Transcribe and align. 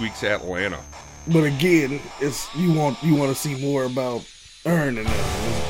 week's 0.00 0.22
Atlanta? 0.24 0.80
But 1.28 1.44
again, 1.44 2.00
it's 2.20 2.54
you 2.56 2.72
want 2.72 3.02
you 3.02 3.14
want 3.14 3.30
to 3.30 3.34
see 3.34 3.54
more 3.64 3.84
about 3.84 4.24
earning 4.66 5.06
it. 5.06 5.64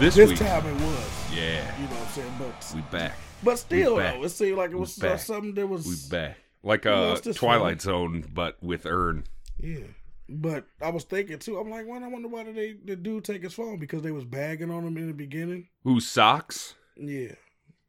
This, 0.00 0.16
This 0.16 0.30
week, 0.30 0.38
time 0.40 0.66
it 0.66 0.74
was. 0.82 1.32
yeah, 1.32 1.64
You 1.80 1.84
know 1.84 1.90
what 1.90 2.00
I'm 2.00 2.12
saying? 2.12 2.34
But 2.38 2.72
we 2.74 2.80
back. 2.98 3.12
but 3.44 3.56
still 3.58 3.96
back. 3.96 4.14
though, 4.16 4.24
it 4.24 4.28
seemed 4.30 4.56
like 4.58 4.72
it 4.72 4.76
was 4.78 4.96
back. 4.96 5.20
something 5.20 5.54
that 5.54 5.66
was 5.68 5.86
We 5.86 5.94
back. 6.10 6.36
Like 6.64 6.84
know, 6.86 7.10
uh, 7.10 7.12
it's 7.12 7.20
just 7.20 7.38
Twilight 7.38 7.80
Zone, 7.80 8.24
but 8.34 8.60
with 8.62 8.86
Earn. 8.86 9.24
Yeah. 9.60 9.84
But 10.28 10.64
I 10.80 10.88
was 10.88 11.04
thinking 11.04 11.38
too, 11.38 11.58
I'm 11.58 11.70
like, 11.70 11.86
well, 11.86 12.02
I 12.02 12.08
wonder 12.08 12.26
why 12.28 12.42
did 12.44 12.56
they 12.56 12.72
the 12.84 12.96
dude 12.96 13.24
take 13.24 13.42
his 13.44 13.54
phone? 13.54 13.78
Because 13.78 14.02
they 14.02 14.10
was 14.10 14.24
bagging 14.24 14.70
on 14.70 14.84
him 14.84 14.96
in 14.96 15.06
the 15.06 15.12
beginning. 15.14 15.68
Who 15.84 16.00
socks? 16.00 16.74
Yeah. 16.96 17.32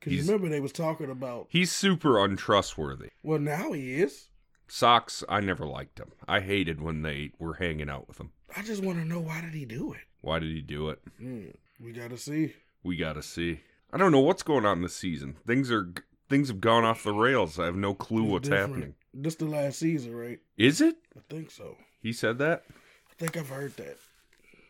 Cause 0.01 0.13
you 0.13 0.21
remember 0.21 0.49
they 0.49 0.59
was 0.59 0.71
talking 0.73 1.09
about 1.09 1.47
He's 1.49 1.71
super 1.71 2.23
untrustworthy. 2.23 3.09
well 3.23 3.39
now 3.39 3.71
he 3.71 3.95
is. 3.95 4.27
Socks, 4.67 5.23
I 5.29 5.39
never 5.41 5.65
liked 5.65 5.99
him. 5.99 6.11
I 6.27 6.39
hated 6.39 6.81
when 6.81 7.01
they 7.01 7.31
were 7.39 7.55
hanging 7.55 7.89
out 7.89 8.07
with 8.07 8.19
him. 8.19 8.31
I 8.55 8.61
just 8.61 8.83
want 8.83 8.99
to 8.99 9.05
know 9.05 9.19
why 9.19 9.41
did 9.41 9.53
he 9.53 9.65
do 9.65 9.93
it? 9.93 10.01
Why 10.21 10.39
did 10.39 10.49
he 10.51 10.61
do 10.61 10.89
it? 10.89 10.99
Hmm. 11.19 11.47
We 11.79 11.91
gotta 11.91 12.17
see. 12.17 12.53
We 12.83 12.95
gotta 12.95 13.21
see. 13.21 13.59
I 13.93 13.97
don't 13.97 14.11
know 14.11 14.19
what's 14.21 14.43
going 14.43 14.65
on 14.65 14.81
this 14.81 14.95
season. 14.95 15.37
Things 15.45 15.71
are 15.71 15.91
things 16.29 16.47
have 16.47 16.61
gone 16.61 16.83
off 16.83 17.03
the 17.03 17.13
rails. 17.13 17.59
I 17.59 17.65
have 17.65 17.75
no 17.75 17.93
clue 17.93 18.23
It's 18.23 18.31
what's 18.31 18.49
different. 18.49 18.73
happening. 18.73 18.95
This 19.13 19.35
the 19.35 19.45
last 19.45 19.79
season, 19.79 20.15
right? 20.15 20.39
Is 20.57 20.81
it? 20.81 20.95
I 21.15 21.21
think 21.29 21.51
so. 21.51 21.77
He 22.01 22.11
said 22.13 22.37
that. 22.39 22.63
I 22.69 23.13
think 23.17 23.37
I've 23.37 23.49
heard 23.49 23.75
that. 23.77 23.97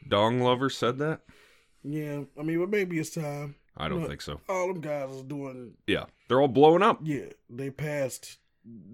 Donald 0.07 0.41
Glover 0.41 0.69
said 0.69 0.97
that. 0.99 1.21
Yeah. 1.83 2.21
I 2.39 2.43
mean, 2.43 2.59
but 2.59 2.69
maybe 2.69 2.99
it's 2.99 3.09
time. 3.11 3.55
I 3.77 3.87
don't 3.89 4.01
No. 4.01 4.07
think 4.07 4.21
so. 4.21 4.39
All 4.49 4.67
them 4.67 4.81
guys 4.81 5.09
is 5.11 5.21
doing. 5.23 5.73
Yeah, 5.87 6.05
they're 6.27 6.39
all 6.41 6.47
blowing 6.47 6.81
up. 6.81 6.99
Yeah, 7.03 7.25
they 7.49 7.69
passed 7.69 8.37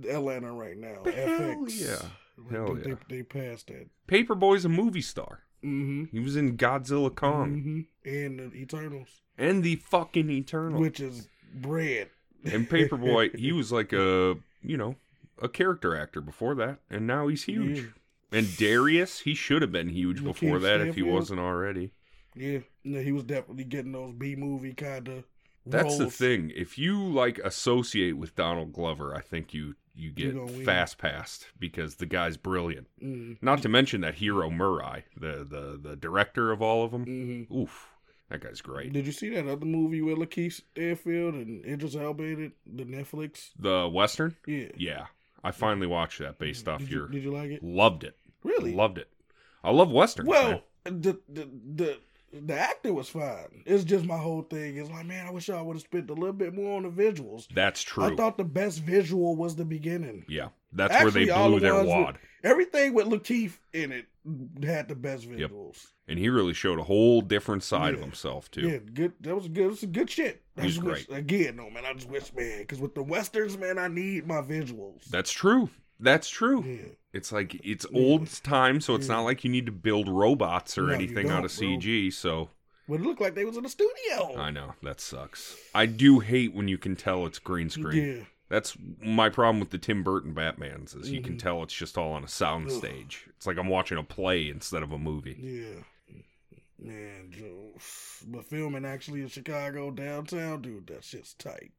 Atlanta 0.09 0.51
right 0.51 0.77
now. 0.77 1.03
Hell 1.05 1.65
FX. 1.65 1.79
yeah. 1.79 2.09
Hell 2.49 2.75
they, 2.75 2.89
yeah. 2.89 2.95
They, 3.07 3.17
they 3.17 3.23
passed 3.23 3.67
that. 3.67 3.87
Paper 4.07 4.35
Boi's 4.35 4.65
a 4.65 4.69
movie 4.69 5.01
star. 5.01 5.41
Mm-hmm. 5.63 6.05
He 6.11 6.19
was 6.19 6.35
in 6.35 6.57
Godzilla 6.57 7.13
Kong 7.13 7.61
hmm 8.03 8.09
And 8.09 8.39
the 8.39 8.55
Eternals, 8.57 9.21
and 9.37 9.63
the 9.63 9.75
fucking 9.75 10.29
Eternal. 10.29 10.81
which 10.81 10.99
is 10.99 11.27
bread. 11.53 12.09
and 12.43 12.67
Paperboy, 12.67 13.35
he 13.39 13.51
was 13.51 13.71
like 13.71 13.93
a 13.93 14.37
you 14.63 14.77
know 14.77 14.95
a 15.39 15.47
character 15.47 15.95
actor 15.95 16.19
before 16.19 16.55
that, 16.55 16.79
and 16.89 17.05
now 17.05 17.27
he's 17.27 17.43
huge. 17.43 17.77
Yeah. 17.77 17.85
And 18.33 18.57
Darius, 18.57 19.19
he 19.19 19.35
should 19.35 19.61
have 19.61 19.71
been 19.71 19.89
huge 19.89 20.23
before 20.23 20.57
that 20.59 20.81
if 20.81 20.95
he 20.95 21.03
wasn't 21.03 21.41
already. 21.41 21.91
Yeah, 22.33 22.59
no, 22.85 23.01
he 23.01 23.11
was 23.11 23.25
definitely 23.25 23.65
getting 23.65 23.91
those 23.91 24.13
B 24.13 24.35
movie 24.35 24.73
kind 24.73 25.07
of. 25.09 25.23
That's 25.65 25.97
the 25.97 26.09
thing. 26.09 26.51
If 26.55 26.77
you 26.77 26.97
like 27.03 27.37
associate 27.39 28.17
with 28.17 28.35
Donald 28.35 28.73
Glover, 28.73 29.15
I 29.15 29.21
think 29.21 29.53
you 29.53 29.75
you 29.93 30.07
You 30.15 30.31
get 30.31 30.35
gonna 30.35 30.63
fast 30.65 30.97
passed 30.97 31.47
because 31.59 31.95
the 31.95 32.05
guy's 32.05 32.37
brilliant. 32.37 32.87
Mm, 33.03 33.37
Not 33.41 33.61
to 33.63 33.69
mention 33.69 34.01
that 34.01 34.15
Hiro 34.15 34.49
Murai, 34.49 35.03
the 35.15 35.45
the 35.47 35.79
the 35.81 35.95
director 35.95 36.51
of 36.51 36.61
all 36.61 36.83
of 36.83 36.91
them. 36.91 37.03
hmm 37.03 37.53
Oof, 37.55 37.89
that 38.29 38.41
guy's 38.41 38.61
great. 38.61 38.93
Did 38.93 39.05
you 39.05 39.11
see 39.11 39.29
that 39.29 39.47
other 39.47 39.65
movie 39.65 40.01
with 40.01 40.17
Lakeith 40.17 40.53
Stanfield 40.73 41.35
and 41.35 41.63
Idris 41.65 41.95
Elba 41.95 42.23
in 42.23 42.43
it? 42.45 42.51
The 42.65 42.85
Netflix. 42.85 43.51
The 43.59 43.87
Western, 43.89 44.35
Yeah. 44.47 44.69
yeah, 44.77 45.05
I 45.43 45.51
finally 45.51 45.87
watched 45.87 46.19
that 46.19 46.39
based 46.39 46.67
off 46.67 46.79
did 46.79 46.89
you, 46.91 46.97
your. 46.97 47.07
Did 47.09 47.23
you 47.23 47.31
like 47.31 47.51
it? 47.51 47.63
Loved 47.63 48.03
it. 48.05 48.15
Really? 48.43 48.73
Loved 48.73 48.97
it. 48.97 49.09
I 49.63 49.71
love 49.71 49.91
westerns. 49.91 50.27
Well, 50.29 50.63
man. 50.85 51.01
the 51.01 51.19
the 51.29 51.49
the 51.75 51.99
the 52.33 52.57
actor 52.57 52.93
was 52.93 53.09
fine. 53.09 53.63
It's 53.65 53.83
just 53.83 54.05
my 54.05 54.17
whole 54.17 54.41
thing. 54.43 54.77
It's 54.77 54.89
like, 54.89 55.05
man, 55.05 55.27
I 55.27 55.31
wish 55.31 55.49
I 55.49 55.61
would 55.61 55.75
have 55.75 55.81
spent 55.83 56.09
a 56.09 56.13
little 56.13 56.33
bit 56.33 56.53
more 56.53 56.77
on 56.77 56.83
the 56.83 56.89
visuals. 56.89 57.47
that's 57.53 57.81
true. 57.81 58.03
I 58.05 58.15
thought 58.15 58.37
the 58.37 58.43
best 58.43 58.79
visual 58.79 59.35
was 59.35 59.55
the 59.55 59.65
beginning. 59.65 60.25
yeah, 60.29 60.49
that's 60.71 61.01
where 61.03 61.11
they 61.11 61.25
blew 61.25 61.59
the 61.59 61.59
their 61.59 61.73
ones 61.75 61.87
with- 61.87 61.95
wad, 61.95 62.17
Everything 62.43 62.95
with 62.95 63.05
Lakeith 63.05 63.59
in 63.71 63.91
it 63.91 64.07
had 64.65 64.87
the 64.87 64.95
best 64.95 65.25
Yep. 65.25 65.51
visuals. 65.51 65.85
and 66.07 66.17
he 66.17 66.27
really 66.29 66.53
showed 66.53 66.79
a 66.79 66.83
whole 66.83 67.21
different 67.21 67.61
side 67.63 67.93
of 67.93 67.99
himself 67.99 68.49
too. 68.49 68.61
Yeah, 68.67 68.77
good. 68.93 69.13
That 69.21 69.35
was 69.35 69.47
good. 69.47 69.63
It 69.65 69.67
was 69.67 69.83
good 69.85 70.09
shit. 70.09 70.41
I 70.57 70.61
He 70.61 70.67
was 70.67 70.75
just 70.75 70.85
wish, 70.87 71.05
great. 71.05 71.19
again, 71.19 71.55
no 71.57 71.69
man. 71.69 71.85
I 71.85 71.93
just 71.93 72.09
wish, 72.09 72.33
man, 72.33 72.59
because 72.61 72.79
with 72.79 72.95
the 72.95 73.03
westerns, 73.03 73.57
man, 73.59 73.77
I 73.77 73.87
need 73.87 74.25
my 74.27 74.41
visuals. 74.41 75.05
That's 75.05 75.31
true. 75.31 75.69
That's 76.01 76.27
true. 76.29 76.63
yeah, 76.65 76.93
It's 77.13 77.31
like 77.31 77.55
it's 77.63 77.85
Yeah. 77.91 77.99
old 78.01 78.27
time, 78.43 78.81
so 78.81 78.95
it's 78.95 79.07
Yeah. 79.07 79.15
not 79.15 79.21
like 79.21 79.43
you 79.43 79.49
need 79.51 79.65
to 79.67 79.71
build 79.71 80.07
robots 80.09 80.77
or 80.77 80.87
No, 80.87 80.93
anything 80.93 81.29
out 81.29 81.45
of 81.45 81.55
bro. 81.57 81.67
CG. 81.67 82.11
So 82.11 82.49
but 82.87 82.95
it 82.95 83.01
looked 83.03 83.21
like 83.21 83.35
they 83.35 83.45
was 83.45 83.55
in 83.57 83.65
a 83.65 83.69
studio. 83.69 84.35
I 84.37 84.49
know 84.51 84.73
that 84.83 84.99
sucks. 84.99 85.55
I 85.73 85.85
do 85.85 86.19
hate 86.19 86.53
when 86.53 86.67
you 86.67 86.77
can 86.77 86.95
tell 86.95 87.25
it's 87.25 87.39
green 87.39 87.69
screen. 87.69 88.17
Yeah, 88.17 88.23
That's 88.49 88.75
my 89.01 89.29
problem 89.29 89.61
with 89.61 89.69
the 89.69 89.77
Tim 89.77 90.03
Burton 90.03 90.33
Batmans 90.35 90.99
is 90.99 91.09
you 91.09 91.21
can 91.21 91.35
Mhm. 91.35 91.39
tell 91.39 91.63
it's 91.63 91.73
just 91.73 91.97
all 91.97 92.11
on 92.11 92.23
a 92.25 92.27
sound 92.27 92.65
Ugh. 92.65 92.71
stage. 92.79 93.25
It's 93.29 93.47
like 93.47 93.57
I'm 93.57 93.69
watching 93.69 93.97
a 93.97 94.03
play 94.03 94.49
instead 94.49 94.83
of 94.83 94.91
a 94.91 94.97
movie. 94.97 95.37
yeah, 95.39 95.83
man, 96.79 97.31
Joe. 97.31 97.77
But 98.27 98.45
filming 98.45 98.85
actually 98.85 99.21
in 99.21 99.27
Chicago 99.29 99.91
downtown, 99.91 100.61
dude, 100.61 100.87
that 100.87 101.03
shit's 101.03 101.33
tight. 101.33 101.71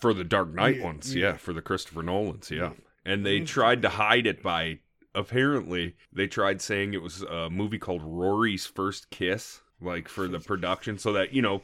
For 0.00 0.14
the 0.14 0.24
Dark 0.24 0.48
Knight 0.54 0.76
Yeah, 0.76 0.84
ones, 0.84 1.14
yeah. 1.14 1.32
yeah. 1.32 1.36
For 1.36 1.52
the 1.52 1.60
Christopher 1.62 2.02
Nolans, 2.02 2.50
yeah. 2.50 2.72
Yeah. 3.04 3.12
And 3.12 3.26
they 3.26 3.40
Mhm. 3.40 3.46
tried 3.46 3.82
to 3.82 3.88
hide 3.90 4.26
it 4.26 4.42
by 4.42 4.78
apparently 5.14 5.94
they 6.12 6.26
tried 6.26 6.60
saying 6.60 6.92
it 6.94 7.02
was 7.02 7.22
a 7.22 7.48
movie 7.50 7.78
called 7.78 8.02
Rory's 8.02 8.66
First 8.66 9.10
Kiss, 9.10 9.60
like 9.80 10.08
for 10.08 10.26
the 10.28 10.40
production, 10.40 10.98
so 10.98 11.12
that 11.12 11.32
you 11.32 11.42
know 11.42 11.62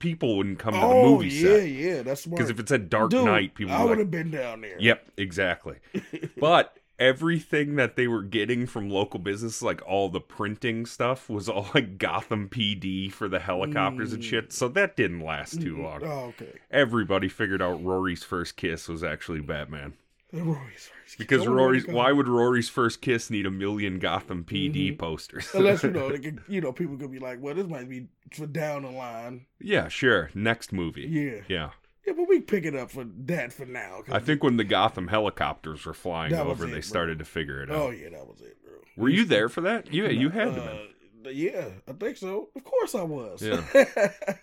people 0.00 0.36
wouldn't 0.36 0.58
come 0.58 0.74
to 0.74 0.80
the 0.80 0.86
oh 0.86 1.02
movie 1.16 1.28
yeah, 1.28 1.40
set. 1.58 1.68
yeah, 1.68 2.02
that's 2.02 2.22
smart. 2.22 2.36
Because 2.38 2.50
if 2.50 2.58
it 2.58 2.68
said 2.68 2.90
Dark 2.90 3.10
Dude, 3.10 3.24
Knight, 3.24 3.54
people 3.54 3.72
I 3.74 3.80
would 3.84 3.90
would 3.90 3.98
have 3.98 4.06
like, 4.08 4.10
been 4.10 4.30
down 4.30 4.60
there. 4.62 4.76
"Yep, 4.78 5.12
exactly." 5.16 5.76
but 6.38 6.76
everything 6.98 7.74
that 7.76 7.96
they 7.96 8.06
were 8.06 8.22
getting 8.22 8.66
from 8.66 8.88
local 8.88 9.18
business, 9.18 9.60
like 9.62 9.80
all 9.86 10.08
the 10.08 10.20
printing 10.20 10.86
stuff, 10.86 11.28
was 11.28 11.48
all 11.48 11.68
like 11.74 11.98
Gotham 11.98 12.48
PD 12.48 13.10
for 13.10 13.28
the 13.28 13.40
helicopters 13.40 14.12
and 14.12 14.22
Mm. 14.22 14.26
shit. 14.26 14.52
So 14.52 14.68
that 14.68 14.96
didn't 14.96 15.20
last 15.20 15.60
too 15.60 15.76
long. 15.82 16.02
Oh, 16.04 16.32
okay. 16.38 16.52
Everybody 16.70 17.28
figured 17.28 17.60
out 17.62 17.82
Rory's 17.82 18.22
first 18.22 18.56
kiss 18.56 18.88
was 18.88 19.02
actually 19.02 19.40
Batman. 19.40 19.94
Rory's 20.44 20.88
first. 20.88 21.18
Because 21.18 21.42
I 21.42 21.50
Rory's 21.50 21.86
why 21.86 22.10
would 22.12 22.28
Rory's 22.28 22.68
first 22.68 23.00
kiss 23.00 23.30
need 23.30 23.46
a 23.46 23.50
million 23.50 23.98
Gotham 23.98 24.44
PD 24.44 24.92
Mhm. 24.92 24.98
posters? 24.98 25.48
Unless 25.54 25.82
you 25.84 25.90
know, 25.90 26.10
they 26.10 26.18
could, 26.26 26.40
you 26.48 26.60
know, 26.60 26.72
people 26.72 26.96
could 26.96 27.12
be 27.12 27.18
like, 27.20 27.38
"Well, 27.40 27.54
this 27.54 27.66
might 27.68 27.88
be 27.88 28.08
for 28.32 28.46
down 28.46 28.82
the 28.82 28.90
line." 28.90 29.46
yeah, 29.60 29.88
sure. 29.88 30.30
Next 30.34 30.72
movie. 30.72 31.02
Yeah, 31.08 31.42
Yeah. 31.48 31.70
yeah, 32.06 32.12
but 32.16 32.28
we 32.28 32.40
pick 32.40 32.64
it 32.64 32.74
up 32.74 32.90
for 32.90 33.04
that 33.04 33.52
for 33.52 33.64
now. 33.66 34.02
I 34.10 34.18
think 34.18 34.42
when 34.42 34.56
the 34.56 34.64
Gotham 34.64 35.08
helicopters 35.08 35.86
were 35.86 35.94
flying 35.94 36.34
over, 36.34 36.64
it, 36.64 36.68
they 36.68 36.72
bro. 36.74 36.80
started 36.80 37.18
to 37.20 37.24
figure 37.24 37.62
it 37.62 37.70
out. 37.70 37.76
Oh 37.76 37.90
yeah, 37.90 38.08
that 38.10 38.26
was 38.26 38.40
it, 38.40 38.56
bro. 38.64 38.72
Were 38.96 39.08
you 39.08 39.24
there 39.24 39.48
for 39.48 39.60
that? 39.60 39.92
Yeah, 39.92 40.08
you 40.08 40.30
had 40.30 40.54
to 40.54 40.62
Uh, 40.62 40.78
be. 41.24 41.32
Yeah, 41.34 41.68
I 41.88 41.92
think 41.92 42.16
so. 42.18 42.50
Of 42.56 42.64
course, 42.64 42.94
I 42.94 43.02
was. 43.02 43.40
Yeah. 43.42 43.64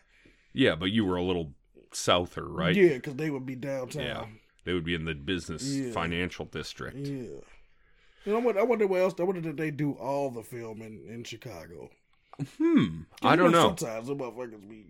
Yeah, 0.53 0.75
but 0.75 0.91
you 0.91 1.05
were 1.05 1.15
a 1.15 1.23
little 1.23 1.53
souther, 1.93 2.45
right? 2.45 2.75
Yeah, 2.75 2.95
because 2.95 3.15
they 3.15 3.29
would 3.29 3.45
be 3.45 3.55
downtown. 3.55 4.03
Yeah. 4.03 4.25
They 4.63 4.73
would 4.73 4.83
be 4.85 4.93
in 4.95 5.05
the 5.05 5.15
business 5.15 5.63
Yeah. 5.75 5.91
financial 5.91 6.45
district. 6.45 6.97
Yeah. 6.97 7.39
You 8.25 8.33
know, 8.33 8.37
I 8.37 8.41
wonder, 8.41 8.59
I 8.59 8.63
wonder 8.63 8.87
what 8.87 9.01
else. 9.01 9.13
I 9.19 9.23
wonder 9.23 9.41
did 9.41 9.57
they 9.57 9.71
do 9.71 9.93
all 9.93 10.29
the 10.29 10.43
filming 10.43 11.05
in 11.07 11.23
Chicago? 11.23 11.89
Hmm. 12.57 13.01
I 13.21 13.35
don't 13.35 13.51
know. 13.51 13.75
Sometimes 13.75 14.07
the 14.07 14.15
motherfuckers 14.15 14.69
be. 14.69 14.85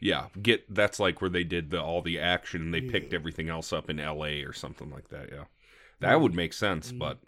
Yeah, 0.00 0.28
get 0.40 0.72
that's 0.72 1.00
like 1.00 1.20
where 1.20 1.30
they 1.30 1.42
did 1.42 1.70
the 1.70 1.82
all 1.82 2.00
the 2.02 2.18
action 2.20 2.62
and 2.62 2.74
they 2.74 2.80
Yeah. 2.80 2.92
picked 2.92 3.12
everything 3.12 3.48
else 3.48 3.72
up 3.72 3.90
in 3.90 3.98
L.A. 3.98 4.42
or 4.44 4.52
something 4.52 4.90
like 4.90 5.08
that. 5.08 5.30
Yeah, 5.32 5.44
that 6.00 6.20
would 6.20 6.34
make 6.34 6.52
sense. 6.52 6.92
Mhm. 6.92 6.98
But 6.98 7.18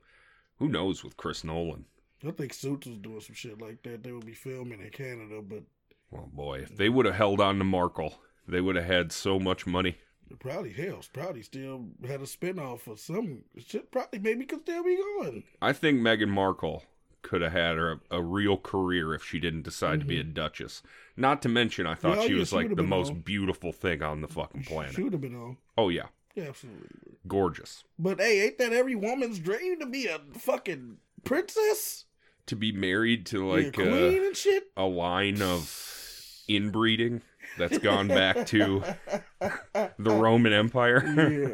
who 0.58 0.69
knows 0.69 1.02
with 1.02 1.17
Chris 1.17 1.43
Nolan? 1.43 1.87
I 2.26 2.31
think 2.32 2.52
Suits 2.55 2.87
was 2.87 2.99
doing 2.99 3.20
some 3.20 3.35
shit 3.35 3.61
like 3.61 3.82
that. 3.82 4.02
They 4.02 4.12
would 4.12 4.26
be 4.26 4.35
filming 4.35 4.81
in 4.81 4.90
Canada, 4.90 5.40
but 5.43 5.64
Well, 6.11 6.31
boy, 6.32 6.61
if 6.61 6.76
they 6.76 6.88
would 6.88 7.06
have 7.06 7.14
held 7.17 7.40
on 7.40 7.58
to 7.58 7.64
Markle, 7.64 8.23
they 8.46 8.61
would 8.61 8.76
have 8.76 8.85
had 8.87 9.12
so 9.12 9.38
much 9.38 9.67
money. 9.67 9.99
Probably 10.36 10.72
hell, 10.72 11.00
probably 11.12 11.42
still 11.42 11.86
had 12.06 12.20
a 12.20 12.25
spinoff 12.25 12.86
or 12.86 12.96
some 12.96 13.44
shit. 13.58 13.90
Probably 13.90 14.19
maybe 14.19 14.44
could 14.46 14.60
still 14.62 14.84
be 14.84 14.96
going. 14.96 15.44
I 15.62 15.72
think 15.72 16.00
Meghan 16.00 16.28
Markle 16.28 16.84
could 17.22 17.42
have 17.42 17.52
had 17.52 17.76
a, 17.78 18.00
a 18.10 18.22
real 18.22 18.56
career 18.56 19.12
if 19.14 19.25
she 19.25 19.40
didn't 19.40 19.62
decide 19.62 20.00
to 20.00 20.06
be 20.06 20.20
a 20.20 20.25
Mhm. 20.25 20.34
duchess. 20.34 20.82
Not 21.16 21.42
to 21.42 21.48
mention, 21.48 21.86
I 21.86 21.94
thought 21.94 22.19
Well, 22.19 22.26
she 22.26 22.34
yeah, 22.34 22.38
was 22.40 22.50
she 22.50 22.56
like 22.56 22.76
the 22.76 22.82
most 22.82 23.10
on. 23.10 23.20
beautiful 23.20 23.72
thing 23.72 24.02
on 24.02 24.20
the 24.20 24.28
fucking 24.28 24.62
planet. 24.64 24.94
Should 24.94 25.12
have 25.12 25.20
been 25.20 25.34
on. 25.34 25.56
Oh 25.76 25.88
yeah, 25.88 26.06
Yeah, 26.36 26.44
absolutely. 26.44 26.86
gorgeous. 27.26 27.82
But 27.98 28.20
hey, 28.20 28.46
ain't 28.46 28.58
that 28.58 28.72
every 28.72 28.94
woman's 28.94 29.40
dream 29.40 29.80
to 29.80 29.86
be 29.86 30.06
a 30.06 30.20
fucking 30.38 30.98
princess? 31.25 32.04
To 32.46 32.56
be 32.56 32.70
married 32.72 33.26
to 33.26 33.40
Yeah, 33.46 33.52
like 33.52 33.72
queen 33.75 34.22
uh, 34.22 34.26
and 34.28 34.36
shit. 34.36 34.70
a 34.76 34.84
line 34.84 35.42
of 35.42 35.75
inbreeding 36.48 37.22
that's 37.58 37.78
gone 37.78 38.08
back 38.08 38.46
to 38.46 38.82
the 39.40 40.10
Roman 40.10 40.52
Empire, 40.52 41.05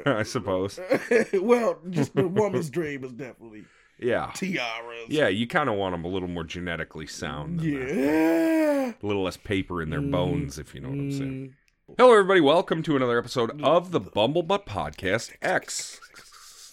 Yeah. 0.07 0.17
I 0.19 0.23
suppose. 0.23 0.79
well, 1.35 1.79
just 1.91 2.15
the 2.15 2.29
woman's 2.29 2.71
dream 2.71 3.05
is 3.05 3.13
definitely 3.13 3.65
Yeah. 3.99 4.31
tiaras. 4.35 5.09
Yeah, 5.09 5.29
you 5.29 5.47
kind 5.47 5.69
of 5.69 5.77
want 5.77 5.95
them 5.95 6.05
a 6.05 6.09
little 6.09 6.29
more 6.29 6.45
genetically 6.45 7.07
sound. 7.07 7.61
Than 7.61 7.75
that. 7.87 7.95
Yeah. 7.97 8.93
A 9.03 9.07
little 9.07 9.23
less 9.25 9.37
paper 9.37 9.83
in 9.83 9.91
their 9.91 10.01
Mm. 10.01 10.11
bones, 10.11 10.59
if 10.59 10.75
you 10.75 10.81
know 10.81 10.89
what 10.91 10.99
I'm 10.99 11.13
saying. 11.13 11.55
Mm. 11.91 11.95
Hello, 11.99 12.13
everybody. 12.13 12.41
Welcome 12.41 12.83
to 12.85 12.97
another 12.97 13.19
episode 13.19 13.61
of 13.63 13.91
the 13.91 14.01
Bumblebutt 14.01 14.67
Podcast 14.67 15.33
X. 15.43 16.01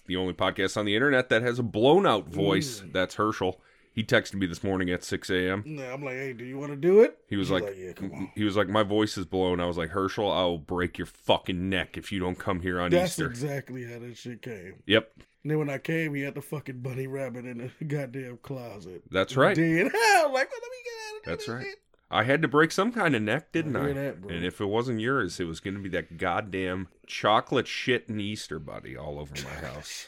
The 0.08 0.16
only 0.18 0.34
podcast 0.34 0.78
on 0.78 0.86
the 0.86 0.96
internet 0.96 1.30
that 1.30 1.42
has 1.42 1.60
a 1.60 1.64
blown 1.64 2.06
out 2.08 2.28
voice. 2.28 2.84
That's 2.92 3.16
Herschel. 3.16 3.62
He 3.94 4.04
texted 4.04 4.36
me 4.36 4.46
this 4.46 4.64
morning 4.64 4.90
at 4.90 5.04
6 5.04 5.30
a.m. 5.30 5.64
Nah, 5.66 5.92
I'm 5.94 6.04
like, 6.04 6.14
hey, 6.16 6.32
do 6.34 6.46
you 6.46 6.58
want 6.58 6.72
to 6.72 6.78
do 6.78 7.02
it? 7.02 7.18
He 7.28 7.36
was 7.36 7.50
He's 7.50 7.62
like, 7.62 7.76
yeah, 7.78 7.92
come 7.92 8.12
on. 8.14 8.32
he 8.36 8.44
was 8.46 8.56
like, 8.56 8.70
my 8.70 8.84
voice 8.84 9.18
is 9.18 9.26
blown. 9.26 9.60
I 9.60 9.66
was 9.66 9.78
like, 9.78 9.90
Herschel, 9.90 10.32
I 10.32 10.44
will 10.44 10.58
break 10.60 10.98
your 10.98 11.08
fucking 11.08 11.70
neck 11.70 11.98
if 11.98 12.12
you 12.12 12.20
don't 12.20 12.40
come 12.40 12.62
here 12.62 12.80
on 12.80 12.88
Easter. 12.88 13.00
That's 13.00 13.12
Easter. 13.12 13.28
exactly 13.28 13.84
how 13.86 14.00
that 14.00 14.16
shit 14.18 14.42
came. 14.42 14.76
yep, 14.86 15.12
And 15.44 15.52
then 15.52 15.60
when 15.60 15.70
I 15.70 15.78
came, 15.78 16.14
he 16.16 16.22
had 16.22 16.36
the 16.36 16.42
fucking 16.42 16.80
bunny 16.80 17.08
rabbit 17.08 17.46
in 17.46 17.70
the 17.80 17.86
goddamn 17.86 18.38
closet. 18.42 19.04
that's 19.12 19.36
right. 19.36 19.56
Dead. 19.56 19.92
Like, 20.32 20.50
well, 20.50 20.60
let 20.62 20.72
me 20.72 20.78
get 20.86 20.94
out 21.10 21.18
of 21.18 21.26
That's 21.26 21.48
right. 21.50 21.66
shit. 21.66 21.80
I 22.10 22.24
had 22.24 22.42
to 22.42 22.48
break 22.48 22.72
some 22.72 22.92
kind 22.94 23.16
of 23.16 23.22
neck, 23.22 23.52
didn't 23.52 23.76
I 23.76 23.90
I? 23.90 23.94
that, 23.94 24.16
and 24.30 24.46
if 24.46 24.60
it 24.62 24.66
wasn't 24.66 25.00
yours, 25.02 25.40
it 25.40 25.46
was 25.46 25.60
going 25.60 25.74
to 25.76 25.80
be 25.82 25.90
that 25.90 26.18
goddamn 26.18 26.88
chocolate 27.08 27.68
shit 27.68 28.08
and 28.10 28.20
Easter 28.22 28.60
bunny 28.60 28.96
all 28.96 29.20
over 29.20 29.34
my 29.44 29.50
house. 29.68 30.08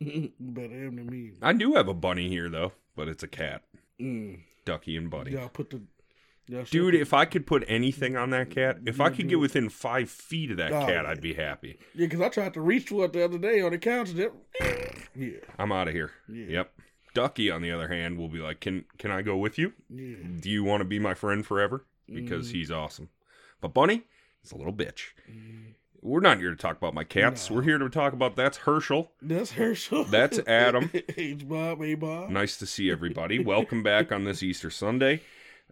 Better 0.00 0.74
him 0.74 0.96
than 0.96 1.06
me. 1.06 1.32
I 1.42 1.52
do 1.52 1.74
have 1.74 1.88
a 1.88 1.94
bunny 1.94 2.28
here 2.28 2.48
though, 2.50 2.72
but 2.96 3.08
it's 3.08 3.22
a 3.22 3.28
cat, 3.28 3.62
Mm. 4.00 4.40
Ducky 4.64 4.96
and 4.96 5.08
Buddy. 5.10 5.32
Y'all 5.32 5.48
put 5.48 5.70
the. 5.70 5.82
y'all 6.48 6.64
Dude, 6.64 6.94
if 6.94 7.12
I 7.14 7.24
could 7.26 7.46
put 7.46 7.64
anything 7.68 8.16
on 8.16 8.30
that 8.30 8.50
cat, 8.50 8.78
if 8.86 9.00
I 9.00 9.10
could 9.10 9.28
get 9.28 9.38
within 9.38 9.68
five 9.68 10.10
feet 10.10 10.50
of 10.50 10.56
that 10.56 10.70
cat, 10.72 11.04
yeah. 11.04 11.10
I'd 11.10 11.20
be 11.20 11.34
happy. 11.34 11.78
Yeah, 11.94 12.06
because 12.06 12.20
I 12.20 12.28
tried 12.28 12.54
to 12.54 12.60
reach 12.60 12.88
for 12.88 13.04
it 13.04 13.12
the 13.12 13.24
other 13.24 13.38
day 13.38 13.60
on 13.60 13.70
the 13.72 13.78
couch. 13.78 14.10
Yeah, 15.16 15.38
I'm 15.60 15.70
out 15.70 15.86
of 15.86 15.94
here. 15.94 16.10
Yeah. 16.28 16.46
Yep. 16.48 16.72
Ducky, 17.14 17.48
on 17.48 17.62
the 17.62 17.70
other 17.70 17.86
hand, 17.86 18.18
will 18.18 18.28
be 18.28 18.40
like, 18.40 18.58
"Can 18.58 18.84
can 18.98 19.12
I 19.12 19.22
go 19.22 19.36
with 19.36 19.58
you? 19.58 19.72
yeah. 19.88 20.16
Do 20.40 20.50
you 20.50 20.64
want 20.64 20.80
to 20.80 20.84
be 20.84 20.98
my 20.98 21.14
friend 21.14 21.46
forever? 21.46 21.84
Because 22.12 22.50
he's 22.50 22.72
awesome." 22.72 23.10
But 23.60 23.72
Bunny 23.74 24.02
is 24.42 24.50
a 24.50 24.56
little 24.56 24.72
bitch. 24.72 25.12
We're 26.04 26.20
not 26.20 26.36
here 26.38 26.50
to 26.50 26.56
talk 26.56 26.76
about 26.76 26.92
my 26.92 27.02
cats. 27.04 27.48
No. 27.48 27.56
We're 27.56 27.62
here 27.62 27.78
to 27.78 27.88
talk 27.88 28.12
about 28.12 28.36
that's 28.36 28.58
Herschel. 28.58 29.10
That's 29.22 29.52
Herschel. 29.52 30.04
That's 30.04 30.38
Adam. 30.46 30.90
H 31.16 31.48
Bob, 31.48 31.82
A 31.82 31.94
Bob. 31.94 32.28
Nice 32.28 32.58
to 32.58 32.66
see 32.66 32.90
everybody. 32.90 33.38
Welcome 33.38 33.82
back 33.82 34.12
on 34.12 34.24
this 34.24 34.42
Easter 34.42 34.68
Sunday. 34.70 35.22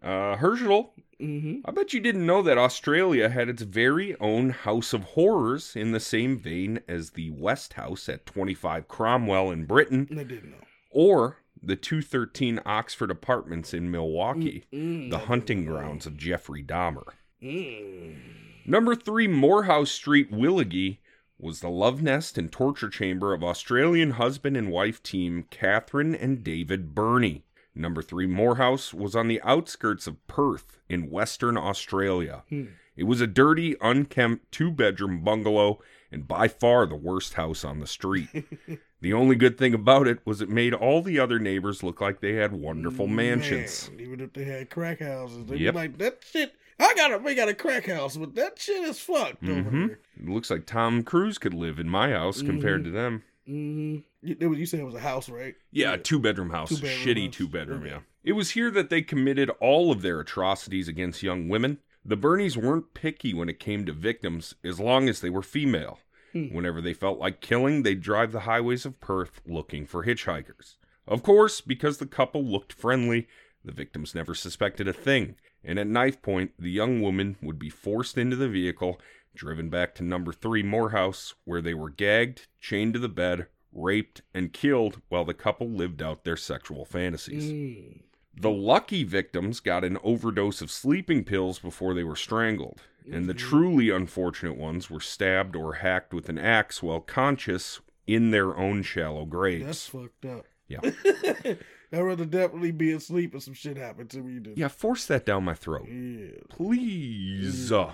Uh, 0.03 0.37
Herschel, 0.37 0.95
Mm-hmm. 1.21 1.61
I 1.65 1.71
bet 1.71 1.93
you 1.93 2.01
didn't 2.01 2.27
know 2.27 2.43
that 2.43 2.59
Australia 2.59 3.29
had 3.29 3.49
its 3.49 3.63
very 3.63 4.17
own 4.19 4.51
House 4.51 4.93
of 4.93 5.05
Horrors 5.05 5.77
in 5.77 5.93
the 5.93 6.01
same 6.01 6.37
vein 6.37 6.81
as 6.89 7.11
the 7.11 7.31
West 7.31 7.75
House 7.75 8.09
at 8.09 8.27
25 8.27 8.89
Cromwell 8.89 9.53
in 9.53 9.65
Britain 9.65 10.09
I 10.11 10.25
didn't 10.25 10.51
know. 10.51 10.57
or 10.91 11.37
the 11.63 11.77
213 11.77 12.59
Oxford 12.67 13.13
Apartments 13.13 13.73
in 13.73 13.89
Milwaukee, 13.89 14.65
Mm, 14.73 15.11
the 15.11 15.19
hunting 15.19 15.65
grounds 15.65 16.07
of 16.07 16.17
Jeffrey 16.17 16.65
Dahmer. 16.65 17.05
Mm. 17.41 18.17
Number 18.65 18.95
3 18.95 19.29
Moorhouse 19.29 19.91
Street, 19.91 20.31
Willagee 20.31 20.99
was 21.39 21.61
the 21.61 21.69
love 21.69 22.03
nest 22.03 22.39
and 22.39 22.51
torture 22.53 22.89
chamber 22.89 23.35
of 23.35 23.43
Australian 23.43 24.13
husband 24.13 24.57
and 24.57 24.71
wife 24.71 25.03
team 25.03 25.47
Catherine 25.51 26.15
and 26.15 26.45
David 26.45 26.95
Birnie. 26.95 27.45
Number 27.75 28.03
3 28.03 28.27
Moorhouse 28.27 28.95
was 28.95 29.17
on 29.17 29.29
the 29.29 29.41
outskirts 29.43 30.07
of 30.07 30.25
Perth 30.29 30.79
in 30.89 31.11
Western 31.11 31.57
Australia. 31.57 32.45
Hmm. 32.49 32.67
It 32.95 33.05
was 33.05 33.21
a 33.21 33.27
dirty, 33.27 33.75
unkempt 33.81 34.53
two 34.53 34.71
bedroom 34.71 35.25
bungalow 35.25 35.81
and 36.13 36.29
by 36.29 36.47
far 36.47 36.87
the 36.87 36.95
worst 36.95 37.35
house 37.35 37.65
on 37.65 37.81
the 37.81 37.87
street. 37.87 38.29
the 39.01 39.13
only 39.15 39.35
good 39.35 39.57
thing 39.57 39.73
about 39.73 40.07
it 40.07 40.19
was 40.27 40.43
it 40.43 40.51
made 40.51 40.75
all 40.75 41.01
the 41.03 41.19
other 41.19 41.39
neighbors 41.39 41.83
look 41.83 42.01
like 42.03 42.21
they 42.21 42.35
had 42.35 42.53
wonderful 42.53 43.07
mansions. 43.07 43.91
Man, 43.91 44.01
even 44.01 44.21
if 44.21 44.35
they 44.35 44.45
had 44.45 44.69
crack 44.69 45.01
houses, 45.01 45.47
they'd 45.47 45.61
Yep. 45.61 45.73
be 45.75 45.79
like, 45.79 45.99
that 45.99 46.23
shit. 46.31 46.55
I 46.83 46.95
got 46.95 47.13
a, 47.13 47.19
we 47.19 47.35
got 47.35 47.49
a 47.49 47.55
crack 47.55 47.87
house, 47.87 48.17
but 48.17 48.35
that 48.35 48.59
shit 48.59 48.83
is 48.83 48.99
fucked 48.99 49.43
over 49.45 49.63
hmm 49.63 49.87
there. 49.89 49.99
It 50.21 50.29
looks 50.29 50.51
like 50.51 50.67
Tom 50.67 51.03
Cruise 51.03 51.39
could 51.39 51.55
live 51.55 51.79
in 51.79 51.89
my 51.89 52.11
house 52.11 52.43
compared 52.43 52.83
Mhm. 52.83 52.85
to 52.85 52.91
them. 52.91 53.23
Mm-hmm. 53.49 53.99
You, 54.23 54.55
you 54.55 54.67
said 54.67 54.81
it 54.81 54.85
was 54.85 54.95
a 54.95 55.01
house, 55.01 55.29
right? 55.29 55.55
Yeah, 55.71 55.95
a 55.95 55.99
two 55.99 56.19
bedroom 56.19 56.51
house. 56.51 56.69
Two-bedroom 56.71 56.99
Shitty 56.99 57.27
house. 57.27 57.35
two 57.35 57.49
bedroom, 57.49 57.81
Okay. 57.83 57.91
yeah. 57.91 58.01
It 58.25 58.33
was 58.33 58.51
here 58.53 58.71
that 58.71 58.89
they 58.89 59.03
committed 59.03 59.51
all 59.61 59.91
of 59.91 60.03
their 60.03 60.21
atrocities 60.21 60.87
against 60.89 61.23
young 61.25 61.49
women. 61.49 61.79
The 62.05 62.17
Birnies 62.17 62.57
weren't 62.57 62.95
picky 62.95 63.35
when 63.35 63.49
it 63.49 63.59
came 63.61 63.85
to 63.87 63.93
victims 63.93 64.55
as 64.65 64.79
long 64.81 65.09
as 65.09 65.21
they 65.21 65.31
were 65.31 65.43
female. 65.43 65.99
Hmm. 66.33 66.47
Whenever 66.55 66.81
they 66.81 66.95
felt 66.95 67.19
like 67.19 67.41
killing, 67.41 67.83
they'd 67.83 68.01
drive 68.01 68.33
the 68.33 68.41
highways 68.41 68.87
of 68.87 69.01
Perth 69.01 69.41
looking 69.47 69.87
for 69.87 70.05
hitchhikers. 70.05 70.77
Of 71.07 71.23
course, 71.23 71.61
because 71.61 71.99
the 71.99 72.07
couple 72.07 72.45
looked 72.45 72.73
friendly, 72.73 73.27
the 73.65 73.73
victims 73.73 74.15
never 74.15 74.35
suspected 74.35 74.87
a 74.89 74.93
thing, 74.93 75.35
and 75.65 75.79
at 75.79 75.87
knife 75.87 76.23
point, 76.23 76.53
the 76.59 76.71
young 76.71 77.01
woman 77.01 77.37
would 77.43 77.59
be 77.59 77.71
forced 77.71 78.19
into 78.19 78.37
the 78.37 78.49
vehicle, 78.49 79.01
driven 79.35 79.69
back 79.69 79.95
to 79.97 80.03
number 80.03 80.33
three 80.33 80.63
Moorhouse, 80.63 81.35
where 81.45 81.63
they 81.63 81.75
were 81.75 81.91
gagged, 81.91 82.47
chained 82.61 82.95
to 82.95 82.99
the 82.99 83.09
bed, 83.09 83.47
raped, 83.73 84.23
and 84.35 84.53
killed 84.53 85.01
while 85.09 85.25
the 85.25 85.35
couple 85.35 85.69
lived 85.69 86.03
out 86.03 86.25
their 86.25 86.37
sexual 86.37 86.85
fantasies. 86.85 87.51
Mm. 87.53 88.03
The 88.35 88.51
lucky 88.51 89.05
victims 89.05 89.61
got 89.61 89.85
an 89.85 89.99
overdose 90.03 90.63
of 90.63 90.71
sleeping 90.71 91.25
pills 91.25 91.59
before 91.59 91.95
they 91.95 92.05
were 92.05 92.17
strangled, 92.17 92.81
and 93.11 93.29
the 93.29 93.35
truly 93.35 93.91
unfortunate 93.91 94.57
ones 94.57 94.89
were 94.89 95.01
stabbed 95.01 95.55
or 95.55 95.75
hacked 95.75 96.15
with 96.15 96.29
an 96.29 96.39
axe 96.39 96.83
while 96.83 97.01
conscious 97.01 97.81
in 98.07 98.31
their 98.31 98.57
own 98.57 98.83
shallow 98.83 99.27
graves. 99.27 99.65
That's 99.67 99.87
fucked 99.87 100.25
up. 100.25 100.47
Yeah. 100.67 100.81
I'd 101.93 102.01
rather 102.01 102.25
definitely 102.25 102.71
be 102.73 102.93
asleep 102.93 103.35
and 103.35 103.43
some 103.43 103.55
shit 103.55 103.77
happened 103.77 104.11
to 104.11 104.19
me 104.19 104.39
than 104.39 104.55
Yeah, 104.57 104.69
force 104.69 105.05
that 105.07 105.27
down 105.27 105.45
my 105.45 105.55
throat. 105.55 105.89
yeah. 105.91 106.29
Please. 106.49 107.71
uh, 107.71 107.93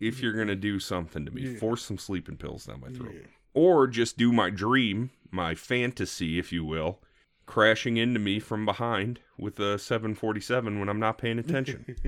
if 0.00 0.20
you're 0.20 0.32
going 0.32 0.48
to 0.48 0.56
do 0.56 0.78
something 0.80 1.24
to 1.24 1.30
me, 1.30 1.42
Yeah. 1.42 1.58
force 1.58 1.82
some 1.84 1.98
sleeping 1.98 2.36
pills 2.36 2.66
down 2.66 2.80
my 2.80 2.88
throat. 2.88 3.12
Yeah. 3.14 3.26
Or 3.54 3.86
just 3.86 4.18
do 4.18 4.32
my 4.32 4.50
dream, 4.50 5.10
my 5.30 5.54
fantasy, 5.54 6.38
if 6.38 6.52
you 6.52 6.64
will, 6.64 7.00
crashing 7.46 7.96
into 7.96 8.18
me 8.20 8.40
from 8.40 8.66
behind 8.66 9.20
with 9.38 9.58
a 9.60 9.78
747 9.78 10.78
when 10.80 10.88
I'm 10.88 10.98
not 11.00 11.16
paying 11.18 11.38
attention. 11.38 11.96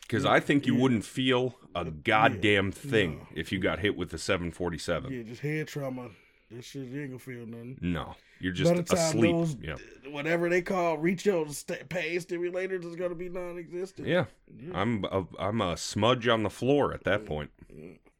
Because 0.00 0.26
I 0.26 0.38
think 0.38 0.66
you 0.66 0.74
Yeah. 0.74 0.80
wouldn't 0.82 1.04
feel 1.06 1.58
a 1.74 1.86
goddamn 1.86 2.72
thing 2.72 3.20
No. 3.20 3.26
if 3.34 3.50
you 3.50 3.58
got 3.58 3.78
hit 3.78 3.96
with 3.96 4.12
a 4.12 4.18
747. 4.18 5.10
yeah, 5.12 5.22
just 5.22 5.40
head 5.40 5.66
trauma. 5.66 6.10
That 6.50 6.62
shit, 6.64 6.86
you 6.88 7.00
ain't 7.00 7.10
gonna 7.10 7.18
feel 7.18 7.46
nothing. 7.46 7.78
No, 7.80 8.14
you're 8.38 8.52
just 8.52 8.70
By 8.70 8.76
the 8.78 8.82
time 8.84 8.98
asleep. 8.98 9.32
those, 9.34 9.56
Yeah, 9.62 9.76
whatever 10.12 10.48
they 10.48 10.62
call 10.62 10.98
retail 10.98 11.48
st- 11.52 11.88
pain 11.88 12.18
stimulators 12.20 12.84
is 12.84 12.96
gonna 12.96 13.14
be 13.14 13.28
non-existent. 13.28 14.06
yeah. 14.06 14.26
I'm 14.72 15.04
a, 15.10 15.24
I'm 15.38 15.60
a 15.60 15.76
smudge 15.76 16.28
on 16.28 16.42
the 16.42 16.50
floor 16.50 16.92
at 16.92 17.04
that 17.04 17.24
point. 17.26 17.50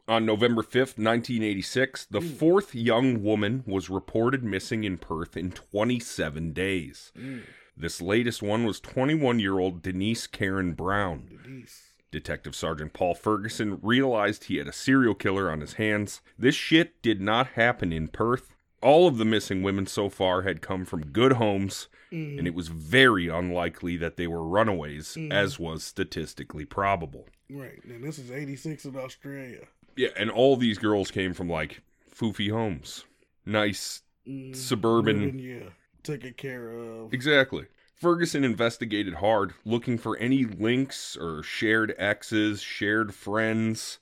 On 0.08 0.26
November 0.26 0.62
5th, 0.62 0.98
1986, 0.98 2.06
the 2.06 2.20
fourth 2.20 2.74
young 2.74 3.22
woman 3.22 3.62
was 3.66 3.88
reported 3.88 4.42
missing 4.44 4.84
in 4.84 4.98
Perth 4.98 5.36
in 5.36 5.50
27 5.50 6.52
days. 6.52 7.12
Mm. 7.16 7.42
This 7.76 8.00
latest 8.02 8.42
one 8.42 8.64
was 8.64 8.80
21 8.80 9.38
year 9.40 9.58
old 9.58 9.80
Denise 9.82 10.26
Karen 10.26 10.72
Brown. 10.72 11.28
Denise. 11.42 11.93
Detective 12.14 12.54
Sergeant 12.54 12.92
Paul 12.92 13.16
Ferguson 13.16 13.80
realized 13.82 14.44
he 14.44 14.58
had 14.58 14.68
a 14.68 14.72
serial 14.72 15.14
killer 15.16 15.50
on 15.50 15.60
his 15.60 15.74
hands. 15.74 16.20
This 16.38 16.54
shit 16.54 17.02
did 17.02 17.20
not 17.20 17.48
happen 17.48 17.92
in 17.92 18.06
Perth. 18.06 18.54
All 18.80 19.08
of 19.08 19.16
the 19.18 19.24
missing 19.24 19.64
women 19.64 19.86
so 19.86 20.08
far 20.08 20.42
had 20.42 20.62
come 20.62 20.84
from 20.84 21.06
good 21.06 21.32
homes, 21.32 21.88
Mm. 22.12 22.38
and 22.38 22.46
it 22.46 22.54
was 22.54 22.68
very 22.68 23.26
unlikely 23.26 23.96
that 23.96 24.16
they 24.16 24.28
were 24.28 24.46
runaways, 24.46 25.16
Mm. 25.16 25.32
as 25.32 25.58
was 25.58 25.82
statistically 25.82 26.64
probable. 26.64 27.26
Right, 27.50 27.82
and 27.84 28.04
this 28.04 28.20
is 28.20 28.30
'86 28.30 28.84
in 28.84 28.94
Australia. 28.96 29.66
Yeah, 29.96 30.10
and 30.16 30.30
all 30.30 30.56
these 30.56 30.78
girls 30.78 31.10
came 31.10 31.34
from 31.34 31.48
like 31.50 31.80
foofy 32.14 32.50
homes. 32.52 33.04
Nice. 33.44 34.02
Mm. 34.28 34.54
Suburban- 34.54 35.24
Urban, 35.24 35.38
yeah, 35.40 35.70
taken 36.04 36.34
care 36.34 36.70
of. 36.70 37.12
Exactly. 37.12 37.66
Ferguson 37.94 38.44
investigated 38.44 39.14
hard, 39.14 39.54
looking 39.64 39.96
for 39.98 40.16
any 40.18 40.44
links 40.44 41.16
or 41.16 41.42
shared 41.42 41.94
exes, 41.96 42.60
shared 42.60 43.14
friends, 43.14 43.98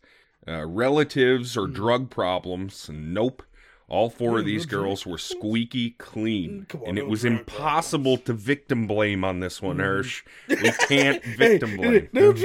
uh, 0.48 0.66
relatives, 0.66 1.56
or 1.56 1.66
drug 1.66 2.10
problems. 2.10 2.88
Nope. 2.92 3.42
All 3.88 4.08
four 4.08 4.38
of 4.38 4.46
these 4.46 4.64
girls 4.64 5.04
were 5.04 5.18
squeaky 5.18 5.90
clean. 5.90 6.66
On, 6.74 6.82
and 6.86 6.98
it 6.98 7.08
was 7.08 7.26
impossible 7.26 8.16
to 8.18 8.32
victim 8.32 8.86
blame 8.86 9.22
on 9.22 9.40
this 9.40 9.60
one, 9.60 9.80
Hirsch. 9.80 10.22
We 10.48 10.70
can't 10.88 11.22
victim 11.22 11.76
blame. 11.76 12.08
no 12.14 12.32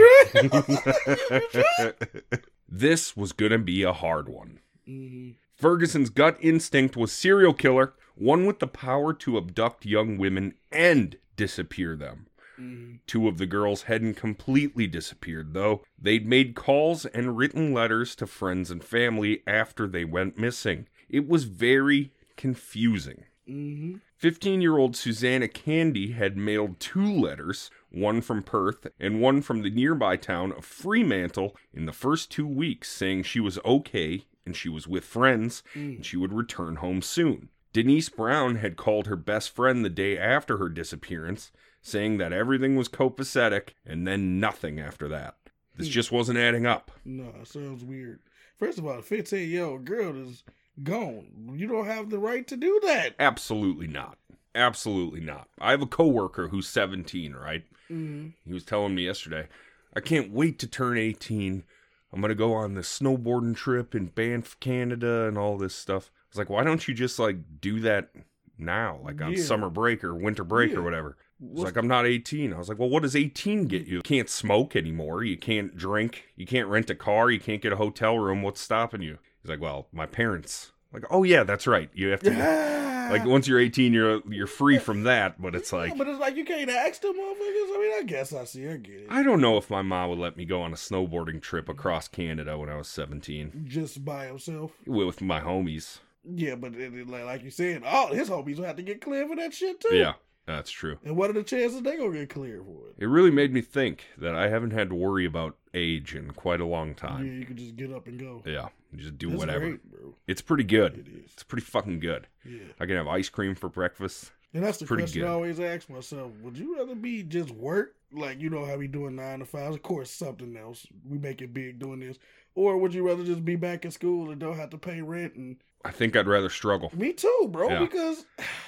this 2.68 3.16
was 3.16 3.32
going 3.32 3.54
to 3.54 3.60
be 3.60 3.84
a 3.84 3.94
hard 3.94 4.28
one. 4.28 4.60
Mhm. 4.88 5.36
Ferguson's 5.56 6.10
gut 6.10 6.38
instinct 6.42 6.98
was 6.98 7.14
serial 7.14 7.54
killer, 7.54 7.94
one 8.16 8.46
with 8.46 8.60
the 8.60 8.68
power 8.68 9.14
to 9.14 9.38
abduct 9.38 9.86
young 9.86 10.18
women 10.18 10.56
and 10.72 11.18
disappear 11.38 11.96
them. 11.96 12.28
Mhm. 12.60 13.00
Two 13.08 13.28
of 13.28 13.38
the 13.38 13.46
girls 13.46 13.84
hadn't 13.84 14.16
completely 14.16 14.88
disappeared, 14.88 15.54
though. 15.54 15.84
They'd 15.98 16.26
made 16.26 16.56
calls 16.56 17.06
and 17.06 17.38
written 17.38 17.72
letters 17.72 18.16
to 18.16 18.28
friends 18.28 18.72
and 18.72 18.84
family 18.84 19.44
after 19.48 19.88
they 19.88 20.04
went 20.04 20.38
missing. 20.38 20.88
It 21.08 21.28
was 21.28 21.46
very 21.46 22.12
confusing. 22.36 23.26
Mhm. 23.48 24.02
15 24.18 24.62
year 24.62 24.78
old 24.78 24.96
Susannah 24.96 25.48
Candy 25.48 26.12
had 26.12 26.36
mailed 26.36 26.80
two 26.80 27.06
letters, 27.06 27.70
one 27.90 28.20
from 28.22 28.42
Perth 28.44 28.88
and 29.00 29.22
one 29.22 29.42
from 29.42 29.62
the 29.62 29.70
nearby 29.70 30.18
town 30.18 30.52
of 30.52 30.66
Fremantle, 30.66 31.56
in 31.74 31.86
the 31.86 31.94
first 31.94 32.32
two 32.32 32.48
weeks, 32.48 32.90
saying 32.90 33.24
she 33.24 33.40
was 33.40 33.60
okay 33.64 34.26
and 34.46 34.56
she 34.56 34.70
was 34.70 34.88
with 34.88 35.06
friends, 35.06 35.62
and 35.74 36.06
she 36.06 36.18
would 36.18 36.34
return 36.34 36.78
home 36.78 37.02
soon. 37.02 37.50
Denise 37.78 38.10
Brown 38.10 38.56
had 38.56 38.76
called 38.76 39.06
her 39.06 39.16
best 39.16 39.52
friend 39.52 39.86
the 39.86 39.90
day 39.92 40.18
after 40.18 40.58
her 40.58 40.68
disappearance, 40.68 41.52
saying 41.84 42.18
that 42.18 42.34
everything 42.34 42.76
was 42.76 42.90
copacetic, 42.90 43.76
and 43.86 44.08
then 44.08 44.40
nothing 44.40 44.80
after 44.80 45.08
that. 45.10 45.36
This 45.76 45.88
just 45.88 46.12
wasn't 46.12 46.40
adding 46.40 46.66
up. 46.66 46.90
No, 47.06 47.32
it 47.40 47.48
sounds 47.48 47.84
weird. 47.84 48.22
First 48.58 48.80
of 48.80 48.88
all, 48.88 48.98
a 48.98 49.04
15 49.04 49.48
year 49.48 49.64
old 49.64 49.86
girl 49.86 50.20
is 50.20 50.44
gone. 50.82 51.52
You 51.54 51.68
don't 51.68 51.86
have 51.86 52.10
the 52.10 52.18
right 52.18 52.48
to 52.48 52.58
do 52.58 52.80
that. 52.84 53.14
Absolutely 53.20 53.86
not. 53.86 54.18
Absolutely 54.56 55.22
not. 55.22 55.48
I 55.62 55.70
have 55.70 55.84
a 55.84 55.86
coworker 55.86 56.48
who's 56.48 56.68
17, 56.68 57.36
right? 57.36 57.64
Mm-hmm. 57.92 58.30
He 58.44 58.54
was 58.54 58.66
telling 58.66 58.96
me 58.96 59.06
yesterday, 59.06 59.50
I 59.96 60.00
can't 60.00 60.32
wait 60.32 60.58
to 60.58 60.68
turn 60.68 60.98
18. 60.98 61.64
I'm 62.12 62.22
going 62.22 62.30
to 62.30 62.36
go 62.36 62.56
on 62.56 62.74
this 62.74 62.98
snowboarding 62.98 63.56
trip 63.56 63.94
in 63.94 64.08
Banff, 64.08 64.60
Canada, 64.60 65.28
and 65.28 65.38
all 65.38 65.60
this 65.60 65.76
stuff. 65.76 66.10
Was 66.32 66.38
like, 66.38 66.50
why 66.50 66.64
don't 66.64 66.88
you 66.88 66.94
just 66.94 67.20
like 67.20 67.38
do 67.62 67.80
that 67.82 68.10
now, 68.58 69.00
like 69.04 69.22
on 69.22 69.34
Yeah. 69.34 69.44
summer 69.44 69.70
break 69.70 70.04
or 70.04 70.14
winter 70.16 70.44
break 70.44 70.72
Yeah. 70.72 70.78
or 70.78 70.82
whatever? 70.84 71.18
He's 71.40 71.50
What's- 71.50 71.66
like, 71.66 71.78
I'm 71.78 71.88
not 71.88 72.06
18. 72.08 72.52
I 72.54 72.58
was 72.58 72.68
like, 72.68 72.80
well, 72.80 72.90
what 72.90 73.04
does 73.04 73.16
18 73.16 73.66
get 73.66 73.86
you? 73.86 73.98
You 73.98 74.02
can't 74.02 74.30
smoke 74.30 74.76
anymore. 74.76 75.24
You 75.24 75.38
can't 75.38 75.76
drink. 75.78 76.30
You 76.36 76.48
can't 76.48 76.68
rent 76.68 76.90
a 76.90 76.96
car. 76.96 77.30
You 77.30 77.40
can't 77.40 77.62
get 77.62 77.72
a 77.72 77.76
hotel 77.78 78.18
room. 78.18 78.42
What's 78.42 78.60
stopping 78.62 79.02
you? 79.04 79.20
He's 79.44 79.50
like, 79.50 79.62
well, 79.62 79.88
my 79.92 80.06
parents. 80.08 80.72
I'm 80.92 81.02
like, 81.02 81.12
oh 81.12 81.24
yeah, 81.24 81.44
that's 81.44 81.68
right. 81.68 81.90
You 81.94 82.08
have 82.10 82.22
to. 82.22 82.84
Like 83.08 83.24
once 83.24 83.48
you're 83.48 83.58
18, 83.62 83.94
you're 83.94 84.20
you're 84.30 84.48
free 84.48 84.78
from 84.80 85.04
that. 85.04 85.42
But 85.42 85.56
it's 85.56 85.72
like, 85.72 85.98
but 85.98 86.10
it's 86.10 86.20
like 86.20 86.36
you 86.36 86.44
can't 86.44 86.70
ask 86.70 87.02
them 87.02 87.14
motherfuckers. 87.14 87.40
I 87.40 87.80
mean, 87.82 87.94
I 88.00 88.04
guess 88.06 88.34
I 88.34 88.44
see. 88.44 88.68
I 88.68 88.76
get 88.76 88.96
it. 88.96 89.08
I 89.10 89.24
don't 89.24 89.40
know 89.40 89.56
if 89.56 89.70
my 89.70 89.82
mom 89.82 90.10
would 90.10 90.20
let 90.20 90.36
me 90.36 90.44
go 90.44 90.62
on 90.62 90.74
a 90.74 90.76
snowboarding 90.76 91.42
trip 91.42 91.70
across 91.70 92.10
Canada 92.10 92.58
when 92.58 92.68
I 92.68 92.76
was 92.76 92.90
17 92.90 93.64
Just 93.66 94.04
by 94.04 94.26
himself. 94.26 94.74
with 94.86 95.22
my 95.22 95.40
homies. 95.40 96.00
Yeah, 96.34 96.56
but 96.56 96.76
it, 96.76 96.94
it- 96.94 97.08
like, 97.10 97.26
like 97.26 97.44
you 97.44 97.52
said, 97.52 97.84
all 97.84 98.08
his 98.14 98.30
homies 98.30 98.58
will 98.58 98.66
have 98.66 98.76
to 98.78 98.84
get 98.84 99.02
cleared 99.02 99.30
for 99.30 99.36
that 99.36 99.54
shit 99.54 99.80
too. 99.80 99.96
Yeah, 99.96 100.14
that's 100.46 100.72
true. 100.72 100.98
And 101.06 101.16
what 101.16 101.30
are 101.30 101.34
the 101.34 101.44
chances 101.44 101.82
they 101.82 101.98
gonna 101.98 102.12
get 102.14 102.30
cleared 102.30 102.64
for 102.66 102.88
it? 102.90 102.96
It 102.98 103.08
really 103.08 103.32
made 103.32 103.54
me 103.54 103.62
think 103.62 104.06
that 104.18 104.36
I 104.36 104.48
haven't 104.50 104.72
had 104.72 104.90
to 104.90 104.96
worry 104.96 105.26
about 105.26 105.58
age 105.74 106.16
in 106.16 106.32
quite 106.32 106.60
a 106.62 106.66
long 106.66 106.96
time. 106.96 107.26
Yeah, 107.26 107.34
you 107.34 107.46
can 107.46 107.58
just 107.58 107.76
get 107.76 107.92
up 107.94 108.08
and 108.08 108.20
go. 108.20 108.42
Yeah, 108.46 108.70
just 108.96 109.18
do 109.18 109.30
That's 109.30 109.40
whatever. 109.40 109.60
great, 109.70 109.92
bro. 109.92 110.16
It's 110.28 110.42
pretty 110.42 110.64
good. 110.64 110.98
It 110.98 111.08
is. 111.08 111.32
It's 111.34 111.44
pretty 111.44 111.66
fucking 111.66 112.00
good. 112.00 112.28
Yeah. 112.44 112.60
I 112.80 112.86
can 112.86 112.96
have 112.96 113.08
ice 113.08 113.30
cream 113.30 113.56
for 113.56 113.70
breakfast. 113.70 114.32
And 114.54 114.64
that's 114.64 114.78
the 114.78 114.86
Pretty 114.86 115.04
question 115.04 115.22
good. 115.22 115.28
I 115.28 115.34
always 115.34 115.60
ask 115.60 115.90
myself: 115.90 116.32
Would 116.42 116.58
you 116.58 116.78
rather 116.78 116.96
be 116.96 117.22
just 117.22 117.52
work, 117.52 117.96
like 118.12 118.40
you 118.40 118.50
know 118.50 118.66
how 118.66 118.78
we 118.78 118.88
doing 118.88 119.16
nine 119.18 119.40
to 119.40 119.46
fives? 119.46 119.76
Of 119.76 119.84
course, 119.84 120.10
something 120.10 120.56
else. 120.58 120.88
We 121.08 121.18
make 121.18 121.42
it 121.42 121.54
big 121.54 121.80
doing 121.80 122.00
this, 122.00 122.18
or 122.56 122.78
would 122.78 122.94
you 122.94 123.06
rather 123.06 123.26
just 123.26 123.44
be 123.44 123.58
back 123.58 123.84
in 123.86 123.92
school 123.92 124.32
and 124.32 124.40
don't 124.40 124.56
have 124.56 124.70
to 124.72 124.78
pay 124.78 125.02
rent? 125.02 125.36
And 125.36 125.58
I 125.86 125.92
think 125.92 126.16
I'd 126.16 126.28
rather 126.28 126.50
struggle 126.50 126.92
me 126.94 127.14
too, 127.14 127.48
bro. 127.52 127.70
Yeah. 127.70 127.80
Because 127.80 128.26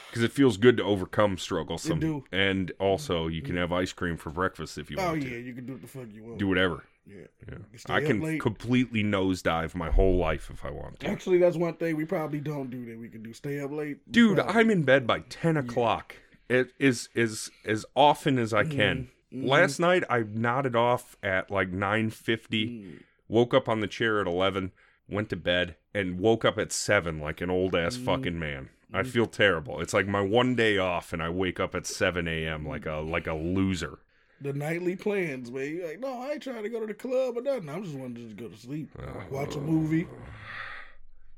because 0.10 0.24
it 0.24 0.32
feels 0.32 0.58
good 0.58 0.78
to 0.78 0.84
overcome 0.84 1.38
struggle. 1.38 1.78
Some, 1.78 2.00
do. 2.00 2.24
and 2.32 2.72
also 2.80 3.28
you 3.28 3.42
can 3.42 3.58
have 3.58 3.72
ice 3.72 3.92
cream 3.94 4.18
for 4.18 4.30
breakfast 4.30 4.78
if 4.78 4.90
you 4.90 4.98
oh 5.00 5.06
want 5.06 5.12
Oh 5.24 5.26
yeah, 5.26 5.30
to. 5.32 5.40
you 5.42 5.54
can 5.54 5.66
do 5.66 5.74
what 5.74 5.82
the 5.82 5.88
fuck 5.88 6.08
you 6.14 6.24
want. 6.24 6.38
Do 6.38 6.48
whatever. 6.48 6.84
Yeah. 7.06 7.26
Yeah. 7.48 7.56
I 7.88 8.02
can 8.02 8.22
late. 8.22 8.40
completely 8.40 9.04
nosedive 9.04 9.74
my 9.76 9.90
whole 9.90 10.18
life 10.18 10.50
if 10.52 10.64
I 10.64 10.70
want 10.70 11.00
to. 11.00 11.08
Actually, 11.08 11.40
that's 11.40 11.58
one 11.58 11.74
thing 11.74 11.96
we 11.98 12.06
probably 12.06 12.40
don't 12.40 12.70
do 12.70 12.86
that 12.86 13.00
we 13.00 13.10
can 13.10 13.24
do. 13.24 13.34
Stay 13.34 13.60
up 13.60 13.72
late, 13.72 13.98
Dude, 14.12 14.38
probably- 14.38 14.54
I'm 14.62 14.70
in 14.70 14.84
bed 14.84 15.08
by 15.08 15.22
ten 15.22 15.58
o'clock. 15.58 16.16
It 16.48 16.72
is 16.80 17.10
is 17.16 17.50
as 17.66 17.86
often 17.96 18.38
as 18.40 18.54
I 18.54 18.64
can. 18.64 19.10
Mhm. 19.34 19.48
Last 19.48 19.80
night 19.80 20.04
I 20.10 20.24
nodded 20.28 20.76
off 20.76 21.16
at 21.22 21.52
like 21.52 21.70
nine 21.70 22.10
fifty. 22.12 22.68
Mm. 22.68 23.04
Woke 23.28 23.54
up 23.54 23.68
on 23.70 23.80
the 23.80 23.88
chair 23.88 24.22
at 24.22 24.26
eleven. 24.28 24.72
Went 25.10 25.30
to 25.30 25.36
bed 25.36 25.76
and 25.94 26.20
woke 26.20 26.46
up 26.46 26.58
at 26.60 26.72
seven 26.72 27.20
like 27.20 27.42
an 27.42 27.50
old 27.50 27.76
ass 27.76 27.98
fucking 27.98 28.38
man. 28.38 28.70
I 28.94 29.04
feel 29.04 29.26
terrible. 29.28 29.82
It's 29.82 29.94
like 29.94 30.08
my 30.08 30.22
one 30.22 30.56
day 30.56 30.78
off 30.78 31.14
and 31.14 31.22
I 31.22 31.30
wake 31.30 31.60
up 31.60 31.74
at 31.76 31.86
seven 31.88 32.28
a.m. 32.28 32.68
like 32.68 32.86
a 32.86 32.96
like 32.98 33.28
a 33.28 33.34
loser. 33.34 34.00
the 34.42 34.54
nightly 34.54 34.96
plans, 34.96 35.52
man. 35.52 35.76
You're 35.76 35.88
like, 35.88 36.00
no, 36.00 36.22
I 36.22 36.32
ain't 36.34 36.44
trying 36.44 36.64
to 36.64 36.70
go 36.70 36.80
to 36.80 36.86
the 36.88 36.94
club 36.94 37.38
or 37.38 37.42
nothing. 37.42 37.70
I'm 37.70 37.84
just 37.84 37.96
wanting 37.96 38.16
to 38.16 38.22
just 38.22 38.38
go 38.38 38.48
to 38.48 38.58
sleep, 38.58 38.90
watch 39.32 39.56
a 39.56 39.60
movie. 39.60 40.08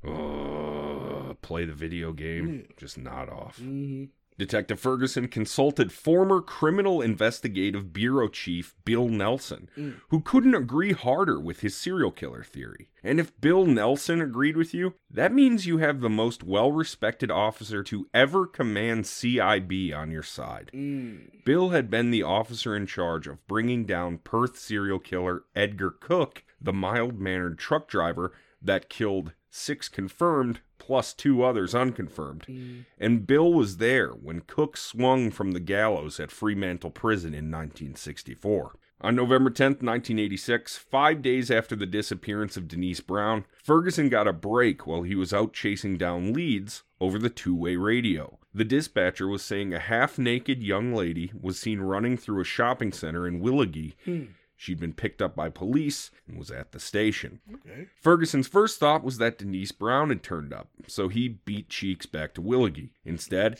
Uh, 0.06 1.34
play 1.42 1.64
the 1.64 1.72
video 1.74 2.12
game. 2.12 2.54
Yeah. 2.68 2.72
Just 2.76 2.98
nod 2.98 3.28
off. 3.28 3.58
hmm 3.58 4.04
Detective 4.38 4.80
Ferguson 4.80 5.28
consulted 5.28 5.92
former 5.92 6.40
Criminal 6.40 7.00
Investigative 7.02 7.92
Bureau 7.92 8.28
Chief 8.28 8.74
Bill 8.84 9.08
Nelson, 9.08 9.68
Mm. 9.76 9.94
who 10.08 10.20
couldn't 10.20 10.54
agree 10.54 10.92
harder 10.92 11.38
with 11.38 11.60
his 11.60 11.76
serial 11.76 12.10
killer 12.10 12.42
theory. 12.42 12.88
And 13.04 13.20
if 13.20 13.38
Bill 13.40 13.66
Nelson 13.66 14.20
agreed 14.20 14.56
with 14.56 14.72
you, 14.74 14.94
that 15.10 15.32
means 15.32 15.66
you 15.66 15.78
have 15.78 16.00
the 16.00 16.08
most 16.10 16.42
well 16.42 16.72
respected 16.72 17.30
officer 17.30 17.82
to 17.84 18.08
ever 18.14 18.46
command 18.46 19.04
CIB 19.06 19.92
on 19.92 20.10
your 20.10 20.22
side. 20.22 20.70
Mm. 20.74 21.44
Bill 21.44 21.70
had 21.70 21.90
been 21.90 22.10
the 22.10 22.22
officer 22.22 22.74
in 22.76 22.86
charge 22.86 23.26
of 23.26 23.46
bringing 23.46 23.84
down 23.84 24.18
Perth 24.18 24.58
serial 24.58 24.98
killer 24.98 25.44
Edgar 25.54 25.90
Cooke, 25.90 26.44
the 26.60 26.72
mild 26.72 27.18
mannered 27.20 27.58
truck 27.58 27.88
driver 27.88 28.32
that 28.60 28.88
killed 28.88 29.32
six 29.50 29.88
confirmed 29.88 30.60
plus 30.82 31.14
two 31.14 31.44
others 31.44 31.76
unconfirmed. 31.76 32.44
Mm. 32.48 32.84
And 32.98 33.24
Bill 33.24 33.52
was 33.52 33.76
there 33.76 34.10
when 34.10 34.40
Cooke 34.40 34.76
swung 34.76 35.30
from 35.30 35.52
the 35.52 35.60
gallows 35.60 36.18
at 36.18 36.32
Fremantle 36.32 36.90
Prison 36.90 37.28
in 37.28 37.52
1964. 37.52 38.72
On 39.00 39.14
November 39.14 39.50
10th, 39.50 39.82
1986, 39.82 40.78
five 40.78 41.22
days 41.22 41.52
after 41.52 41.76
the 41.76 41.86
disappearance 41.86 42.56
of 42.56 42.66
Denise 42.66 43.00
Brown, 43.00 43.44
Ferguson 43.62 44.08
got 44.08 44.26
a 44.26 44.32
break 44.32 44.84
while 44.84 45.02
he 45.02 45.14
was 45.14 45.32
out 45.32 45.52
chasing 45.52 45.96
down 45.96 46.32
leads 46.32 46.82
over 47.00 47.16
the 47.16 47.30
two 47.30 47.54
way 47.54 47.76
radio. 47.76 48.38
The 48.52 48.64
dispatcher 48.64 49.28
was 49.28 49.42
saying 49.42 49.72
a 49.72 49.78
half 49.78 50.18
naked 50.18 50.64
young 50.64 50.94
lady 50.94 51.32
was 51.40 51.58
seen 51.60 51.80
running 51.80 52.16
through 52.16 52.40
a 52.40 52.44
shopping 52.44 52.92
center 52.92 53.26
in 53.26 53.40
Willagee. 53.40 53.94
Hmm. 54.04 54.24
She'd 54.62 54.78
been 54.78 54.92
picked 54.92 55.20
up 55.20 55.34
by 55.34 55.48
police 55.48 56.12
and 56.28 56.38
was 56.38 56.48
at 56.48 56.70
the 56.70 56.78
station. 56.78 57.40
Okay. 57.52 57.88
Ferguson's 58.00 58.46
first 58.46 58.78
thought 58.78 59.02
was 59.02 59.18
that 59.18 59.36
Denise 59.38 59.72
Brown 59.72 60.10
had 60.10 60.22
turned 60.22 60.52
up, 60.52 60.68
so 60.86 61.08
he 61.08 61.26
beat 61.44 61.68
Cheeks 61.68 62.06
back 62.06 62.32
to 62.34 62.40
Willagee. 62.40 62.90
Instead, 63.04 63.58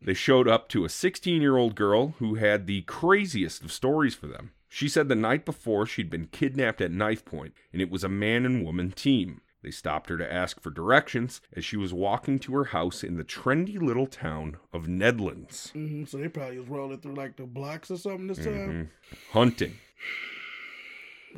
they 0.00 0.14
showed 0.14 0.46
up 0.46 0.68
to 0.68 0.84
a 0.84 0.88
16 0.88 1.42
year 1.42 1.56
old 1.56 1.74
girl 1.74 2.14
who 2.20 2.36
had 2.36 2.68
the 2.68 2.82
craziest 2.82 3.64
of 3.64 3.72
stories 3.72 4.14
for 4.14 4.28
them. 4.28 4.52
She 4.68 4.88
said 4.88 5.08
the 5.08 5.16
night 5.16 5.44
before 5.44 5.86
she'd 5.86 6.08
been 6.08 6.28
kidnapped 6.28 6.80
at 6.80 6.92
knife 6.92 7.24
point, 7.24 7.54
and 7.72 7.82
it 7.82 7.90
was 7.90 8.04
a 8.04 8.08
man 8.08 8.46
and 8.46 8.64
woman 8.64 8.92
team. 8.92 9.40
They 9.60 9.72
stopped 9.72 10.08
her 10.08 10.18
to 10.18 10.32
ask 10.32 10.60
for 10.60 10.70
directions 10.70 11.40
as 11.56 11.64
she 11.64 11.76
was 11.76 11.92
walking 11.92 12.38
to 12.40 12.54
her 12.54 12.66
house 12.66 13.02
in 13.02 13.16
the 13.16 13.24
trendy 13.24 13.80
little 13.82 14.06
town 14.06 14.58
of 14.72 14.84
Nedlands. 14.86 15.72
hmm 15.72 16.04
So 16.04 16.18
they 16.18 16.28
probably 16.28 16.60
was 16.60 16.68
rolling 16.68 17.00
through 17.00 17.14
like 17.14 17.38
the 17.38 17.44
blocks 17.46 17.90
or 17.90 17.96
something 17.96 18.28
this 18.28 18.38
time. 18.38 18.90
Mhm. 19.10 19.12
Hunting. 19.32 19.78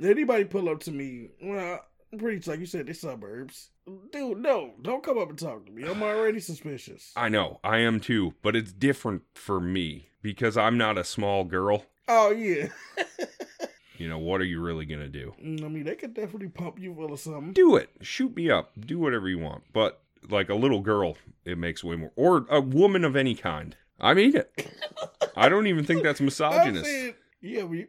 Anybody 0.02 0.44
pull 0.44 0.68
up 0.68 0.80
to 0.80 0.92
me? 0.92 1.28
Well, 1.42 1.84
pretty 2.18 2.48
like 2.48 2.60
you 2.60 2.66
said, 2.66 2.86
they 2.86 2.92
suburbs. 2.92 3.70
Dude, 4.12 4.38
no, 4.38 4.74
don't 4.82 5.02
come 5.02 5.18
up 5.18 5.30
and 5.30 5.38
talk 5.38 5.64
to 5.66 5.72
me. 5.72 5.84
I'm 5.84 6.02
already 6.02 6.40
suspicious. 6.40 7.12
I 7.16 7.28
know, 7.28 7.60
I 7.62 7.78
am 7.78 8.00
too, 8.00 8.34
but 8.42 8.56
it's 8.56 8.72
different 8.72 9.22
for 9.34 9.60
me 9.60 10.08
because 10.22 10.56
I'm 10.56 10.76
not 10.76 10.98
a 10.98 11.04
small 11.04 11.44
girl. 11.44 11.84
Oh 12.08 12.30
yeah. 12.30 12.68
You 13.98 14.08
know, 14.08 14.18
what 14.18 14.40
are 14.40 14.44
you 14.44 14.60
really 14.60 14.84
going 14.84 15.00
to 15.00 15.08
do? 15.08 15.34
Mm, 15.42 15.64
I 15.64 15.68
mean, 15.68 15.84
they 15.84 15.94
could 15.94 16.14
definitely 16.14 16.48
pump 16.48 16.78
you 16.78 16.94
full 16.94 17.12
of 17.12 17.20
something. 17.20 17.52
Do 17.52 17.76
it. 17.76 17.90
Shoot 18.02 18.36
me 18.36 18.50
up. 18.50 18.72
Do 18.78 18.98
whatever 18.98 19.28
you 19.28 19.38
want. 19.38 19.64
But 19.72 20.02
like 20.28 20.48
a 20.48 20.54
little 20.54 20.80
girl, 20.80 21.16
it 21.44 21.58
makes 21.58 21.82
way 21.82 21.96
more. 21.96 22.12
Or 22.16 22.46
a 22.50 22.60
woman 22.60 23.04
of 23.04 23.16
any 23.16 23.34
kind. 23.34 23.76
I 23.98 24.14
mean 24.14 24.36
it. 24.36 24.70
I 25.36 25.48
don't 25.48 25.66
even 25.66 25.84
think 25.84 26.02
that's 26.02 26.20
misogynist. 26.20 26.84
saying, 26.84 27.14
yeah, 27.40 27.64
we. 27.64 27.86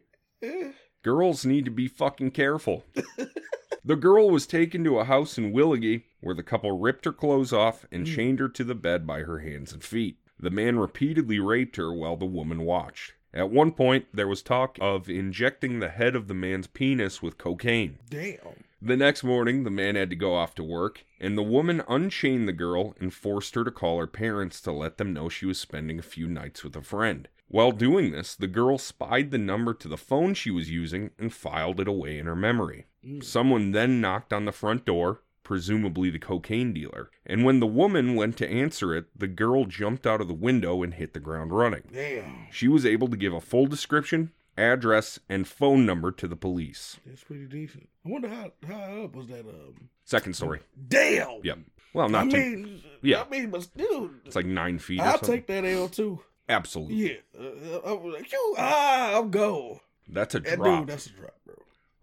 Girls 1.08 1.46
need 1.46 1.64
to 1.64 1.70
be 1.70 1.88
fucking 1.88 2.32
careful. 2.32 2.84
the 3.82 3.96
girl 3.96 4.28
was 4.28 4.46
taken 4.46 4.84
to 4.84 4.98
a 4.98 5.04
house 5.04 5.38
in 5.38 5.54
Willagee 5.54 6.02
where 6.20 6.34
the 6.34 6.42
couple 6.42 6.78
ripped 6.78 7.06
her 7.06 7.12
clothes 7.14 7.50
off 7.50 7.86
and 7.90 8.06
Mm. 8.06 8.14
chained 8.14 8.38
her 8.40 8.48
to 8.50 8.62
the 8.62 8.74
bed 8.74 9.06
by 9.06 9.20
her 9.20 9.38
hands 9.38 9.72
and 9.72 9.82
feet. 9.82 10.18
The 10.38 10.50
man 10.50 10.78
repeatedly 10.78 11.38
raped 11.40 11.76
her 11.76 11.90
while 11.94 12.16
the 12.18 12.26
woman 12.26 12.60
watched. 12.60 13.14
At 13.32 13.48
one 13.48 13.72
point, 13.72 14.04
there 14.12 14.28
was 14.28 14.42
talk 14.42 14.76
of 14.82 15.08
injecting 15.08 15.80
the 15.80 15.88
head 15.88 16.14
of 16.14 16.28
the 16.28 16.34
man's 16.34 16.66
penis 16.66 17.22
with 17.22 17.38
cocaine. 17.38 17.96
Damn. 18.10 18.64
The 18.82 18.96
next 18.98 19.24
morning, 19.24 19.64
the 19.64 19.70
man 19.70 19.96
had 19.96 20.10
to 20.10 20.16
go 20.16 20.34
off 20.34 20.54
to 20.56 20.62
work, 20.62 21.06
and 21.18 21.38
the 21.38 21.42
woman 21.42 21.82
unchained 21.88 22.46
the 22.46 22.52
girl 22.52 22.94
and 23.00 23.14
forced 23.14 23.54
her 23.54 23.64
to 23.64 23.70
call 23.70 23.98
her 23.98 24.06
parents 24.06 24.60
to 24.60 24.72
let 24.72 24.98
them 24.98 25.14
know 25.14 25.30
she 25.30 25.46
was 25.46 25.58
spending 25.58 25.98
a 25.98 26.02
few 26.02 26.28
nights 26.28 26.62
with 26.62 26.76
a 26.76 26.82
friend. 26.82 27.28
While 27.48 27.72
doing 27.72 28.10
this, 28.12 28.34
the 28.36 28.46
girl 28.46 28.76
spied 28.78 29.30
the 29.30 29.38
number 29.38 29.72
to 29.74 29.88
the 29.88 29.96
phone 29.96 30.34
she 30.34 30.50
was 30.50 30.70
using 30.70 31.10
and 31.18 31.32
filed 31.32 31.80
it 31.80 31.88
away 31.88 32.18
in 32.18 32.26
her 32.26 32.36
memory. 32.36 32.86
Mm. 33.04 33.24
Someone 33.24 33.72
then 33.72 34.00
knocked 34.00 34.32
on 34.32 34.44
the 34.44 34.52
front 34.52 34.84
door, 34.84 35.22
presumably 35.42 36.10
the 36.10 36.18
cocaine 36.18 36.74
dealer, 36.74 37.10
and 37.24 37.44
when 37.44 37.58
the 37.58 37.66
woman 37.66 38.14
went 38.14 38.36
to 38.36 38.46
answer 38.48 38.94
it, 38.94 39.06
the 39.18 39.26
girl 39.26 39.64
jumped 39.64 40.06
out 40.06 40.20
of 40.20 40.28
the 40.28 40.34
window 40.34 40.82
and 40.82 40.92
hit 40.94 41.14
the 41.14 41.20
ground 41.20 41.50
running. 41.52 41.84
Damn. 41.90 42.48
She 42.50 42.68
was 42.68 42.84
able 42.84 43.08
to 43.08 43.16
give 43.16 43.32
a 43.32 43.40
full 43.40 43.66
description, 43.66 44.32
address, 44.58 45.18
and 45.26 45.48
phone 45.48 45.86
number 45.86 46.10
to 46.12 46.28
the 46.28 46.36
police. 46.36 46.98
That's 47.06 47.24
pretty 47.24 47.46
decent. 47.46 47.88
I 48.04 48.10
wonder 48.10 48.28
how 48.28 48.52
how 48.66 48.74
high 48.74 49.02
up 49.04 49.16
was 49.16 49.28
that? 49.28 49.40
Um, 49.48 49.88
Second 50.04 50.34
story. 50.34 50.60
damn. 50.88 51.40
Yep. 51.42 51.58
Well, 51.94 52.06
I 52.06 52.10
not 52.10 52.30
too. 52.30 52.36
mean, 52.36 52.82
yeah. 53.00 53.22
I 53.22 53.28
mean, 53.30 53.50
but 53.50 53.62
still, 53.62 54.10
It's 54.26 54.36
like 54.36 54.44
nine 54.44 54.78
feet. 54.78 55.00
I'll 55.00 55.12
something. 55.12 55.30
take 55.36 55.46
that 55.46 55.64
L 55.64 55.88
too. 55.88 56.20
Absolutely. 56.48 56.96
Yeah, 57.10 57.16
uh, 57.38 57.78
I 57.84 57.92
was 57.92 58.14
like, 58.14 58.32
you, 58.32 58.54
ah, 58.58 59.18
I'm 59.18 59.30
go. 59.30 59.80
That's 60.08 60.34
a 60.34 60.40
That 60.40 60.56
drop. 60.56 60.80
dude, 60.80 60.88
that's 60.88 61.06
a 61.06 61.10
drop, 61.10 61.34
bro. 61.44 61.54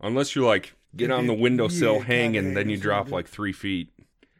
Unless 0.01 0.35
you 0.35 0.45
like 0.45 0.73
get 0.95 1.09
on 1.11 1.27
the 1.27 1.33
windowsill 1.33 1.95
Yeah, 1.99 2.03
hanging, 2.03 2.33
kinda 2.43 2.55
then 2.55 2.69
you 2.69 2.77
drop 2.77 3.11
like 3.11 3.27
three 3.27 3.53
feet. 3.53 3.89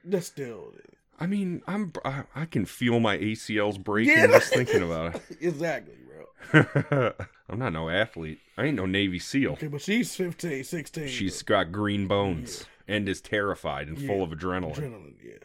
That's 0.04 0.28
still 0.28 0.74
I 1.20 1.28
mean, 1.28 1.64
I'm 1.66 1.94
I, 2.04 2.24
I 2.36 2.46
can 2.46 2.66
feel 2.66 3.00
my 3.00 3.18
ACLs 3.18 3.82
breaking 3.84 4.18
Yeah. 4.18 4.28
just 4.28 4.54
thinking 4.54 4.84
about 4.84 5.16
it. 5.16 5.22
exactly, 5.42 5.96
bro. 6.06 7.14
I'm 7.50 7.58
not 7.60 7.74
no 7.74 7.90
athlete. 7.90 8.40
I 8.58 8.66
ain't 8.66 8.76
no 8.76 8.86
Navy 8.86 9.18
SEAL. 9.20 9.54
Okay, 9.54 9.68
but 9.68 9.82
she's 9.82 10.16
15, 10.16 10.64
16. 10.64 11.08
She's 11.08 11.42
got 11.42 11.72
green 11.72 12.08
bones 12.08 12.66
and 12.88 13.08
is 13.10 13.22
terrified 13.22 13.88
and 13.88 14.00
full 14.00 14.22
of 14.24 14.30
adrenaline. 14.32 14.76
adrenaline, 14.76 15.16
yeah. 15.24 15.38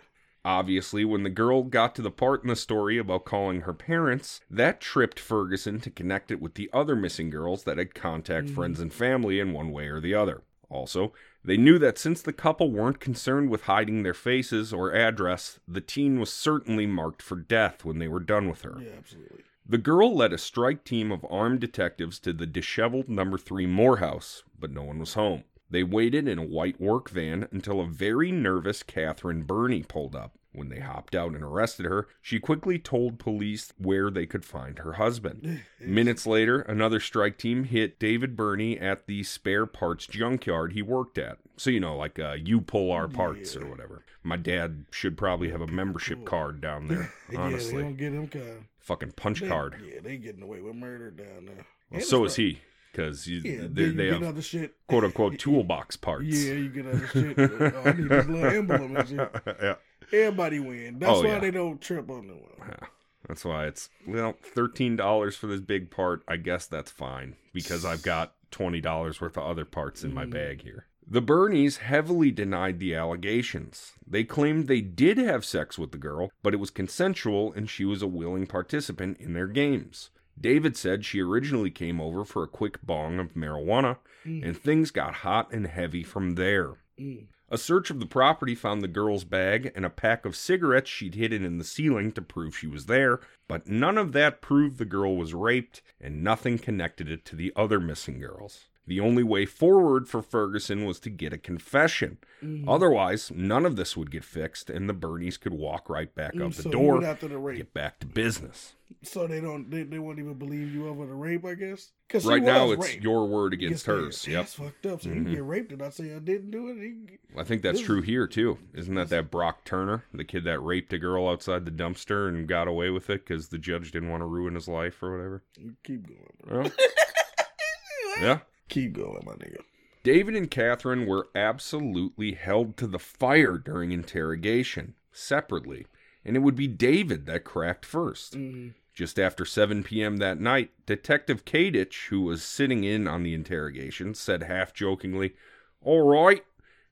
Obviously, 0.45 1.05
when 1.05 1.23
the 1.23 1.29
girl 1.31 1.63
got 1.63 1.95
to 1.95 2.03
the 2.03 2.11
part 2.11 2.43
in 2.43 2.49
the 2.49 2.57
story 2.57 2.97
about 2.97 3.25
calling 3.27 3.63
her 3.63 3.75
parents, 3.75 4.41
that 4.51 4.81
tripped 4.81 5.21
Ferguson 5.21 5.81
to 5.81 5.91
connect 5.91 6.31
it 6.31 6.41
with 6.41 6.55
the 6.55 6.71
other 6.73 6.97
missing 6.97 7.29
girls 7.29 7.65
that 7.65 7.77
had 7.79 7.95
contact 7.95 8.47
Mhm. 8.49 8.55
friends 8.55 8.81
and 8.81 8.93
family 8.93 9.39
in 9.39 9.53
one 9.53 9.71
way 9.71 9.89
or 9.89 10.01
the 10.01 10.15
other. 10.15 10.43
Also, 10.71 11.13
they 11.45 11.57
knew 11.57 11.79
that 11.79 11.99
since 11.99 12.23
the 12.23 12.33
couple 12.33 12.71
weren't 12.71 13.01
concerned 13.01 13.51
with 13.51 13.63
hiding 13.65 14.03
their 14.03 14.15
faces 14.15 14.73
or 14.73 14.95
address, 14.95 15.59
the 15.69 15.81
teen 15.81 16.19
was 16.19 16.33
certainly 16.33 16.87
marked 16.87 17.21
for 17.23 17.37
death 17.37 17.85
when 17.85 17.99
they 17.99 18.09
were 18.09 18.21
done 18.21 18.49
with 18.49 18.63
her. 18.63 18.77
Yeah, 18.81 18.93
absolutely. 18.99 19.45
The 19.69 19.79
girl 19.79 20.15
led 20.15 20.33
a 20.33 20.39
strike 20.39 20.85
team 20.85 21.13
of 21.13 21.27
armed 21.29 21.61
detectives 21.61 22.19
to 22.21 22.33
the 22.33 22.47
disheveled 22.47 23.09
number 23.09 23.37
3 23.37 23.67
Moorhouse, 23.67 24.43
but 24.59 24.71
no 24.71 24.83
one 24.85 24.99
was 24.99 25.15
home. 25.15 25.45
They 25.71 25.83
waited 25.85 26.27
in 26.27 26.39
a 26.39 26.45
white 26.45 26.81
work 26.81 27.11
van 27.11 27.49
until 27.53 27.81
a 27.81 27.87
very 27.87 28.33
nervous 28.33 28.83
Catherine 28.83 29.43
Birnie 29.43 29.83
pulled 29.85 30.17
up. 30.17 30.33
When 30.53 30.69
they 30.69 30.81
hopped 30.81 31.15
out 31.15 31.33
and 31.35 31.45
arrested 31.45 31.87
her, 31.87 32.09
she 32.21 32.41
quickly 32.41 32.77
told 32.77 33.21
police 33.21 33.73
where 33.79 34.11
they 34.11 34.27
could 34.27 34.45
find 34.45 34.81
her 34.81 34.95
husband. 34.95 35.63
Minutes 35.81 36.27
later, 36.27 36.63
another 36.63 36.99
strike 36.99 37.39
team 37.39 37.63
hit 37.65 38.01
David 38.01 38.35
Birnie 38.37 38.77
at 38.77 39.07
the 39.07 39.23
spare 39.23 39.65
parts 39.65 40.09
junkyard 40.09 40.73
he 40.73 40.83
worked 40.83 41.19
at. 41.19 41.39
So, 41.57 41.71
you 41.71 41.79
know, 41.79 41.97
like 41.97 42.19
uh, 42.19 42.33
you 42.33 42.61
pull 42.61 42.91
our 42.91 43.07
parts 43.07 43.55
or 43.55 43.65
whatever. 43.67 44.05
My 44.25 44.37
dad 44.37 44.87
should 44.91 45.17
probably 45.17 45.51
have 45.51 45.61
a 45.61 45.69
membership 45.69 46.25
card 46.25 46.61
down 46.61 46.89
there, 46.89 47.13
yeah, 47.31 47.39
honestly. 47.39 47.77
they 47.77 47.83
don't 47.83 47.97
get 47.97 48.13
him 48.13 48.27
kind. 48.27 48.65
Fucking 48.81 49.13
punch 49.13 49.43
They- 49.43 49.49
card. 49.49 49.77
Yeah, 49.87 50.01
they 50.03 50.17
getting 50.17 50.43
away 50.43 50.61
with 50.63 50.75
murder 50.75 51.13
down 51.13 51.47
there. 51.47 51.65
Well, 51.93 52.01
so 52.01 52.25
is 52.25 52.35
he, 52.35 52.61
because 52.93 53.27
Yeah, 53.29 53.67
they, 53.71 53.91
they 53.91 54.07
have 54.09 54.23
other 54.23 54.43
shit. 54.43 54.75
quote 54.89 55.05
unquote 55.05 55.39
toolbox 55.39 55.97
parts. 55.97 56.27
Yeah, 56.29 56.55
you 56.55 56.69
get 56.69 56.87
other 56.87 57.07
shit. 57.09 57.39
oh, 57.39 57.83
I 57.85 57.93
need 57.93 58.09
this 58.09 58.27
little 58.27 58.45
emblem 58.47 58.97
and 58.97 59.09
shit. 59.09 59.31
yeah. 59.63 59.75
Everybody 60.13 60.59
win. 60.59 60.99
That's 60.99 61.13
Oh, 61.13 61.21
why 61.23 61.29
yeah. 61.29 61.39
they 61.39 61.51
don't 61.51 61.81
trip 61.81 62.11
on 62.11 62.27
the 62.27 62.35
one. 62.35 62.43
Yeah. 62.69 62.87
That's 63.29 63.45
why 63.45 63.67
it's 63.67 63.91
well 64.07 64.35
thirteen 64.43 64.97
dollars 64.97 65.37
for 65.37 65.47
this 65.47 65.61
big 65.61 65.91
part. 65.91 66.23
I 66.27 66.37
guess 66.37 66.67
that's 66.67 66.91
fine 66.91 67.37
because 67.53 67.85
I've 67.85 68.03
got 68.03 68.35
twenty 68.51 68.81
dollars 68.81 69.21
worth 69.21 69.37
of 69.37 69.45
other 69.45 69.65
parts 69.65 70.03
in 70.03 70.13
my 70.13 70.25
Mm. 70.25 70.31
bag 70.33 70.63
here. 70.63 70.87
The 71.07 71.23
Birnies 71.23 71.79
heavily 71.79 72.31
denied 72.31 72.79
the 72.79 72.95
allegations. 72.95 73.93
They 74.07 74.23
claimed 74.25 74.67
they 74.69 74.81
did 74.81 75.19
have 75.19 75.45
sex 75.45 75.77
with 75.79 75.91
the 75.93 75.99
girl, 75.99 76.31
but 76.43 76.55
it 76.55 76.59
was 76.59 76.71
consensual 76.71 77.53
and 77.53 77.69
she 77.69 77.85
was 77.85 78.01
a 78.01 78.07
willing 78.07 78.47
participant 78.47 79.19
in 79.21 79.33
their 79.33 79.49
games. 79.49 80.11
David 80.41 80.77
said 80.77 81.05
she 81.05 81.21
originally 81.21 81.71
came 81.71 82.01
over 82.01 82.25
for 82.25 82.43
a 82.43 82.49
quick 82.49 82.79
bong 82.83 83.19
of 83.19 83.35
marijuana, 83.35 83.99
Mm. 84.25 84.45
and 84.45 84.57
things 84.57 84.91
got 84.91 85.15
hot 85.17 85.53
and 85.53 85.67
heavy 85.67 86.03
from 86.03 86.35
there. 86.35 86.75
Mm. 86.99 87.27
A 87.49 87.59
search 87.59 87.91
of 87.91 87.99
the 88.01 88.07
property 88.07 88.55
found 88.55 88.81
the 88.81 88.87
girl's 88.89 89.25
bag 89.25 89.73
and 89.75 89.85
a 89.85 89.91
pack 89.91 90.25
of 90.25 90.37
cigarettes 90.37 90.89
she'd 90.91 91.15
hidden 91.17 91.45
in 91.45 91.59
the 91.59 91.65
ceiling 91.65 92.13
to 92.13 92.23
prove 92.23 92.57
she 92.57 92.67
was 92.69 92.87
there, 92.87 93.21
but 93.49 93.67
none 93.67 93.99
of 93.99 94.13
that 94.13 94.41
proved 94.41 94.79
the 94.79 94.85
girl 94.85 95.17
was 95.17 95.35
raped, 95.35 95.83
and 96.01 96.23
nothing 96.23 96.59
connected 96.59 97.11
it 97.11 97.25
to 97.25 97.35
the 97.37 97.53
other 97.57 97.81
missing 97.81 98.21
girls. 98.21 98.69
The 98.91 98.99
only 98.99 99.23
way 99.23 99.47
forward 99.47 100.09
for 100.09 100.21
Ferguson 100.21 100.85
was 100.85 100.99
to 101.01 101.11
get 101.11 101.33
a 101.33 101.39
confession. 101.39 102.19
Mm. 102.43 102.65
Otherwise, 102.67 103.31
none 103.33 103.65
of 103.65 103.77
this 103.77 103.97
would 103.97 104.11
get 104.11 104.25
fixed, 104.25 104.69
and 104.69 104.89
the 104.89 104.93
Birnies 104.95 105.39
could 105.39 105.55
walk 105.55 105.89
right 105.89 106.13
back 106.13 106.35
Mm, 106.35 106.47
out 106.47 106.53
the 106.55 106.63
so 106.63 106.69
he 106.71 106.73
door 106.73 107.01
the 107.01 107.09
and 107.09 107.57
get 107.57 107.73
back 107.73 108.01
to 108.01 108.07
business. 108.09 108.73
So 109.05 109.29
they 109.29 109.41
don't. 109.41 109.71
They, 109.71 109.85
they 109.85 110.01
won't 110.01 110.19
even 110.19 110.35
believe 110.35 110.75
you 110.75 110.89
over 110.89 111.07
the 111.07 111.15
rape. 111.15 111.45
I 111.45 111.55
guess. 111.55 111.93
Because 112.09 112.27
right 112.27 112.43
now, 112.43 112.73
it's 112.73 112.97
your 112.97 113.29
word 113.29 113.53
against 113.53 113.87
hers. 113.87 114.27
Yep. 114.27 114.37
That's 114.41 114.55
fucked 114.55 114.87
up. 114.87 115.03
So 115.03 115.11
Mhm. 115.11 115.29
you 115.29 115.35
get 115.37 115.45
raped 115.45 115.71
and 115.71 115.83
I 115.83 115.91
say 115.91 116.13
I 116.13 116.19
didn't 116.19 116.51
do 116.51 116.67
it. 116.71 117.21
I 117.39 117.45
think 117.45 117.63
that's 117.63 117.79
This 117.79 117.87
true 117.87 118.03
here 118.03 118.27
too. 118.27 118.59
Isn't 118.75 118.97
that 118.97 119.09
that 119.11 119.31
Brock 119.31 119.65
Turner, 119.65 120.03
the 120.13 120.25
kid 120.25 120.43
that 120.47 120.59
raped 120.59 120.93
a 120.93 120.99
girl 120.99 121.29
outside 121.29 121.65
the 121.65 121.71
dumpster 121.71 122.27
and 122.27 122.49
got 122.49 122.67
away 122.67 122.91
with 122.91 123.09
it 123.09 123.25
because 123.25 123.51
the 123.51 123.59
judge 123.59 123.93
didn't 123.93 124.09
want 124.09 124.23
to 124.23 124.27
ruin 124.27 124.57
his 124.57 124.67
life 124.67 125.01
or 125.01 125.13
whatever? 125.13 125.45
keep 125.85 126.09
going. 126.09 126.63
Well, 126.65 126.73
yeah. 128.21 128.41
Keep 128.71 128.95
going, 128.95 129.23
my 129.27 129.33
nigga. 129.33 129.59
David 130.03 130.35
and 130.35 130.51
Catherine 130.51 131.07
were 131.07 131.29
absolutely 131.35 132.33
held 132.33 132.77
to 132.79 132.87
the 132.87 132.99
fire 132.99 133.59
during 133.59 133.93
interrogation, 133.93 134.95
separately, 135.13 135.87
and 136.25 136.37
it 136.37 136.41
would 136.41 136.57
be 136.57 136.67
David 136.67 137.27
that 137.27 137.45
cracked 137.45 137.85
first. 137.85 138.39
Mm. 138.39 138.73
Just 138.95 139.19
after 139.19 139.45
7 139.45 139.83
p.m. 139.83 140.17
that 140.17 140.41
night, 140.41 140.71
Detective 140.87 141.45
Katich, 141.45 142.09
who 142.09 142.23
was 142.23 142.43
sitting 142.43 142.85
in 142.85 143.07
on 143.07 143.23
the 143.23 143.35
interrogation, 143.35 144.15
said 144.15 144.43
half 144.45 144.73
jokingly, 144.73 145.35
All 145.83 146.07
right, 146.07 146.45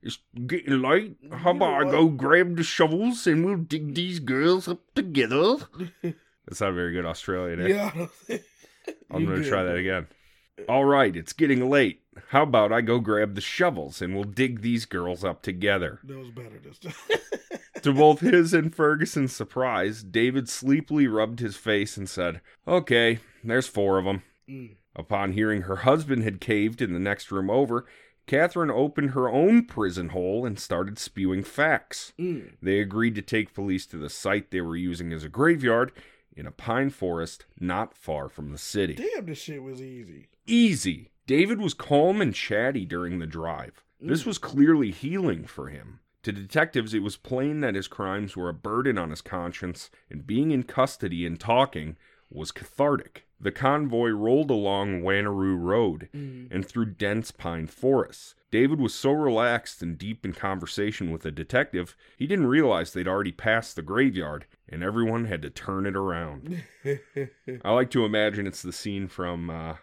it's 0.02 0.18
getting 0.46 0.80
late. 0.80 1.16
How 1.30 1.50
about 1.50 1.86
I 1.86 1.90
go 1.90 2.08
grab 2.08 2.56
the 2.56 2.62
shovels 2.62 3.26
and 3.26 3.44
we'll 3.44 3.56
dig 3.56 3.94
these 3.94 4.20
girls 4.20 4.68
up 4.68 4.80
together? 4.94 5.56
That's 6.02 6.60
not 6.60 6.74
very 6.74 6.92
good 6.92 7.04
Australian, 7.04 7.60
eh? 7.60 7.68
Yeah. 7.68 8.38
I'm 9.10 9.26
going 9.26 9.42
to 9.42 9.48
try 9.48 9.64
that 9.64 9.76
again. 9.76 10.06
All 10.68 10.84
right, 10.84 11.14
it's 11.14 11.32
getting 11.32 11.68
late. 11.68 12.02
How 12.28 12.42
about 12.42 12.72
I 12.72 12.80
go 12.80 12.98
grab 13.00 13.34
the 13.34 13.40
shovels 13.40 14.02
and 14.02 14.14
we'll 14.14 14.24
dig 14.24 14.60
these 14.60 14.86
girls 14.86 15.24
up 15.24 15.42
together? 15.42 16.00
That 16.04 16.18
was 16.18 16.30
better 16.30 16.58
this 16.62 16.78
time. 16.78 16.94
To 17.82 17.92
both 17.92 18.20
his 18.20 18.52
and 18.54 18.74
Ferguson's 18.74 19.34
surprise, 19.34 20.02
David 20.02 20.48
sleepily 20.48 21.06
rubbed 21.06 21.38
his 21.40 21.56
face 21.56 21.96
and 21.96 22.08
said, 22.08 22.40
Okay, 22.66 23.20
there's 23.44 23.68
four 23.68 23.98
of 23.98 24.04
them. 24.04 24.22
Mm. 24.48 24.76
Upon 24.96 25.32
hearing 25.32 25.62
her 25.62 25.76
husband 25.76 26.24
had 26.24 26.40
caved 26.40 26.82
in 26.82 26.92
the 26.92 26.98
next 26.98 27.30
room 27.30 27.48
over, 27.48 27.86
Catherine 28.26 28.70
opened 28.70 29.10
her 29.10 29.28
own 29.28 29.64
prison 29.64 30.08
hole 30.08 30.44
and 30.44 30.58
started 30.58 30.98
spewing 30.98 31.44
facts. 31.44 32.12
Mm. 32.18 32.54
They 32.60 32.80
agreed 32.80 33.14
to 33.14 33.22
take 33.22 33.54
police 33.54 33.86
to 33.86 33.96
the 33.96 34.10
site 34.10 34.50
they 34.50 34.60
were 34.60 34.76
using 34.76 35.12
as 35.12 35.22
a 35.22 35.28
graveyard 35.28 35.92
in 36.36 36.46
a 36.46 36.52
pine 36.52 36.90
forest 36.90 37.46
not 37.60 37.96
far 37.96 38.28
from 38.28 38.50
the 38.50 38.58
city. 38.58 38.94
Damn, 38.94 39.26
this 39.26 39.38
shit 39.38 39.62
was 39.62 39.80
easy. 39.80 40.28
Easy. 40.48 41.10
David 41.26 41.60
was 41.60 41.74
calm 41.74 42.20
and 42.20 42.34
chatty 42.34 42.84
during 42.84 43.18
the 43.18 43.26
drive. 43.26 43.84
This 44.00 44.22
Mm. 44.22 44.26
was 44.26 44.38
clearly 44.38 44.90
healing 44.90 45.44
for 45.44 45.68
him. 45.68 46.00
To 46.22 46.32
detectives, 46.32 46.94
it 46.94 47.02
was 47.02 47.16
plain 47.16 47.60
that 47.60 47.74
his 47.74 47.88
crimes 47.88 48.36
were 48.36 48.48
a 48.48 48.54
burden 48.54 48.98
on 48.98 49.10
his 49.10 49.20
conscience, 49.20 49.90
and 50.10 50.26
being 50.26 50.50
in 50.50 50.62
custody 50.64 51.24
and 51.26 51.38
talking 51.38 51.96
was 52.30 52.50
cathartic. 52.52 53.26
The 53.40 53.52
convoy 53.52 54.10
rolled 54.10 54.50
along 54.50 55.02
Wanneroo 55.02 55.56
Road 55.58 56.08
Mm. 56.14 56.48
and 56.50 56.66
through 56.66 56.86
dense 56.94 57.30
pine 57.30 57.66
forests. 57.66 58.34
David 58.50 58.80
was 58.80 58.94
so 58.94 59.12
relaxed 59.12 59.82
and 59.82 59.96
deep 59.98 60.24
in 60.24 60.32
conversation 60.32 61.10
with 61.10 61.22
the 61.22 61.30
detective, 61.30 61.94
he 62.16 62.26
didn't 62.26 62.46
realize 62.46 62.92
they'd 62.92 63.06
already 63.06 63.32
passed 63.32 63.76
the 63.76 63.82
graveyard, 63.82 64.46
and 64.68 64.82
everyone 64.82 65.26
had 65.26 65.42
to 65.42 65.50
turn 65.50 65.86
it 65.86 65.94
around. 65.96 66.62
I 67.64 67.70
like 67.72 67.90
to 67.90 68.04
imagine 68.04 68.46
it's 68.46 68.62
the 68.62 68.72
scene 68.72 69.06
from 69.08 69.50
uh, 69.50 69.76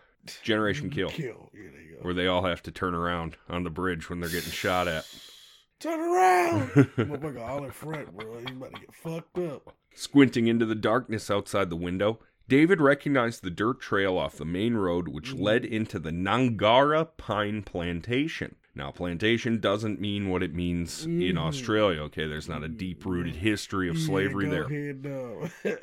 Generation 0.43 0.89
Kill, 0.89 1.09
Kill. 1.09 1.49
Yeah, 1.53 1.69
there 1.71 1.81
you 1.81 1.95
go. 1.97 2.03
where 2.03 2.13
they 2.13 2.27
all 2.27 2.43
have 2.43 2.61
to 2.63 2.71
turn 2.71 2.93
around 2.95 3.37
on 3.49 3.63
the 3.63 3.69
bridge 3.69 4.09
when 4.09 4.19
they're 4.19 4.29
getting 4.29 4.51
shot 4.51 4.87
at. 4.87 5.05
Turn 5.79 5.99
around. 5.99 6.69
Motherfucker 6.97 7.47
all 7.47 7.65
in 7.65 7.71
front, 7.71 8.15
bro. 8.17 8.39
You 8.39 8.45
about 8.55 8.73
to 8.75 8.79
get 8.81 8.95
fucked 8.95 9.37
up. 9.39 9.75
Squinting 9.93 10.47
into 10.47 10.65
the 10.65 10.73
darkness 10.73 11.29
outside 11.29 11.69
the 11.69 11.75
window, 11.75 12.19
David 12.47 12.79
recognized 12.79 13.43
the 13.43 13.49
dirt 13.49 13.81
trail 13.81 14.17
off 14.17 14.37
the 14.37 14.45
main 14.45 14.75
road 14.75 15.09
which 15.09 15.33
led 15.33 15.65
into 15.65 15.99
the 15.99 16.11
Gnangara 16.11 17.09
Pine 17.17 17.61
Plantation. 17.61 18.55
Now, 18.73 18.91
plantation 18.91 19.59
doesn't 19.59 19.99
mean 20.01 20.29
what 20.29 20.43
it 20.43 20.53
means 20.53 21.05
in 21.05 21.19
Mhm. 21.19 21.37
Australia, 21.39 22.01
okay? 22.03 22.25
There's 22.27 22.49
not 22.49 22.63
a 22.63 22.67
deep 22.69 23.05
rooted 23.05 23.35
history 23.37 23.89
of 23.89 23.97
Yeah, 23.97 24.05
slavery 24.05 24.45
go 24.45 24.51
there. 24.51 24.63
Ahead, 24.63 25.07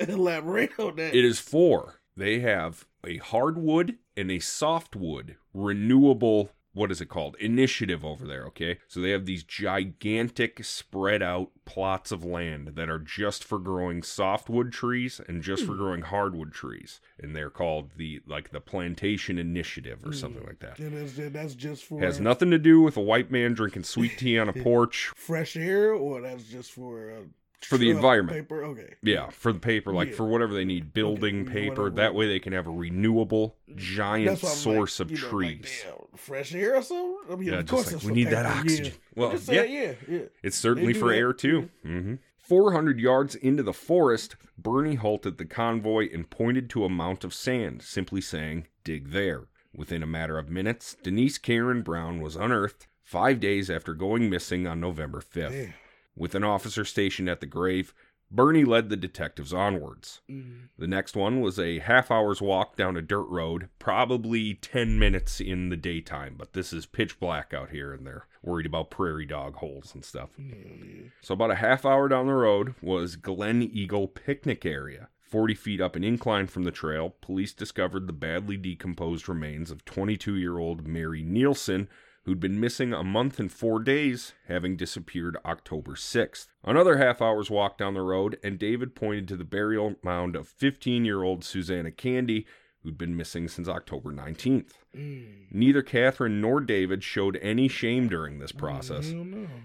uh, 0.00 0.05
elaborate 0.12 0.78
on 0.78 0.96
that. 0.96 1.14
It 1.14 1.24
is 1.24 1.38
four. 1.38 2.00
They 2.16 2.40
have 2.40 2.87
a 3.07 3.16
hardwood 3.18 3.96
and 4.16 4.31
a 4.31 4.38
softwood 4.38 5.37
renewable 5.55 6.51
what 6.75 6.90
is 6.90 7.01
it 7.01 7.09
called? 7.09 7.37
Initiative 7.38 8.05
over 8.05 8.27
there, 8.27 8.46
okay? 8.46 8.79
So 8.88 9.01
they 9.01 9.11
have 9.11 9.27
these 9.27 9.44
gigantic 9.44 10.64
spread 10.64 11.22
out 11.22 11.51
plots 11.64 12.11
of 12.11 12.25
land 12.25 12.72
that 12.77 12.88
are 12.88 12.98
just 12.98 13.44
for 13.44 13.59
growing 13.59 14.03
softwood 14.03 14.72
trees 14.72 15.20
and 15.29 15.42
just 15.42 15.64
for 15.64 15.75
growing 15.75 16.03
hardwood 16.03 16.53
trees. 16.53 17.01
And 17.18 17.37
they're 17.37 17.51
called 17.51 17.92
the 17.96 18.20
like 18.27 18.51
the 18.51 18.61
plantation 18.61 19.38
initiative 19.38 20.05
or 20.05 20.12
something 20.12 20.44
like 20.44 20.61
that. 20.61 20.79
And 20.79 20.96
that's, 20.96 21.33
that's 21.33 21.55
just 21.55 21.85
for 21.85 22.01
Has 22.01 22.20
nothing 22.20 22.51
to 22.51 22.59
do 22.59 22.81
with 22.81 22.96
a 22.96 23.03
white 23.03 23.31
man 23.31 23.53
drinking 23.53 23.85
sweet 23.85 24.16
tea 24.16 24.38
on 24.38 24.48
a 24.48 24.53
porch. 24.62 25.12
fresh 25.14 25.57
air, 25.57 25.92
or 25.92 26.22
that's 26.22 26.44
just 26.44 26.72
for 26.72 27.11
uh, 27.11 27.22
For 27.66 27.79
the 27.79 27.90
environment. 27.90 28.37
Paper, 28.37 28.64
okay. 28.64 28.94
Yeah, 29.03 29.31
for 29.31 29.53
the 29.53 29.59
paper, 29.61 29.92
like 29.92 30.11
Yeah. 30.11 30.14
for 30.16 30.25
whatever 30.27 30.53
they 30.55 30.64
need, 30.64 30.92
building 30.92 31.42
Okay, 31.42 31.53
paper. 31.53 31.83
whatever. 31.85 31.90
That 31.90 32.14
way 32.14 32.27
they 32.29 32.40
can 32.40 32.53
have 32.53 32.66
a 32.66 32.70
renewable, 32.70 33.57
giant 33.77 34.27
That's 34.29 34.42
why 34.42 34.51
I'm 34.51 34.57
source 34.57 35.01
like, 35.01 35.07
of 35.07 35.11
you 35.12 35.16
know, 35.18 35.22
like, 35.22 35.31
trees. 35.62 35.85
damn, 35.85 36.18
fresh 36.18 36.55
air 36.55 36.77
or 36.77 36.83
something. 36.83 37.18
I 37.31 37.37
mean, 37.37 37.48
Yeah, 37.48 37.59
of 37.61 37.66
course 37.68 37.92
like, 37.92 38.03
we 38.03 38.12
need 38.12 38.29
that 38.31 38.46
oxygen. 38.46 38.87
Yeah. 38.87 38.92
Well, 39.14 39.31
I'm 39.31 39.40
yeah, 39.55 39.92
yeah. 40.09 40.20
It's 40.42 40.57
certainly 40.57 40.92
for 40.92 41.09
that, 41.11 41.16
air 41.16 41.33
too. 41.33 41.70
hmm 41.83 42.14
400 42.38 42.98
yards 42.98 43.37
into 43.37 43.62
the 43.62 43.72
forest, 43.72 44.35
Birnie 44.59 44.96
halted 44.96 45.38
the 45.38 45.44
convoy 45.44 46.09
and 46.12 46.29
pointed 46.29 46.68
to 46.70 46.85
a 46.85 46.88
mount 46.88 47.22
of 47.25 47.33
sand, 47.33 47.83
simply 47.83 48.20
saying, 48.20 48.66
Dig 48.85 49.11
there. 49.11 49.44
Within 49.75 50.03
a 50.03 50.07
matter 50.07 50.38
of 50.38 50.51
minutes, 50.51 50.96
Denise 51.03 51.38
Karen 51.38 51.83
Brown 51.83 52.20
was 52.20 52.35
unearthed 52.37 52.88
five 53.01 53.38
days 53.40 53.70
after 53.70 53.94
going 53.94 54.29
missing 54.29 54.66
on 54.66 54.81
November 54.81 55.20
5th. 55.20 55.51
Damn. 55.53 55.75
With 56.16 56.35
an 56.35 56.44
officer 56.44 56.85
stationed 56.85 57.29
at 57.29 57.40
the 57.40 57.46
grave, 57.46 57.94
Birnie 58.35 58.64
led 58.64 58.88
the 58.88 58.96
detectives 58.96 59.53
onwards. 59.53 60.22
Mm. 60.31 60.68
The 60.79 60.87
next 60.87 61.14
one 61.14 61.42
was 61.42 61.59
a 61.59 61.81
half 61.81 62.11
hour's 62.11 62.40
walk 62.40 62.77
down 62.77 62.96
a 62.96 63.03
dirt 63.03 63.29
road, 63.29 63.68
probably 63.79 64.55
10 64.55 64.98
minutes 64.98 65.38
in 65.38 65.68
the 65.68 65.77
daytime, 65.77 66.37
but 66.38 66.55
this 66.55 66.72
is 66.72 66.87
pitch 66.87 67.20
black 67.20 67.53
out 67.53 67.70
here 67.70 67.92
and 67.92 68.07
they're 68.07 68.27
worried 68.42 68.64
about 68.66 68.90
prairie 68.90 69.27
dog 69.27 69.57
holes 69.57 69.94
and 69.94 70.03
stuff. 70.03 70.31
Yeah. 70.38 71.09
So, 71.20 71.35
about 71.35 71.51
a 71.51 71.57
half 71.57 71.85
hour 71.85 72.09
down 72.09 72.27
the 72.27 72.33
road 72.33 72.75
was 72.81 73.16
Glen 73.16 73.62
Eagle 73.62 74.09
Picnic 74.09 74.64
Area. 74.64 75.09
40 75.20 75.55
feet 75.55 75.81
up 75.81 75.96
an 75.96 76.05
incline 76.05 76.46
from 76.46 76.64
the 76.64 76.70
trail, 76.70 77.14
police 77.22 77.55
discovered 77.55 78.07
the 78.07 78.12
badly 78.12 78.57
decomposed 78.57 79.29
remains 79.29 79.70
of 79.70 79.85
22 79.85 80.37
year 80.37 80.59
old 80.59 80.87
Mary 80.87 81.22
Neilson, 81.22 81.87
who'd 82.24 82.40
been 82.40 82.61
missing 82.61 82.92
a 82.92 83.02
month 83.02 83.38
and 83.38 83.52
four 83.52 83.80
days, 83.80 84.32
having 84.46 84.76
disappeared 84.76 85.37
October 85.44 85.92
6th. 85.92 86.46
Another 86.64 86.98
half 86.98 87.20
hour's 87.20 87.50
walk 87.50 87.78
down 87.78 87.94
the 87.94 88.02
road, 88.02 88.38
and 88.42 88.58
David 88.58 88.94
pointed 88.94 89.26
to 89.28 89.37
the 89.37 89.44
burial 89.44 89.96
mound 90.02 90.37
of 90.37 90.48
15 90.48 91.04
year 91.04 91.22
old 91.22 91.44
Susannah 91.44 91.90
Candy, 91.90 92.46
who'd 92.82 92.98
been 92.98 93.16
missing 93.16 93.48
since 93.48 93.68
October 93.68 94.12
19th. 94.12 94.72
Mm. 94.96 95.46
Neither 95.50 95.82
Catherine 95.82 96.40
nor 96.40 96.61
David 96.61 97.02
showed 97.04 97.38
any 97.42 97.68
shame 97.68 98.08
during 98.08 98.38
this 98.38 98.52
process. 98.52 99.08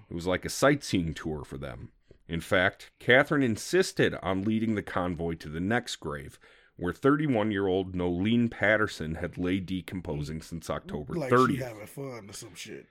It 0.10 0.14
was 0.14 0.28
like 0.28 0.46
a 0.46 0.50
sightseeing 0.50 1.14
tour 1.14 1.44
for 1.44 1.58
them. 1.58 1.90
In 2.28 2.42
fact, 2.42 2.92
Catherine 3.00 3.44
insisted 3.44 4.16
on 4.22 4.44
leading 4.44 4.76
the 4.76 4.84
convoy 4.84 5.36
to 5.36 5.50
the 5.50 5.62
next 5.62 5.96
grave, 5.98 6.38
where 6.78 6.94
31 6.94 7.52
year 7.52 7.68
old 7.68 7.94
Noelene 7.96 8.50
Patterson 8.50 9.16
had 9.16 9.38
lay 9.38 9.60
decomposing 9.60 10.42
since 10.42 10.70
October 10.70 11.14
Like 11.16 11.32
30th. 11.32 11.50
she 11.52 11.58
having 11.58 11.88
fun 11.88 12.30
or 12.30 12.34
some 12.34 12.56
shit. 12.56 12.86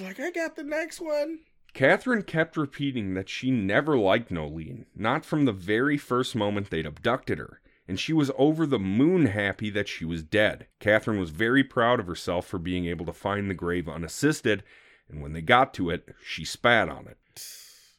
Like 0.00 0.20
I 0.20 0.30
got 0.30 0.56
the 0.56 0.64
next 0.64 1.00
one. 1.00 1.40
Catherine 1.74 2.22
kept 2.22 2.56
repeating 2.56 3.14
that 3.14 3.28
she 3.28 3.50
never 3.50 3.96
liked 3.96 4.30
Noelene, 4.30 4.86
not 4.96 5.24
from 5.24 5.44
the 5.44 5.52
very 5.52 5.96
first 5.96 6.34
moment 6.34 6.70
they'd 6.70 6.86
abducted 6.86 7.38
her, 7.38 7.60
and 7.86 8.00
she 8.00 8.12
was 8.12 8.30
over 8.38 8.66
the 8.66 8.78
moon 8.78 9.26
happy 9.26 9.70
that 9.70 9.86
she 9.86 10.04
was 10.04 10.22
dead. 10.24 10.66
Catherine 10.80 11.20
was 11.20 11.30
very 11.30 11.62
proud 11.62 12.00
of 12.00 12.06
herself 12.06 12.46
for 12.46 12.58
being 12.58 12.86
able 12.86 13.04
to 13.06 13.12
find 13.12 13.48
the 13.48 13.54
grave 13.54 13.88
unassisted, 13.88 14.64
and 15.08 15.22
when 15.22 15.34
they 15.34 15.42
got 15.42 15.72
to 15.74 15.90
it, 15.90 16.08
she 16.24 16.44
spat 16.44 16.88
on 16.88 17.06
it. 17.06 17.17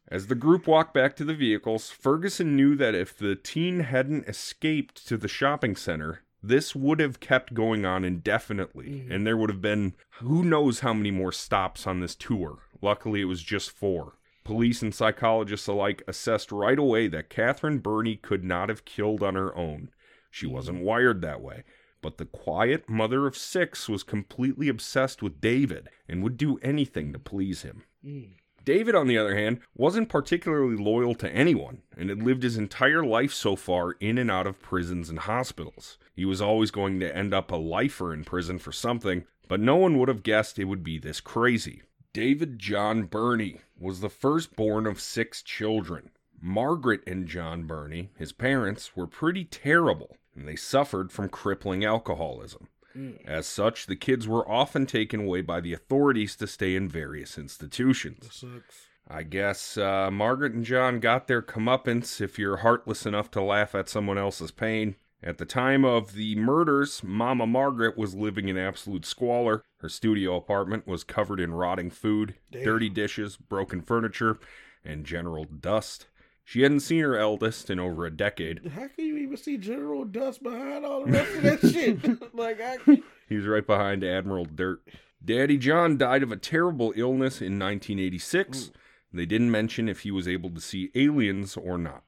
As 0.10 0.28
the 0.28 0.36
group 0.36 0.66
walked 0.68 0.94
back 0.94 1.16
to 1.18 1.24
the 1.24 1.36
vehicles, 1.36 1.92
Ferguson 1.92 2.56
knew 2.56 2.76
that 2.76 2.96
if 2.96 3.16
the 3.16 3.36
teen 3.36 3.82
hadn't 3.82 4.28
escaped 4.28 5.08
to 5.08 5.18
the 5.18 5.28
shopping 5.28 5.76
center, 5.76 6.22
this 6.42 6.76
would 6.76 7.00
have 7.00 7.20
kept 7.20 7.54
going 7.54 7.86
on 7.86 8.04
indefinitely, 8.04 8.90
Mhm. 9.08 9.12
and 9.12 9.28
there 9.28 9.38
would 9.38 9.50
have 9.50 9.62
been 9.62 9.94
who 10.20 10.44
knows 10.44 10.80
how 10.80 10.94
many 10.94 11.12
more 11.12 11.32
stops 11.32 11.86
on 11.86 12.00
this 12.00 12.16
tour. 12.16 12.60
Luckily, 12.82 13.22
it 13.22 13.26
was 13.26 13.44
just 13.44 13.70
four. 13.72 14.14
Police 14.44 14.82
and 14.82 14.96
psychologists 14.96 15.68
alike 15.68 16.02
assessed 16.08 16.52
right 16.52 16.80
away 16.80 17.08
that 17.08 17.30
Catherine 17.30 17.78
Birnie 17.80 18.16
could 18.16 18.44
not 18.44 18.70
have 18.70 18.86
killed 18.86 19.22
on 19.22 19.36
her 19.36 19.56
own. 19.56 19.92
She 20.32 20.48
wasn't 20.48 20.82
wired 20.82 21.22
that 21.22 21.42
way. 21.42 21.64
But 22.02 22.18
the 22.18 22.26
quiet 22.26 22.90
mother 22.90 23.28
of 23.28 23.36
six 23.38 23.90
was 23.90 24.04
completely 24.04 24.70
obsessed 24.70 25.22
with 25.22 25.42
David 25.42 25.90
and 26.08 26.24
would 26.24 26.38
do 26.38 26.58
anything 26.60 27.12
to 27.14 27.20
please 27.20 27.64
him. 27.64 27.84
Mm. 28.04 28.36
David, 28.70 28.94
on 28.94 29.08
the 29.08 29.18
other 29.18 29.36
hand, 29.36 29.62
wasn't 29.76 30.10
particularly 30.10 30.76
loyal 30.76 31.16
to 31.16 31.32
anyone 31.32 31.82
and 31.98 32.08
had 32.12 32.22
lived 32.22 32.44
his 32.44 32.56
entire 32.56 33.04
life 33.04 33.34
so 33.34 33.56
far 33.56 33.94
in 33.94 34.20
and 34.20 34.30
out 34.30 34.46
of 34.46 34.62
prisons 34.62 35.10
and 35.10 35.18
hospitals. 35.18 35.98
He 36.16 36.24
was 36.24 36.40
always 36.40 36.70
going 36.70 37.00
to 37.00 37.18
end 37.18 37.34
up 37.34 37.50
a 37.50 37.56
lifer 37.56 38.14
in 38.14 38.26
prison 38.26 38.60
for 38.60 38.72
something, 38.72 39.26
but 39.48 39.60
no 39.60 39.76
one 39.76 39.98
would 39.98 40.08
have 40.08 40.22
guessed 40.22 40.60
it 40.60 40.66
would 40.66 40.84
be 40.84 41.00
this 41.00 41.20
crazy. 41.20 41.82
David 42.14 42.60
John 42.60 43.06
Birnie 43.06 43.62
was 43.76 44.02
the 44.02 44.08
firstborn 44.08 44.86
of 44.86 45.02
six 45.02 45.42
children. 45.42 46.12
Margaret 46.40 47.02
and 47.08 47.28
John 47.28 47.64
Birnie, 47.64 48.12
his 48.20 48.34
parents, 48.34 48.96
were 48.96 49.08
pretty 49.08 49.46
terrible, 49.46 50.16
and 50.36 50.48
they 50.48 50.56
suffered 50.56 51.12
from 51.12 51.30
crippling 51.30 51.84
alcoholism. 51.84 52.68
Mm. 52.96 53.26
As 53.26 53.48
such, 53.48 53.86
the 53.86 53.96
kids 53.96 54.28
were 54.28 54.50
often 54.50 54.86
taken 54.86 55.22
away 55.22 55.42
by 55.42 55.62
the 55.62 55.74
authorities 55.74 56.36
to 56.38 56.48
stay 56.48 56.76
in 56.76 56.90
various 56.90 57.38
institutions. 57.38 58.20
That 58.22 58.34
sucks. 58.34 58.88
I 59.08 59.24
guess 59.24 59.76
uh, 59.78 60.12
Margaret 60.12 60.54
and 60.54 60.64
John 60.64 61.00
got 61.00 61.28
their 61.28 61.42
comeuppance 61.42 62.22
if 62.22 62.38
you're 62.38 62.58
heartless 62.58 63.06
enough 63.06 63.32
to 63.32 63.42
laugh 63.42 63.74
at 63.74 63.90
someone 63.90 64.20
else's 64.20 64.52
pain. 64.52 64.96
At 65.22 65.38
the 65.38 65.46
time 65.46 65.84
of 65.84 66.14
the 66.14 66.36
murders, 66.36 67.04
Mama 67.04 67.46
Margaret 67.46 67.98
was 67.98 68.16
living 68.16 68.48
in 68.48 68.58
absolute 68.58 69.06
squalor. 69.06 69.64
Her 69.80 69.90
studio 69.90 70.36
apartment 70.36 70.88
was 70.88 71.04
covered 71.04 71.40
in 71.40 71.54
rotting 71.54 71.90
food, 71.90 72.36
Damn. 72.52 72.64
dirty 72.64 72.90
dishes, 72.90 73.36
broken 73.36 73.82
furniture, 73.82 74.40
and 74.86 75.06
general 75.06 75.44
dust. 75.46 76.08
She 76.50 76.64
hadn't 76.64 76.80
seen 76.80 77.02
her 77.04 77.16
eldest 77.16 77.70
in 77.70 77.80
over 77.80 78.08
a 78.08 78.10
decade. 78.10 78.72
How 78.74 78.88
can 78.88 79.06
you 79.06 79.18
even 79.18 79.38
see 79.38 79.56
General 79.56 80.04
Dust 80.04 80.42
behind 80.42 80.84
all 80.84 81.06
the 81.06 81.12
rest 81.12 81.36
of 81.36 81.44
that 81.44 81.60
shit? 81.72 82.34
like 82.34 82.60
I 82.60 82.78
can 82.78 83.04
He 83.28 83.36
was 83.36 83.46
right 83.46 83.68
behind 83.68 84.04
Admiral 84.04 84.46
Dirt. 84.46 84.82
Daddy 85.24 85.60
John 85.60 85.96
died 85.96 86.24
of 86.24 86.32
a 86.32 86.36
terrible 86.38 86.92
illness 86.96 87.40
in 87.40 87.60
1986. 87.60 88.72
They 89.14 89.28
didn't 89.28 89.52
mention 89.52 89.88
if 89.88 90.00
he 90.00 90.10
was 90.10 90.28
able 90.28 90.50
to 90.50 90.60
see 90.60 90.90
aliens 90.96 91.56
or 91.56 91.78
not. 91.78 92.02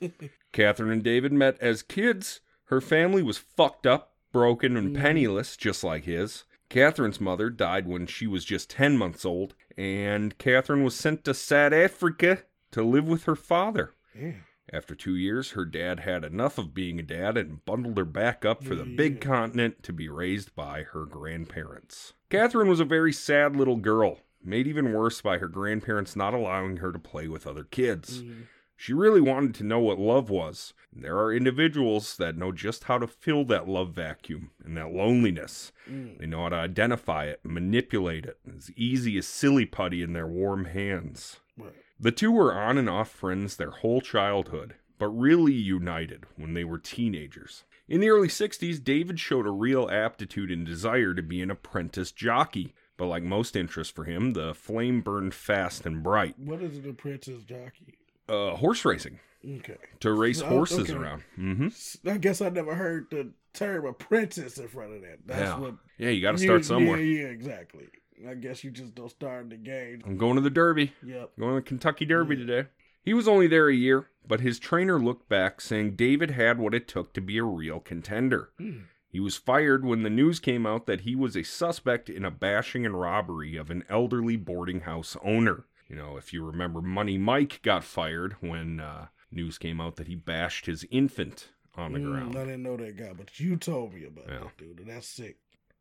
Catherine 0.52 0.92
and 0.92 1.02
David 1.02 1.32
met 1.32 1.58
as 1.60 1.82
kids. 1.82 2.40
Her 2.66 2.80
family 2.80 3.24
was 3.24 3.38
fucked 3.38 3.84
up, 3.84 4.12
broken, 4.30 4.76
and 4.76 4.94
Mm. 4.94 5.00
penniless, 5.00 5.56
just 5.56 5.82
like 5.82 6.04
his. 6.04 6.44
Catherine's 6.70 7.20
mother 7.20 7.50
died 7.50 7.88
when 7.88 8.06
she 8.06 8.28
was 8.28 8.44
just 8.44 8.70
10 8.70 8.96
months 8.96 9.24
old, 9.24 9.54
and 9.76 10.38
Catherine 10.38 10.84
was 10.84 10.94
sent 10.94 11.24
to 11.24 11.34
South 11.34 11.72
Africa 11.72 12.44
to 12.72 12.82
live 12.82 13.06
with 13.08 13.24
her 13.24 13.36
father. 13.36 13.94
Yeah. 14.14 14.32
After 14.72 14.94
two 14.94 15.16
years, 15.16 15.52
her 15.52 15.64
dad 15.64 16.00
had 16.00 16.24
enough 16.24 16.58
of 16.58 16.74
being 16.74 16.98
a 16.98 17.02
dad 17.02 17.38
and 17.38 17.64
bundled 17.64 17.96
her 17.96 18.04
back 18.04 18.44
up 18.44 18.62
for 18.62 18.74
the 18.74 18.84
big 18.84 19.20
continent 19.20 19.82
to 19.84 19.92
be 19.94 20.08
raised 20.08 20.54
by 20.54 20.82
her 20.82 21.06
grandparents. 21.06 22.12
Catherine 22.28 22.68
was 22.68 22.80
a 22.80 22.84
very 22.84 23.12
sad 23.12 23.56
little 23.56 23.76
girl, 23.76 24.18
made 24.44 24.66
even 24.66 24.92
worse 24.92 25.22
by 25.22 25.38
her 25.38 25.48
grandparents 25.48 26.14
not 26.14 26.34
allowing 26.34 26.78
her 26.78 26.92
to 26.92 26.98
play 26.98 27.28
with 27.28 27.46
other 27.46 27.64
kids. 27.64 28.22
Mm. 28.22 28.42
She 28.76 28.92
really 28.92 29.22
wanted 29.22 29.54
to 29.56 29.64
know 29.64 29.80
what 29.80 29.98
love 29.98 30.28
was. 30.30 30.74
There 30.92 31.18
are 31.18 31.32
individuals 31.32 32.16
that 32.18 32.36
know 32.36 32.52
just 32.52 32.84
how 32.84 32.98
to 32.98 33.08
fill 33.08 33.44
that 33.46 33.68
love 33.68 33.94
vacuum 33.94 34.50
and 34.64 34.76
that 34.76 34.92
loneliness. 34.92 35.72
Mm. 35.90 36.18
They 36.18 36.26
know 36.26 36.42
how 36.42 36.50
to 36.50 36.56
identify 36.56 37.24
it, 37.24 37.40
manipulate 37.42 38.26
it, 38.26 38.38
as 38.54 38.70
easy 38.76 39.16
as 39.18 39.26
silly 39.26 39.64
putty 39.64 40.02
in 40.02 40.12
their 40.12 40.28
warm 40.28 40.66
hands. 40.66 41.40
Right. 41.56 41.72
The 42.00 42.12
two 42.12 42.30
were 42.30 42.54
on 42.54 42.78
and 42.78 42.88
off 42.88 43.10
friends 43.10 43.56
their 43.56 43.70
whole 43.70 44.00
childhood, 44.00 44.74
but 44.98 45.08
really 45.08 45.52
united 45.52 46.24
when 46.36 46.54
they 46.54 46.64
were 46.64 46.78
teenagers. 46.78 47.64
In 47.88 48.00
the 48.00 48.10
early 48.10 48.28
60s, 48.28 48.82
David 48.82 49.18
showed 49.18 49.46
a 49.46 49.50
real 49.50 49.88
aptitude 49.90 50.50
and 50.50 50.64
desire 50.64 51.14
to 51.14 51.22
be 51.22 51.40
an 51.42 51.50
apprentice 51.50 52.12
jockey, 52.12 52.74
but 52.96 53.06
like 53.06 53.22
most 53.22 53.56
interests 53.56 53.92
for 53.92 54.04
him, 54.04 54.32
the 54.34 54.54
flame 54.54 55.00
burned 55.00 55.34
fast 55.34 55.86
and 55.86 56.02
bright. 56.02 56.38
What 56.38 56.62
is 56.62 56.78
an 56.78 56.88
apprentice 56.88 57.42
jockey? 57.42 57.94
Uh, 58.28 58.54
horse 58.56 58.84
racing, 58.84 59.18
Okay. 59.44 59.76
to 60.00 60.12
race 60.12 60.42
Oh, 60.42 60.46
horses 60.46 60.90
okay. 60.90 60.92
around. 60.92 61.22
hmm 61.34 61.68
I 62.06 62.18
guess 62.18 62.40
I 62.42 62.50
never 62.50 62.74
heard 62.74 63.06
the 63.10 63.30
term 63.54 63.86
apprentice 63.86 64.58
in 64.58 64.68
front 64.68 64.92
of 64.94 65.00
that. 65.00 65.18
That's 65.26 65.40
Yeah. 65.40 65.58
what 65.58 65.74
Yeah, 65.96 66.10
you 66.10 66.20
got 66.22 66.32
to 66.32 66.38
start 66.38 66.64
somewhere. 66.64 66.98
Yeah, 66.98 67.22
yeah, 67.22 67.28
exactly. 67.28 67.88
I 68.28 68.34
guess 68.34 68.64
you 68.64 68.70
just 68.70 68.94
don't 68.94 69.10
start 69.10 69.42
in 69.44 69.48
the 69.50 69.56
game. 69.56 70.02
I'm 70.06 70.16
going 70.16 70.36
to 70.36 70.40
the 70.40 70.50
Derby. 70.50 70.92
Yep. 71.04 71.32
Going 71.38 71.50
to 71.54 71.60
the 71.60 71.62
Kentucky 71.62 72.04
Derby 72.04 72.36
Yeah. 72.36 72.46
today. 72.46 72.68
He 73.02 73.14
was 73.14 73.28
only 73.28 73.46
there 73.46 73.68
a 73.68 73.74
year, 73.74 74.08
but 74.26 74.40
his 74.40 74.58
trainer 74.58 74.98
looked 74.98 75.28
back 75.28 75.60
saying 75.60 75.96
David 75.96 76.32
had 76.32 76.58
what 76.58 76.74
it 76.74 76.86
took 76.88 77.12
to 77.14 77.20
be 77.20 77.38
a 77.38 77.44
real 77.44 77.80
contender. 77.80 78.50
Hmm. 78.58 78.80
He 79.10 79.20
was 79.20 79.36
fired 79.36 79.84
when 79.84 80.02
the 80.02 80.10
news 80.10 80.38
came 80.40 80.66
out 80.66 80.86
that 80.86 81.02
he 81.02 81.16
was 81.16 81.34
a 81.36 81.42
suspect 81.42 82.10
in 82.10 82.24
a 82.24 82.30
bashing 82.30 82.84
and 82.84 83.00
robbery 83.00 83.56
of 83.56 83.70
an 83.70 83.84
elderly 83.88 84.36
boarding 84.36 84.80
house 84.80 85.16
owner. 85.22 85.64
You 85.88 85.96
know, 85.96 86.18
if 86.18 86.34
you 86.34 86.44
remember, 86.44 86.82
Money 86.82 87.16
Mike 87.16 87.60
got 87.62 87.84
fired 87.84 88.36
when 88.40 88.80
uh, 88.80 89.06
news 89.32 89.56
came 89.56 89.80
out 89.80 89.96
that 89.96 90.08
he 90.08 90.14
bashed 90.14 90.66
his 90.66 90.84
infant 90.90 91.48
on 91.74 91.92
the 91.94 92.00
Mm, 92.00 92.04
ground. 92.12 92.36
I 92.36 92.44
didn't 92.44 92.62
know 92.64 92.76
that 92.76 92.96
guy, 92.96 93.12
but 93.16 93.40
you 93.40 93.56
told 93.56 93.94
me 93.94 94.04
about 94.04 94.26
Yeah. 94.28 94.38
that, 94.40 94.58
dude. 94.58 94.80
and 94.80 94.88
That's 94.90 95.06
sick. 95.08 95.38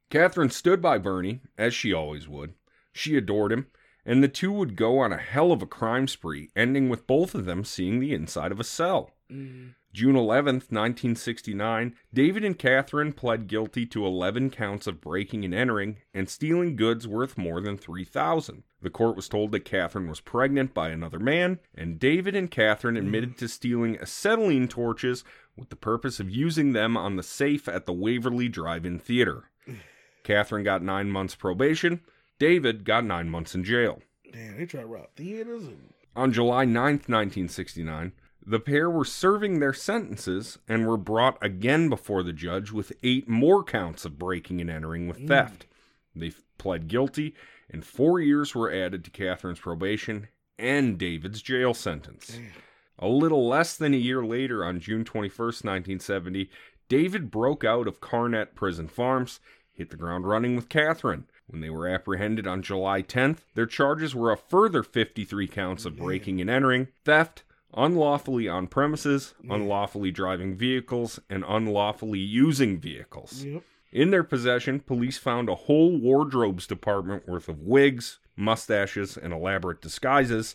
Catherine 0.09 0.49
stood 0.49 0.81
by 0.81 0.97
Birnie, 0.97 1.41
as 1.57 1.73
she 1.73 1.91
always 1.91 2.29
would. 2.29 2.53
She 2.93 3.17
adored 3.17 3.51
him, 3.51 3.67
and 4.05 4.23
the 4.23 4.29
two 4.29 4.53
would 4.53 4.77
go 4.77 4.99
on 4.99 5.11
a 5.11 5.17
hell 5.17 5.51
of 5.51 5.61
a 5.61 5.67
crime 5.67 6.07
spree, 6.07 6.49
ending 6.55 6.87
with 6.87 7.05
both 7.07 7.35
of 7.35 7.43
them 7.43 7.65
seeing 7.65 7.99
the 7.99 8.13
inside 8.13 8.53
of 8.53 8.59
a 8.59 8.63
cell. 8.63 9.11
Mm. 9.29 9.73
June 9.91 10.15
11th, 10.15 10.71
1969, 10.71 11.95
David 12.13 12.45
and 12.45 12.57
Catherine 12.57 13.11
pled 13.11 13.47
guilty 13.47 13.85
to 13.87 14.05
11 14.05 14.51
counts 14.51 14.87
of 14.87 15.01
breaking 15.01 15.43
and 15.43 15.53
entering 15.53 15.97
and 16.13 16.29
stealing 16.29 16.77
goods 16.77 17.05
worth 17.07 17.37
more 17.37 17.59
than 17.59 17.77
3000. 17.77 18.63
The 18.81 18.89
court 18.89 19.15
was 19.15 19.27
told 19.27 19.51
that 19.51 19.65
Catherine 19.65 20.07
was 20.07 20.21
pregnant 20.21 20.73
by 20.73 20.89
another 20.89 21.19
man, 21.19 21.59
and 21.75 21.99
David 21.99 22.35
and 22.35 22.49
Catherine 22.49 22.95
admitted 22.95 23.37
to 23.39 23.47
stealing 23.49 23.97
acetylene 23.97 24.67
torches 24.67 25.25
with 25.57 25.69
the 25.69 25.75
purpose 25.75 26.19
of 26.19 26.29
using 26.29 26.71
them 26.71 26.95
on 26.95 27.15
the 27.15 27.23
safe 27.23 27.67
at 27.67 27.85
the 27.85 27.93
Waverly 27.93 28.47
Drive-In 28.47 28.99
Theater. 28.99 29.49
Catherine 30.27 30.65
got 30.65 30.83
9 30.83 31.09
months 31.09 31.35
probation, 31.35 32.01
David 32.37 32.83
got 32.83 33.05
9 33.05 33.29
months 33.29 33.55
in 33.55 33.63
jail. 33.63 34.01
Damn, 34.33 34.57
they 34.57 34.65
try 34.65 34.81
to 34.81 34.85
rob 34.85 35.07
theaters 35.15 35.63
and 35.63 35.93
On 36.17 36.33
July 36.33 36.65
9th, 36.65 37.07
1969, 37.07 38.11
the 38.45 38.59
pair 38.59 38.89
were 38.89 39.05
serving 39.05 39.59
their 39.59 39.71
sentences 39.71 40.59
and 40.67 40.85
were 40.85 40.97
brought 40.97 41.37
again 41.41 41.87
before 41.87 42.23
the 42.23 42.33
judge 42.33 42.71
with 42.71 42.91
eight 43.03 43.29
more 43.29 43.63
counts 43.63 44.03
of 44.03 44.19
breaking 44.19 44.59
and 44.59 44.69
entering 44.69 45.07
with 45.07 45.19
mm. 45.19 45.29
theft. 45.29 45.65
They 46.13 46.33
pled 46.57 46.89
guilty, 46.89 47.33
and 47.69 47.85
four 47.85 48.19
years 48.19 48.53
were 48.53 48.71
added 48.71 49.05
to 49.05 49.11
Catherine's 49.11 49.59
probation 49.59 50.27
and 50.59 50.97
David's 50.97 51.41
jail 51.41 51.73
sentence. 51.73 52.27
damn. 52.27 52.51
A 52.99 53.07
little 53.07 53.47
less 53.47 53.77
than 53.77 53.93
a 53.93 53.97
year 53.97 54.25
later, 54.25 54.65
on 54.65 54.81
June 54.81 55.05
21st, 55.05 55.63
1970, 55.63 56.49
David 56.89 57.29
broke 57.31 57.63
out 57.63 57.87
of 57.87 58.01
Karnet 58.01 58.55
Prison 58.55 58.87
Farms, 58.87 59.39
hit 59.77 59.91
the 59.91 59.95
ground 59.95 60.27
running 60.27 60.55
with 60.55 60.69
Catherine. 60.69 61.25
When 61.47 61.61
they 61.61 61.69
were 61.69 61.87
apprehended 61.87 62.47
on 62.47 62.61
July 62.61 63.01
10th, 63.03 63.37
their 63.53 63.65
charges 63.65 64.13
were 64.15 64.31
a 64.31 64.37
further 64.37 64.83
53 64.83 65.47
counts 65.47 65.85
of 65.85 65.97
breaking 65.97 66.41
and 66.41 66.49
entering, 66.49 66.87
theft, 67.05 67.43
unlawfully 67.73 68.47
on 68.49 68.67
premises, 68.67 69.33
unlawfully 69.49 70.11
driving 70.11 70.55
vehicles, 70.55 71.19
and 71.29 71.45
unlawfully 71.47 72.19
using 72.19 72.79
vehicles. 72.79 73.43
Yep. 73.45 73.63
In 73.93 74.11
their 74.11 74.23
possession, 74.23 74.81
police 74.81 75.17
found 75.17 75.47
a 75.47 75.55
whole 75.55 75.97
wardrobes 75.97 76.67
department 76.67 77.27
worth 77.27 77.47
of 77.47 77.61
wigs, 77.61 78.19
mustaches, 78.35 79.15
and 79.15 79.31
elaborate 79.31 79.81
disguises, 79.81 80.53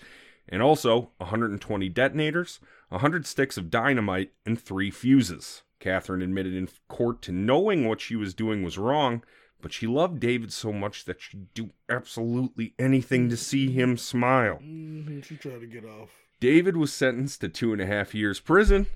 and 0.49 0.61
also 0.61 1.11
120 1.19 1.89
detonators, 1.89 2.61
100 2.91 3.27
sticks 3.27 3.57
of 3.57 3.71
dynamite, 3.71 4.33
and 4.45 4.61
three 4.61 4.91
fuses. 4.91 5.63
Catherine 5.83 6.23
admitted 6.23 6.55
in 6.55 6.68
court 6.87 7.23
to 7.23 7.33
knowing 7.33 7.88
what 7.88 8.01
she 8.01 8.14
was 8.14 8.35
doing 8.35 8.62
was 8.62 8.79
wrong, 8.79 9.25
but 9.61 9.73
she 9.73 9.88
loved 9.88 10.21
David 10.21 10.53
so 10.53 10.73
much 10.73 11.05
that 11.07 11.21
she'd 11.21 11.53
do 11.55 11.71
absolutely 11.88 12.73
anything 12.79 13.29
to 13.29 13.37
see 13.37 13.73
him 13.73 13.97
smile. 13.97 14.59
hmm 14.59 15.21
She 15.23 15.37
tried 15.37 15.61
to 15.61 15.66
get 15.66 15.85
off. 15.85 16.11
David 16.38 16.77
was 16.77 16.92
sentenced 16.92 17.40
to 17.40 17.49
two 17.49 17.73
and 17.73 17.83
a 17.83 17.87
half 17.87 18.14
years 18.14 18.38
prison, 18.38 18.87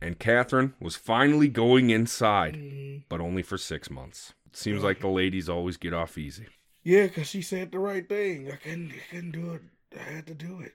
and 0.00 0.18
Catherine 0.18 0.72
was 0.80 0.96
finally 0.96 1.48
going 1.48 1.90
inside 1.90 2.56
hmm 2.56 2.96
but 3.10 3.20
only 3.20 3.42
for 3.42 3.58
six 3.58 3.90
months. 3.90 4.32
It 4.46 4.56
seems 4.56 4.82
like 4.82 5.00
the 5.00 5.08
ladies 5.08 5.50
always 5.50 5.76
get 5.76 5.92
off 5.92 6.16
easy. 6.16 6.46
Yeah, 6.82 7.06
because 7.06 7.26
she 7.26 7.42
said 7.42 7.70
the 7.70 7.78
right 7.78 8.08
thing. 8.08 8.50
I 8.50 8.56
couldn't, 8.56 8.92
I 8.92 9.14
couldn't 9.14 9.32
do 9.32 9.52
it. 9.52 9.62
I 9.94 10.02
had 10.02 10.26
to 10.28 10.34
do 10.34 10.60
it. 10.60 10.72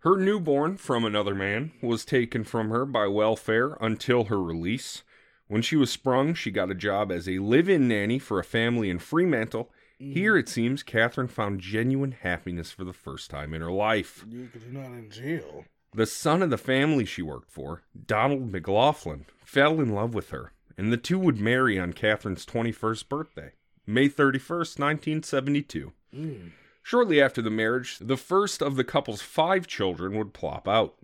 Her 0.00 0.16
newborn 0.16 0.78
from 0.78 1.04
another 1.04 1.34
man 1.34 1.72
was 1.82 2.06
taken 2.06 2.42
from 2.42 2.70
her 2.70 2.86
by 2.86 3.06
welfare 3.06 3.76
until 3.82 4.24
her 4.24 4.42
release. 4.42 5.02
When 5.46 5.60
she 5.60 5.76
was 5.76 5.90
sprung, 5.90 6.32
she 6.32 6.50
got 6.50 6.70
a 6.70 6.74
job 6.74 7.12
as 7.12 7.28
a 7.28 7.38
live 7.38 7.68
in 7.68 7.86
nanny 7.86 8.18
for 8.18 8.38
a 8.38 8.44
family 8.44 8.88
in 8.88 8.98
Fremantle. 8.98 9.70
Here, 9.98 10.38
it 10.38 10.48
seems, 10.48 10.82
Catherine 10.82 11.28
found 11.28 11.60
genuine 11.60 12.12
happiness 12.12 12.72
for 12.72 12.84
the 12.84 12.94
first 12.94 13.28
time 13.28 13.52
in 13.52 13.60
her 13.60 13.70
life. 13.70 14.24
You're 14.26 14.48
not 14.70 14.86
in 14.86 15.10
jail. 15.10 15.66
The 15.92 16.06
son 16.06 16.40
of 16.40 16.48
the 16.48 16.56
family 16.56 17.04
she 17.04 17.20
worked 17.20 17.50
for, 17.50 17.82
Donald 18.06 18.50
McLaughlin, 18.50 19.26
fell 19.44 19.80
in 19.80 19.90
love 19.90 20.14
with 20.14 20.30
her, 20.30 20.52
and 20.78 20.90
the 20.90 20.96
two 20.96 21.18
would 21.18 21.38
marry 21.38 21.78
on 21.78 21.92
Catherine's 21.92 22.46
21st 22.46 23.08
birthday, 23.10 23.52
May 23.86 24.08
31st, 24.08 24.78
1972. 24.78 25.92
Mm. 26.14 26.52
Shortly 26.82 27.20
after 27.20 27.42
the 27.42 27.50
marriage, 27.50 27.98
the 27.98 28.16
first 28.16 28.62
of 28.62 28.76
the 28.76 28.84
couple's 28.84 29.22
five 29.22 29.66
children 29.66 30.16
would 30.16 30.32
plop 30.32 30.66
out. 30.66 30.96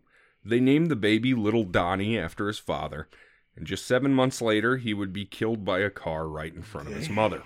They 0.45 0.61
named 0.61 0.91
the 0.91 0.97
baby 0.97 1.35
Little 1.35 1.65
Donnie 1.65 2.19
after 2.19 2.47
his 2.47 2.59
father, 2.59 3.09
and 3.57 3.67
just 3.67 3.87
seven 3.87 4.12
months 4.12 4.41
later, 4.41 4.77
he 4.77 4.95
would 4.95 5.12
be 5.12 5.25
killed 5.25 5.65
by 5.65 5.81
a 5.81 5.91
car 5.91 6.29
right 6.29 6.55
in 6.55 6.62
front 6.62 6.89
of 6.89 6.95
his 6.95 7.09
mother. 7.11 7.43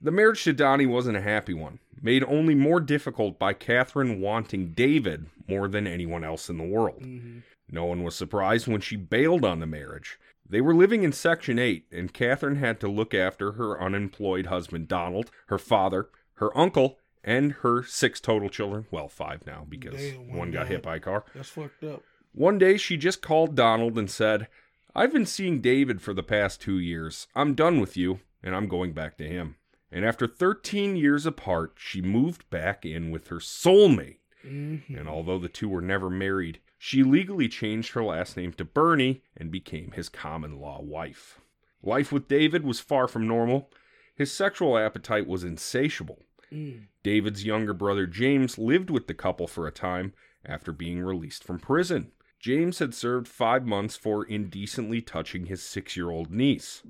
The 0.00 0.10
marriage 0.10 0.44
to 0.44 0.52
Donnie 0.52 0.86
wasn't 0.86 1.16
a 1.16 1.22
happy 1.22 1.54
one, 1.54 1.78
made 2.00 2.24
only 2.24 2.54
more 2.54 2.80
difficult 2.80 3.38
by 3.38 3.52
Catherine 3.52 4.20
wanting 4.20 4.72
David 4.72 5.26
more 5.48 5.68
than 5.68 5.86
anyone 5.86 6.24
else 6.24 6.48
in 6.50 6.58
the 6.58 6.64
world. 6.64 7.02
hmm 7.02 7.38
No 7.70 7.84
one 7.86 8.02
was 8.02 8.14
surprised 8.14 8.66
when 8.68 8.80
she 8.80 8.96
bailed 8.96 9.44
on 9.44 9.60
the 9.60 9.66
marriage. 9.66 10.18
They 10.48 10.60
were 10.60 10.74
living 10.74 11.02
in 11.04 11.12
Section 11.12 11.58
8, 11.58 11.86
and 11.90 12.12
Catherine 12.12 12.56
had 12.56 12.78
to 12.80 12.88
look 12.88 13.14
after 13.14 13.52
her 13.52 13.80
unemployed 13.80 14.46
husband 14.46 14.88
Donald, 14.88 15.30
her 15.46 15.58
father, 15.58 16.08
her 16.34 16.56
uncle, 16.56 16.98
and 17.24 17.52
her 17.62 17.82
six 17.82 18.20
total 18.20 18.48
children. 18.48 18.86
Well, 18.90 19.08
five 19.08 19.46
now 19.46 19.66
because 19.68 19.94
Damn, 19.94 20.28
one 20.28 20.38
one 20.38 20.50
got 20.50 20.68
hit 20.68 20.82
by 20.82 20.96
a 20.96 21.00
car. 21.00 21.24
That's 21.34 21.48
fucked 21.48 21.82
up. 21.84 22.02
One 22.32 22.58
day 22.58 22.76
she 22.76 22.96
just 22.96 23.22
called 23.22 23.54
Donald 23.54 23.98
and 23.98 24.10
said, 24.10 24.48
I've 24.94 25.12
been 25.12 25.26
seeing 25.26 25.60
David 25.60 26.02
for 26.02 26.12
the 26.14 26.22
past 26.22 26.60
two 26.60 26.78
years. 26.78 27.26
I'm 27.34 27.54
done 27.54 27.80
with 27.80 27.96
you, 27.96 28.20
and 28.42 28.54
I'm 28.54 28.68
going 28.68 28.92
back 28.92 29.16
to 29.18 29.28
him. 29.28 29.56
And 29.90 30.04
after 30.04 30.26
13 30.26 30.96
years 30.96 31.24
apart, 31.26 31.74
she 31.76 32.02
moved 32.02 32.48
back 32.50 32.84
in 32.84 33.10
with 33.10 33.28
her 33.28 33.38
soulmate. 33.38 34.18
hmm 34.42 34.76
And 34.88 35.08
although 35.08 35.38
the 35.38 35.48
two 35.48 35.68
were 35.68 35.80
never 35.80 36.10
married, 36.10 36.60
she 36.78 37.02
legally 37.02 37.48
changed 37.48 37.92
her 37.92 38.02
last 38.04 38.36
name 38.36 38.52
to 38.54 38.64
Birnie 38.64 39.22
and 39.36 39.50
became 39.50 39.92
his 39.92 40.08
common 40.08 40.60
law 40.60 40.82
wife. 40.82 41.40
Life 41.82 42.10
with 42.12 42.28
David 42.28 42.64
was 42.64 42.80
far 42.80 43.06
from 43.08 43.26
normal. 43.26 43.70
His 44.14 44.32
sexual 44.32 44.76
appetite 44.76 45.26
was 45.26 45.44
insatiable. 45.44 46.20
Mm. 46.54 46.86
David's 47.02 47.44
younger 47.44 47.74
brother 47.74 48.06
James 48.06 48.58
lived 48.58 48.90
with 48.90 49.06
the 49.06 49.14
couple 49.14 49.46
for 49.46 49.66
a 49.66 49.72
time 49.72 50.12
after 50.44 50.72
being 50.72 51.00
released 51.00 51.42
from 51.42 51.58
prison. 51.58 52.12
James 52.38 52.78
had 52.78 52.94
served 52.94 53.26
five 53.26 53.64
months 53.64 53.96
for 53.96 54.24
indecently 54.24 55.00
touching 55.00 55.46
his 55.46 55.62
six 55.62 55.96
year 55.96 56.10
old 56.10 56.30
niece. 56.30 56.82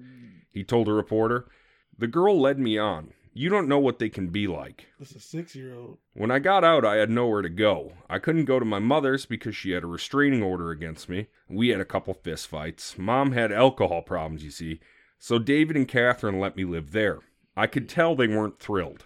He 0.51 0.65
told 0.65 0.89
a 0.89 0.93
reporter, 0.93 1.49
The 1.97 2.09
girl 2.09 2.41
led 2.41 2.59
me 2.59 2.77
on. 2.77 3.13
You 3.33 3.49
don't 3.49 3.69
know 3.69 3.79
what 3.79 3.99
they 3.99 4.09
can 4.09 4.29
be 4.29 4.47
like. 4.47 4.87
This 4.99 5.11
is 5.11 5.17
a 5.17 5.21
six 5.21 5.57
year 5.57 5.75
old. 5.75 5.99
When 6.13 6.31
I 6.31 6.39
got 6.39 6.63
out, 6.63 6.85
I 6.85 6.97
had 6.97 7.11
nowhere 7.11 7.43
to 7.43 7.49
go. 7.49 7.93
I 8.09 8.19
couldn't 8.19 8.45
go 8.45 8.59
to 8.59 8.65
my 8.65 8.79
mother's 8.79 9.27
because 9.27 9.57
she 9.57 9.73
had 9.73 9.83
a 9.83 9.89
restraining 9.89 10.43
order 10.43 10.71
against 10.71 11.09
me. 11.09 11.27
We 11.49 11.69
had 11.69 11.81
a 11.81 11.85
couple 11.85 12.15
fistfights. 12.15 12.99
Mom 12.99 13.33
had 13.33 13.51
alcohol 13.51 14.03
problems, 14.03 14.45
you 14.45 14.51
see. 14.51 14.81
So 15.19 15.39
David 15.39 15.77
and 15.77 15.89
Catherine 15.89 16.39
let 16.39 16.57
me 16.57 16.65
live 16.65 16.93
there. 16.93 17.21
I 17.57 17.67
could 17.67 17.89
tell 17.89 18.15
they 18.15 18.29
weren't 18.29 18.61
thrilled. 18.61 19.05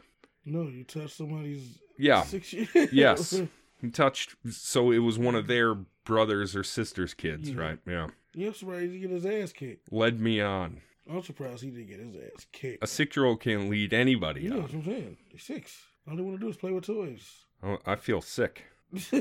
No, 0.51 0.63
you 0.69 0.85
touched 0.85 1.17
somebody's 1.17 1.79
Yeah. 1.99 2.23
six 2.23 2.53
years. 2.53 2.69
Yes. 2.93 3.41
He 3.81 3.91
touched, 3.91 4.35
so 4.51 4.91
it 4.91 4.99
was 4.99 5.21
one 5.21 5.37
of 5.37 5.47
their 5.47 5.77
brothers 6.05 6.57
or 6.57 6.65
sisters' 6.65 7.15
kids, 7.15 7.51
Yeah. 7.51 7.61
right? 7.61 7.79
Yeah. 7.87 8.09
You're 8.35 8.53
surprised 8.53 8.91
he 8.93 8.99
get 8.99 9.11
his 9.11 9.25
ass 9.25 9.53
kicked. 9.53 9.93
Led 9.93 10.19
me 10.19 10.41
on. 10.41 10.81
I'm 11.09 11.23
surprised 11.23 11.63
he 11.63 11.71
didn't 11.71 11.87
get 11.87 12.01
his 12.01 12.17
ass 12.17 12.47
kicked. 12.51 12.83
A 12.83 12.89
six 12.89 13.15
year 13.17 13.25
old 13.25 13.41
can't 13.41 13.71
lead 13.71 13.93
anybody 13.95 14.41
Yeah, 14.43 14.51
on. 14.55 14.61
that's 14.63 14.73
what 14.73 14.85
I'm 14.85 14.93
saying. 14.93 15.17
He's 15.29 15.45
six. 15.45 15.81
All 16.11 16.17
they 16.17 16.23
want 16.23 16.41
to 16.41 16.45
do 16.45 16.49
is 16.51 16.57
play 16.57 16.73
with 16.73 16.87
toys. 16.87 17.45
Oh, 17.63 17.79
I 17.87 17.95
feel 17.95 18.21
sick. 18.21 18.65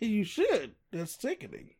you 0.00 0.22
should. 0.22 0.76
That's 0.92 1.20
sickening. 1.20 1.70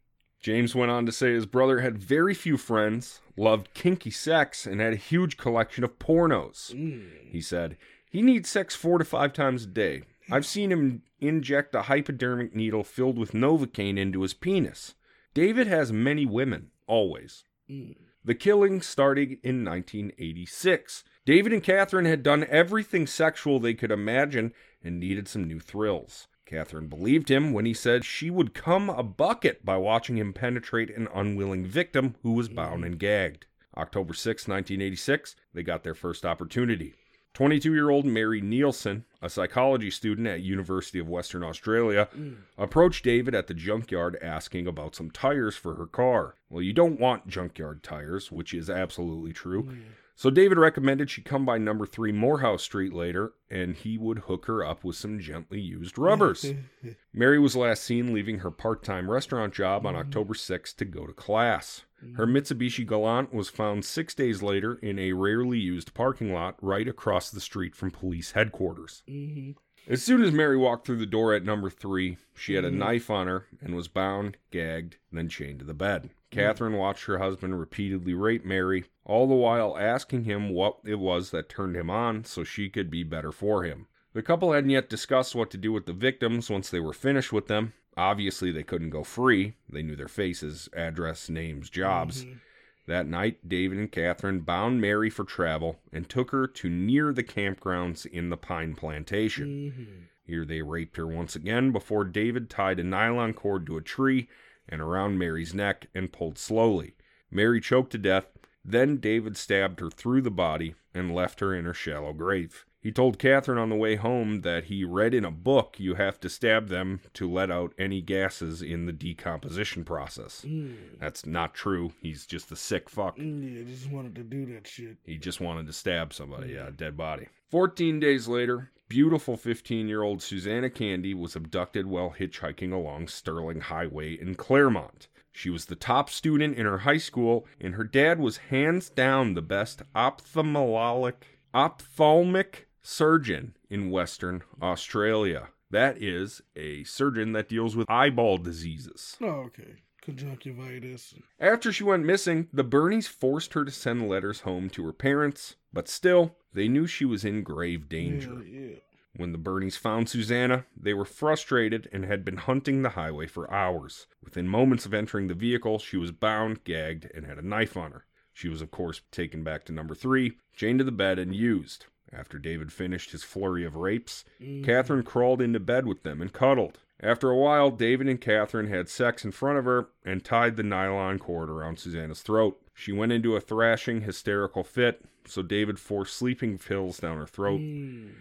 James 0.41 0.75
went 0.75 0.91
on 0.91 1.07
to 1.07 1.13
say 1.13 1.33
his 1.33 1.47
brother 1.47 1.81
had 1.81 1.97
very 1.97 2.35
few 2.35 2.57
friends, 2.57 3.21
loved 3.37 3.73
kinky 3.73 4.11
sex, 4.11 4.67
and 4.67 4.81
had 4.81 4.93
a 4.93 4.97
huge 4.97 5.37
collection 5.37 5.85
of 5.85 5.99
pornos. 6.01 6.75
Mm. 6.75 7.09
He 7.31 7.41
said, 7.41 7.77
He 8.17 8.23
needs 8.23 8.49
sex 8.49 8.75
four 8.75 8.97
to 8.97 9.05
five 9.05 9.35
times 9.35 9.65
a 9.65 9.67
day. 9.67 10.05
I've 10.33 10.47
seen 10.47 10.73
him 10.73 11.03
inject 11.21 11.75
a 11.75 11.83
hypodermic 11.83 12.57
needle 12.57 12.83
filled 12.83 13.19
with 13.19 13.33
Novocaine 13.33 13.99
into 13.99 14.23
his 14.23 14.33
penis. 14.33 14.95
David 15.35 15.67
has 15.67 15.93
many 15.93 16.25
women, 16.25 16.71
always. 16.87 17.45
Mm. 17.71 17.95
The 18.25 18.35
killing 18.35 18.81
started 18.81 19.33
in 19.43 19.67
1986. 19.67 21.05
David 21.27 21.53
and 21.53 21.63
Catherine 21.63 22.07
had 22.07 22.23
done 22.23 22.47
everything 22.49 23.07
sexual 23.07 23.61
they 23.61 23.75
could 23.75 23.91
imagine 23.91 24.55
and 24.83 24.99
needed 24.99 25.29
some 25.29 25.45
new 25.45 25.61
thrills. 25.61 26.27
Catherine 26.47 26.89
believed 26.89 27.31
him 27.31 27.53
when 27.53 27.67
he 27.67 27.75
said 27.75 28.03
she 28.03 28.31
would 28.31 28.55
come 28.55 28.89
a 28.89 29.03
bucket 29.03 29.63
by 29.63 29.77
watching 29.77 30.17
him 30.17 30.33
penetrate 30.33 30.89
an 30.89 31.07
unwilling 31.15 31.67
victim 31.67 32.15
who 32.23 32.33
was 32.33 32.49
bound 32.49 32.83
and 32.83 32.99
gagged. 32.99 33.45
October 33.77 34.15
6, 34.15 34.49
1986, 34.49 35.37
they 35.53 35.63
got 35.63 35.83
their 35.83 35.93
first 35.93 36.25
opportunity. 36.25 36.95
22 37.37 37.75
year 37.75 37.91
old 37.91 38.07
Mary 38.07 38.41
Neilson, 38.41 39.03
a 39.21 39.29
psychology 39.29 39.91
student 39.91 40.27
at 40.27 40.41
University 40.41 40.99
of 40.99 41.07
Western 41.07 41.45
Australia, 41.45 42.09
mm. 42.17 42.37
approached 42.57 43.05
David 43.05 43.35
at 43.35 43.47
the 43.47 43.53
junkyard 43.53 44.17
asking 44.23 44.67
about 44.67 44.95
some 44.95 45.11
tires 45.11 45.55
for 45.55 45.75
her 45.75 45.85
car. 45.85 46.37
Well, 46.49 46.63
you 46.63 46.73
don't 46.73 46.99
want 46.99 47.29
junkyard 47.29 47.83
tires, 47.83 48.33
which 48.33 48.55
is 48.55 48.71
absolutely 48.71 49.35
true. 49.35 49.65
Mm. 49.65 49.81
So 50.19 50.31
David 50.31 50.57
recommended 50.57 51.11
she 51.11 51.21
come 51.21 51.45
by 51.45 51.59
number 51.59 51.85
3 51.85 52.11
Moorhouse 52.11 52.63
Street 52.63 52.95
later 52.95 53.35
and 53.51 53.77
he 53.77 53.99
would 53.99 54.21
hook 54.21 54.47
her 54.47 54.65
up 54.65 54.83
with 54.83 54.97
some 54.97 55.21
gently 55.21 55.61
used 55.61 55.99
rubbers. 55.99 56.55
Mary 57.13 57.39
was 57.39 57.55
last 57.55 57.85
seen 57.85 58.15
leaving 58.15 58.39
her 58.39 58.51
part-time 58.51 59.11
restaurant 59.11 59.53
job 59.53 59.85
on 59.85 59.93
mm-hmm. 59.93 60.01
October 60.01 60.33
6th 60.33 60.75
to 60.77 60.87
go 60.87 61.07
to 61.07 61.13
class. 61.13 61.83
Her 62.17 62.27
mm-hmm. 62.27 62.35
Mitsubishi 62.35 62.87
Galant 62.87 63.35
was 63.35 63.51
found 63.51 63.85
6 63.85 64.15
days 64.15 64.43
later 64.43 64.77
in 64.77 64.99
a 64.99 65.13
rarely 65.13 65.59
used 65.59 65.93
parking 65.93 66.33
lot 66.33 66.57
right 66.63 66.89
across 66.89 67.31
the 67.31 67.41
street 67.41 67.77
from 67.77 67.91
police 67.91 68.33
headquarters. 68.33 69.03
hmm 69.07 69.51
As 69.87 70.03
soon 70.03 70.23
as 70.23 70.33
Mary 70.33 70.57
walked 70.57 70.87
through 70.87 70.99
the 70.99 71.05
door 71.05 71.35
at 71.35 71.45
number 71.45 71.69
three, 71.69 72.17
she 72.35 72.55
had 72.55 72.65
a 72.65 72.71
mm-hmm. 72.71 72.79
knife 72.79 73.11
on 73.11 73.27
her 73.27 73.49
and 73.61 73.77
was 73.77 73.89
bound, 73.89 74.39
gagged, 74.51 74.97
then 75.13 75.29
chained 75.29 75.59
to 75.59 75.67
the 75.67 75.75
bed. 75.75 76.09
Catherine 76.37 76.75
watched 76.75 77.07
her 77.07 77.19
husband 77.19 77.59
repeatedly 77.59 78.15
rape 78.15 78.45
Mary, 78.45 78.85
all 79.05 79.27
the 79.27 79.35
while 79.35 79.77
asking 79.77 80.25
him 80.25 80.51
what 80.51 80.79
it 80.85 80.99
was 81.01 81.31
that 81.31 81.49
turned 81.49 81.77
him 81.77 81.91
on 81.91 82.25
so 82.25 82.45
she 82.45 82.69
could 82.69 82.91
be 82.91 83.03
better 83.03 83.33
for 83.33 83.65
him. 83.65 83.87
The 84.13 84.23
couple 84.23 84.53
hadn't 84.53 84.71
yet 84.71 84.89
discussed 84.89 85.35
what 85.35 85.51
to 85.51 85.59
do 85.59 85.73
with 85.73 85.87
the 85.87 85.93
victims 85.93 86.49
once 86.49 86.71
they 86.71 86.81
were 86.81 86.93
finished 86.93 87.33
with 87.33 87.49
them. 87.49 87.73
Obviously, 87.97 88.51
they 88.53 88.63
couldn't 88.63 88.91
go 88.91 89.05
free. 89.05 89.57
They 89.69 89.83
knew 89.83 89.97
their 89.97 90.09
faces, 90.09 90.69
address, 90.75 91.29
names, 91.29 91.71
jobs. 91.71 92.25
Mhm. 92.25 92.41
That 92.87 93.07
night, 93.07 93.49
David 93.49 93.79
and 93.79 93.91
Catherine 93.91 94.41
bound 94.41 94.81
Mary 94.81 95.11
for 95.11 95.25
travel 95.25 95.81
and 95.93 96.09
took 96.09 96.31
her 96.31 96.47
to 96.47 96.69
near 96.69 97.13
the 97.13 97.25
campgrounds 97.25 98.07
in 98.07 98.29
the 98.29 98.37
pine 98.37 98.75
plantation. 98.75 99.73
Mhm. 99.73 99.87
Here 100.27 100.45
they 100.45 100.63
raped 100.63 100.97
her 100.97 101.07
once 101.07 101.35
again 101.35 101.73
before 101.73 102.05
David 102.05 102.49
tied 102.51 102.79
a 102.79 102.85
nylon 102.85 103.33
cord 103.33 103.67
to 103.67 103.77
a 103.77 103.83
tree 103.83 104.29
and 104.69 104.81
around 104.81 105.19
Mary's 105.19 105.55
neck 105.55 105.89
and 105.95 106.13
pulled 106.13 106.39
slowly. 106.39 106.95
Mary 107.31 107.61
choked 107.61 107.93
to 107.93 107.99
death. 107.99 108.27
Then 108.65 108.97
David 108.97 109.37
stabbed 109.37 109.81
her 109.81 109.91
through 109.91 110.23
the 110.23 110.31
body 110.31 110.75
and 110.95 111.15
left 111.15 111.41
her 111.41 111.55
in 111.55 111.65
her 111.65 111.75
shallow 111.75 112.13
grave. 112.13 112.65
He 112.87 112.93
told 112.93 113.19
Catherine 113.19 113.59
on 113.59 113.69
the 113.69 113.75
way 113.75 113.97
home 113.97 114.43
that 114.43 114.67
he 114.67 114.85
read 114.85 115.13
in 115.13 115.25
a 115.25 115.31
book 115.33 115.75
you 115.81 115.95
have 115.95 116.21
to 116.21 116.29
stab 116.29 116.69
them 116.69 117.01
to 117.15 117.29
let 117.29 117.51
out 117.51 117.75
any 117.77 118.01
gases 118.01 118.63
in 118.63 118.87
the 118.87 118.93
decomposition 118.93 119.85
process. 119.85 120.45
Mm. 120.47 121.01
That's 121.01 121.27
not 121.27 121.53
true. 121.53 121.93
He's 122.01 122.27
just 122.27 122.53
a 122.53 122.57
sick 122.57 122.89
fuck. 122.89 123.19
Yeah, 123.19 123.65
just 123.67 123.91
wanted 123.91 124.15
to 124.15 124.23
do 124.23 124.47
that 124.55 124.69
shit. 124.69 124.99
He 125.05 125.19
just 125.19 125.41
wanted 125.41 125.67
to 125.67 125.73
stab 125.73 126.13
somebody, 126.13 126.53
yeah, 126.53 126.69
a 126.69 126.71
dead 126.71 126.97
body. 126.97 127.27
14 127.51 127.99
days 127.99 128.29
later, 128.29 128.71
beautiful 128.89 129.37
15 129.37 129.89
year 129.89 130.03
old 130.03 130.23
Susannah 130.23 130.71
Candy 130.71 131.15
was 131.15 131.37
abducted 131.37 131.87
while 131.87 132.15
hitchhiking 132.19 132.73
along 132.73 133.09
Stirling 133.09 133.61
Highway 133.61 134.15
in 134.15 134.35
Claremont. 134.35 135.09
She 135.33 135.51
was 135.51 135.67
the 135.67 135.77
top 135.77 136.09
student 136.09 136.57
in 136.57 136.65
her 136.65 136.79
high 136.79 136.97
school, 136.97 137.47
and 137.61 137.75
her 137.75 137.85
dad 137.85 138.19
was 138.19 138.39
hands 138.39 138.89
down 138.89 139.35
the 139.35 139.43
best 139.43 139.83
ophthalmologic, 139.95 141.23
ophthalmic 141.53 142.69
surgeon 142.81 143.55
in 143.69 143.91
Western 143.91 144.43
Australia. 144.63 145.49
That 145.71 146.01
is 146.01 146.41
a 146.55 146.85
surgeon 146.85 147.33
that 147.33 147.49
deals 147.49 147.77
with 147.77 147.91
eyeball 147.91 148.39
diseases. 148.39 149.17
Oh, 149.21 149.47
okay. 149.47 149.83
Conjunctivitis. 150.07 151.15
After 151.39 151.73
she 151.73 151.85
went 151.85 152.05
missing, 152.05 152.49
the 152.53 152.65
Birnies 152.65 153.09
forced 153.09 153.55
her 153.55 153.65
to 153.65 153.71
send 153.71 154.09
letters 154.09 154.41
home 154.41 154.71
to 154.71 154.85
her 154.87 154.93
parents, 154.93 155.57
but 155.73 155.89
still, 155.89 156.37
they 156.55 156.69
knew 156.69 156.87
she 156.87 157.05
was 157.05 157.25
in 157.25 157.43
grave 157.43 157.89
danger. 157.89 158.43
Yeah, 158.45 158.61
yeah. 158.61 158.77
When 159.17 159.33
the 159.33 159.39
Birnies 159.39 159.79
found 159.79 160.09
Susannah, 160.09 160.67
they 160.77 160.93
were 160.95 161.05
frustrated 161.07 161.89
and 161.93 162.05
had 162.05 162.25
been 162.25 162.37
hunting 162.37 162.83
the 162.83 162.91
highway 162.91 163.27
for 163.27 163.51
hours. 163.51 164.07
Within 164.23 164.47
moments 164.47 164.85
of 164.87 164.93
entering 164.93 165.29
the 165.29 165.35
vehicle, 165.35 165.79
she 165.79 165.97
was 165.97 166.13
bound, 166.13 166.65
gagged, 166.65 167.11
and 167.15 167.25
had 167.27 167.39
a 167.39 167.47
knife 167.47 167.77
on 167.77 167.93
her. 167.93 168.05
She 168.35 168.49
was, 168.51 168.61
of 168.61 168.71
course, 168.71 169.01
taken 169.11 169.43
back 169.43 169.65
to 169.65 169.73
number 169.73 169.95
three, 169.95 170.37
chained 170.55 170.81
to 170.81 170.85
the 170.85 170.93
bed, 170.93 171.19
and 171.19 171.35
used. 171.35 171.87
After 172.13 172.39
David 172.39 172.73
finished 172.73 173.11
his 173.13 173.25
flurry 173.25 173.65
of 173.65 173.75
rapes, 173.75 174.23
Mhm. 174.41 174.63
Catherine 174.65 175.03
crawled 175.03 175.41
into 175.41 175.59
bed 175.61 175.87
with 175.87 176.03
them 176.03 176.21
and 176.21 176.33
cuddled. 176.33 176.81
After 177.01 177.31
a 177.31 177.37
while, 177.37 177.71
David 177.71 178.09
and 178.09 178.21
Catherine 178.21 178.69
had 178.69 178.89
sex 178.89 179.25
in 179.25 179.31
front 179.33 179.59
of 179.59 179.65
her 179.67 179.89
and 180.05 180.25
tied 180.25 180.57
the 180.57 180.63
nylon 180.63 181.19
cord 181.19 181.51
around 181.51 181.79
Susannah's 181.79 182.23
throat. 182.23 182.61
She 182.73 182.93
went 182.93 183.13
into 183.13 183.37
a 183.37 183.41
thrashing, 183.41 184.03
hysterical 184.03 184.65
fit, 184.65 185.05
so 185.27 185.43
David 185.43 185.79
forced 185.79 186.17
sleeping 186.17 186.59
pills 186.59 186.99
down 186.99 187.19
her 187.19 187.27
throat. 187.27 187.61
Mm. 187.61 188.13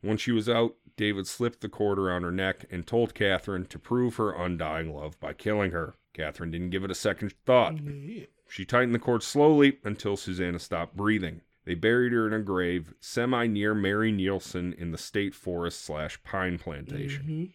When 0.00 0.16
she 0.16 0.32
was 0.32 0.48
out, 0.48 0.74
David 0.96 1.26
slipped 1.26 1.60
the 1.60 1.68
cord 1.68 1.98
around 1.98 2.22
her 2.22 2.30
neck 2.32 2.66
and 2.70 2.86
told 2.86 3.14
Catherine 3.14 3.66
to 3.66 3.78
prove 3.78 4.16
her 4.16 4.32
undying 4.32 4.94
love 4.94 5.18
by 5.20 5.32
killing 5.32 5.70
her. 5.72 5.94
Catherine 6.12 6.50
didn't 6.50 6.70
give 6.70 6.84
it 6.84 6.90
a 6.90 6.94
second 6.94 7.32
thought. 7.44 7.80
Yeah. 7.82 8.26
She 8.48 8.64
tightened 8.64 8.94
the 8.94 9.00
cord 9.00 9.22
slowly 9.22 9.78
until 9.82 10.16
Susannah 10.16 10.58
stopped 10.60 10.96
breathing. 10.96 11.40
They 11.64 11.74
buried 11.74 12.12
her 12.12 12.26
in 12.26 12.32
a 12.34 12.40
grave 12.40 12.94
semi 13.00 13.46
near 13.46 13.74
Mary 13.74 14.12
Neilson 14.12 14.74
in 14.78 14.92
the 14.92 14.98
state 14.98 15.34
forest 15.34 15.82
slash 15.84 16.22
pine 16.22 16.58
plantation. 16.58 17.24
Mhm. 17.26 17.50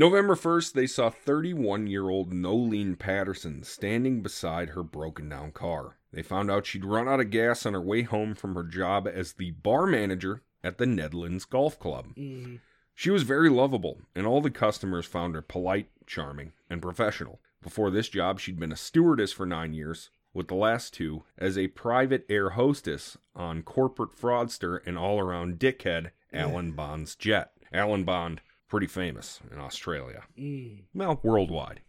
November 0.00 0.34
1st, 0.34 0.72
they 0.72 0.86
saw 0.86 1.10
31 1.10 1.86
year 1.86 2.08
old 2.08 2.32
Noelene 2.32 2.98
Patterson 2.98 3.62
standing 3.62 4.22
beside 4.22 4.70
her 4.70 4.82
broken 4.82 5.28
down 5.28 5.52
car. 5.52 5.98
They 6.10 6.22
found 6.22 6.50
out 6.50 6.64
she'd 6.64 6.86
run 6.86 7.06
out 7.06 7.20
of 7.20 7.28
gas 7.28 7.66
on 7.66 7.74
her 7.74 7.82
way 7.82 8.04
home 8.04 8.34
from 8.34 8.54
her 8.54 8.62
job 8.62 9.06
as 9.06 9.34
the 9.34 9.50
bar 9.50 9.84
manager 9.84 10.40
at 10.64 10.78
the 10.78 10.86
Nedlands 10.86 11.46
Golf 11.46 11.78
Club. 11.78 12.14
Mhm. 12.16 12.60
She 12.94 13.10
was 13.10 13.24
very 13.24 13.50
lovable, 13.50 14.00
and 14.14 14.26
all 14.26 14.40
the 14.40 14.50
customers 14.50 15.04
found 15.04 15.34
her 15.34 15.42
polite, 15.42 15.90
charming, 16.06 16.54
and 16.70 16.80
professional. 16.80 17.42
Before 17.62 17.90
this 17.90 18.08
job, 18.08 18.40
she'd 18.40 18.58
been 18.58 18.72
a 18.72 18.76
stewardess 18.76 19.34
for 19.34 19.44
nine 19.44 19.74
years, 19.74 20.08
with 20.32 20.48
the 20.48 20.54
last 20.54 20.94
two 20.94 21.24
as 21.36 21.58
a 21.58 21.68
private 21.68 22.24
air 22.30 22.50
hostess 22.50 23.18
on 23.36 23.62
corporate 23.62 24.16
fraudster 24.18 24.80
and 24.86 24.96
all 24.96 25.20
around 25.20 25.58
dickhead 25.58 26.12
Alan 26.32 26.72
Bond's 26.72 27.14
jet. 27.14 27.52
Alan 27.70 28.04
Bond, 28.04 28.40
pretty 28.70 28.86
famous 28.86 29.40
in 29.52 29.58
Australia. 29.58 30.22
Mm. 30.38 30.84
Well, 30.94 31.20
worldwide. 31.22 31.80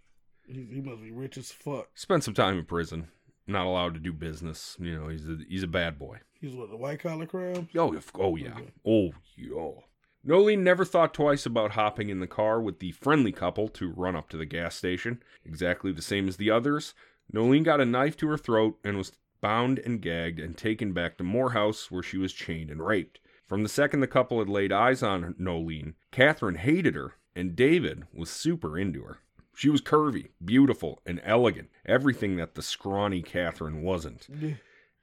He, 0.45 0.67
he 0.69 0.81
must 0.81 1.01
be 1.01 1.11
rich 1.11 1.37
as 1.37 1.51
fuck. 1.51 1.87
Spent 1.95 2.25
some 2.25 2.33
time 2.33 2.57
in 2.57 2.65
prison. 2.65 3.07
Not 3.47 3.65
allowed 3.65 3.93
to 3.93 3.99
do 3.99 4.11
business. 4.11 4.75
You 4.79 4.99
know, 4.99 5.07
he's 5.07 5.25
a, 5.27 5.37
he's 5.47 5.63
a 5.63 5.67
bad 5.67 5.97
boy. 5.97 6.19
He's 6.39 6.55
what 6.55 6.69
the 6.69 6.77
white 6.77 6.99
collar 6.99 7.25
crime. 7.25 7.69
Oh, 7.77 7.97
oh 8.15 8.35
yeah. 8.35 8.53
Okay. 8.53 8.71
Oh, 8.85 9.11
yeah. 9.37 9.71
Noelene 10.25 10.59
never 10.59 10.85
thought 10.85 11.13
twice 11.13 11.45
about 11.45 11.71
hopping 11.71 12.09
in 12.09 12.19
the 12.19 12.27
car 12.27 12.61
with 12.61 12.79
the 12.79 12.91
friendly 12.91 13.31
couple 13.31 13.67
to 13.69 13.91
run 13.91 14.15
up 14.15 14.29
to 14.29 14.37
the 14.37 14.45
gas 14.45 14.75
station. 14.75 15.23
Exactly 15.45 15.91
the 15.91 16.01
same 16.01 16.27
as 16.27 16.37
the 16.37 16.51
others. 16.51 16.93
Noelene 17.33 17.63
got 17.63 17.81
a 17.81 17.85
knife 17.85 18.17
to 18.17 18.27
her 18.27 18.37
throat 18.37 18.77
and 18.83 18.97
was 18.97 19.13
bound 19.41 19.79
and 19.79 20.01
gagged 20.01 20.39
and 20.39 20.55
taken 20.55 20.93
back 20.93 21.17
to 21.17 21.23
Moorhouse 21.23 21.89
where 21.89 22.03
she 22.03 22.17
was 22.17 22.33
chained 22.33 22.69
and 22.69 22.85
raped. 22.85 23.19
From 23.51 23.63
the 23.63 23.67
second 23.67 23.99
the 23.99 24.07
couple 24.07 24.39
had 24.39 24.47
laid 24.47 24.71
eyes 24.71 25.03
on 25.03 25.35
Noelene, 25.37 25.95
Catherine 26.09 26.55
hated 26.55 26.95
her 26.95 27.15
and 27.35 27.53
David 27.53 28.03
was 28.13 28.29
super 28.29 28.79
into 28.79 29.03
her. 29.03 29.17
She 29.53 29.67
was 29.67 29.81
curvy, 29.81 30.29
beautiful, 30.41 31.01
and 31.05 31.19
elegant, 31.21 31.67
everything 31.85 32.37
that 32.37 32.55
the 32.55 32.61
scrawny 32.61 33.21
Catherine 33.21 33.81
wasn't. 33.81 34.29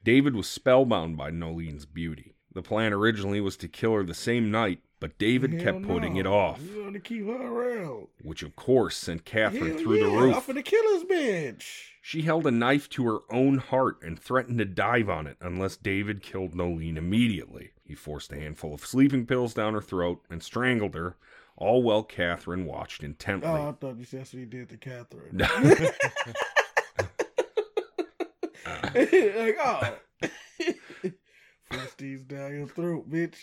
David 0.02 0.34
was 0.34 0.48
spellbound 0.48 1.18
by 1.18 1.31
Noelene's 1.31 1.85
beauty. 1.85 2.37
The 2.54 2.62
plan 2.62 2.94
originally 2.94 3.42
was 3.42 3.58
to 3.58 3.68
kill 3.68 3.92
her 3.92 4.02
the 4.02 4.14
same 4.14 4.50
night, 4.50 4.81
but 4.98 5.18
David 5.18 5.52
Hell 5.52 5.62
kept 5.64 5.87
putting 5.87 6.16
it 6.16 6.27
off, 6.27 6.58
You 6.75 6.85
want 6.85 6.94
to 6.94 7.00
keep 7.00 7.27
her 7.27 7.35
around? 7.35 8.06
which 8.23 8.42
of 8.42 8.56
course 8.56 8.96
sent 8.96 9.27
Catherine 9.27 9.73
Hell 9.73 9.79
through 9.79 9.98
yeah, 9.98 10.04
the 10.04 10.16
roof. 10.16 10.48
I'm 10.48 10.56
finna 10.56 10.64
kill 10.64 10.94
his 10.94 11.04
bitch. 11.04 11.64
She 12.00 12.23
held 12.23 12.46
a 12.46 12.50
knife 12.50 12.88
to 12.90 13.04
her 13.04 13.18
own 13.31 13.58
heart 13.58 13.98
and 14.02 14.18
threatened 14.18 14.58
to 14.60 14.64
dive 14.64 15.10
on 15.10 15.27
it 15.27 15.37
unless 15.42 15.77
David 15.77 16.23
killed 16.23 16.54
Noelene 16.54 16.96
immediately. 16.96 17.73
He 17.88 17.94
forced 17.94 18.30
a 18.32 18.36
handful 18.36 18.74
of 18.74 18.84
sleeping 18.84 19.24
pills 19.26 19.54
down 19.54 19.72
her 19.72 19.80
throat 19.80 20.20
and 20.28 20.42
strangled 20.42 20.94
her, 20.94 21.16
all 21.56 21.82
while 21.82 22.02
Catherine 22.02 22.66
watched 22.66 23.02
intently. 23.02 23.48
Oh, 23.48 23.70
I 23.70 23.72
thought 23.72 23.96
you 23.98 24.04
said 24.04 24.20
what 24.20 24.28
he 24.28 24.44
did 24.44 24.68
to 24.68 24.76
Catherine. 24.76 25.38
like, 28.94 29.56
oh. 29.60 29.94
Force 31.70 31.94
these 31.98 32.22
down 32.24 32.54
your 32.54 32.66
throat, 32.66 33.10
bitch. 33.10 33.36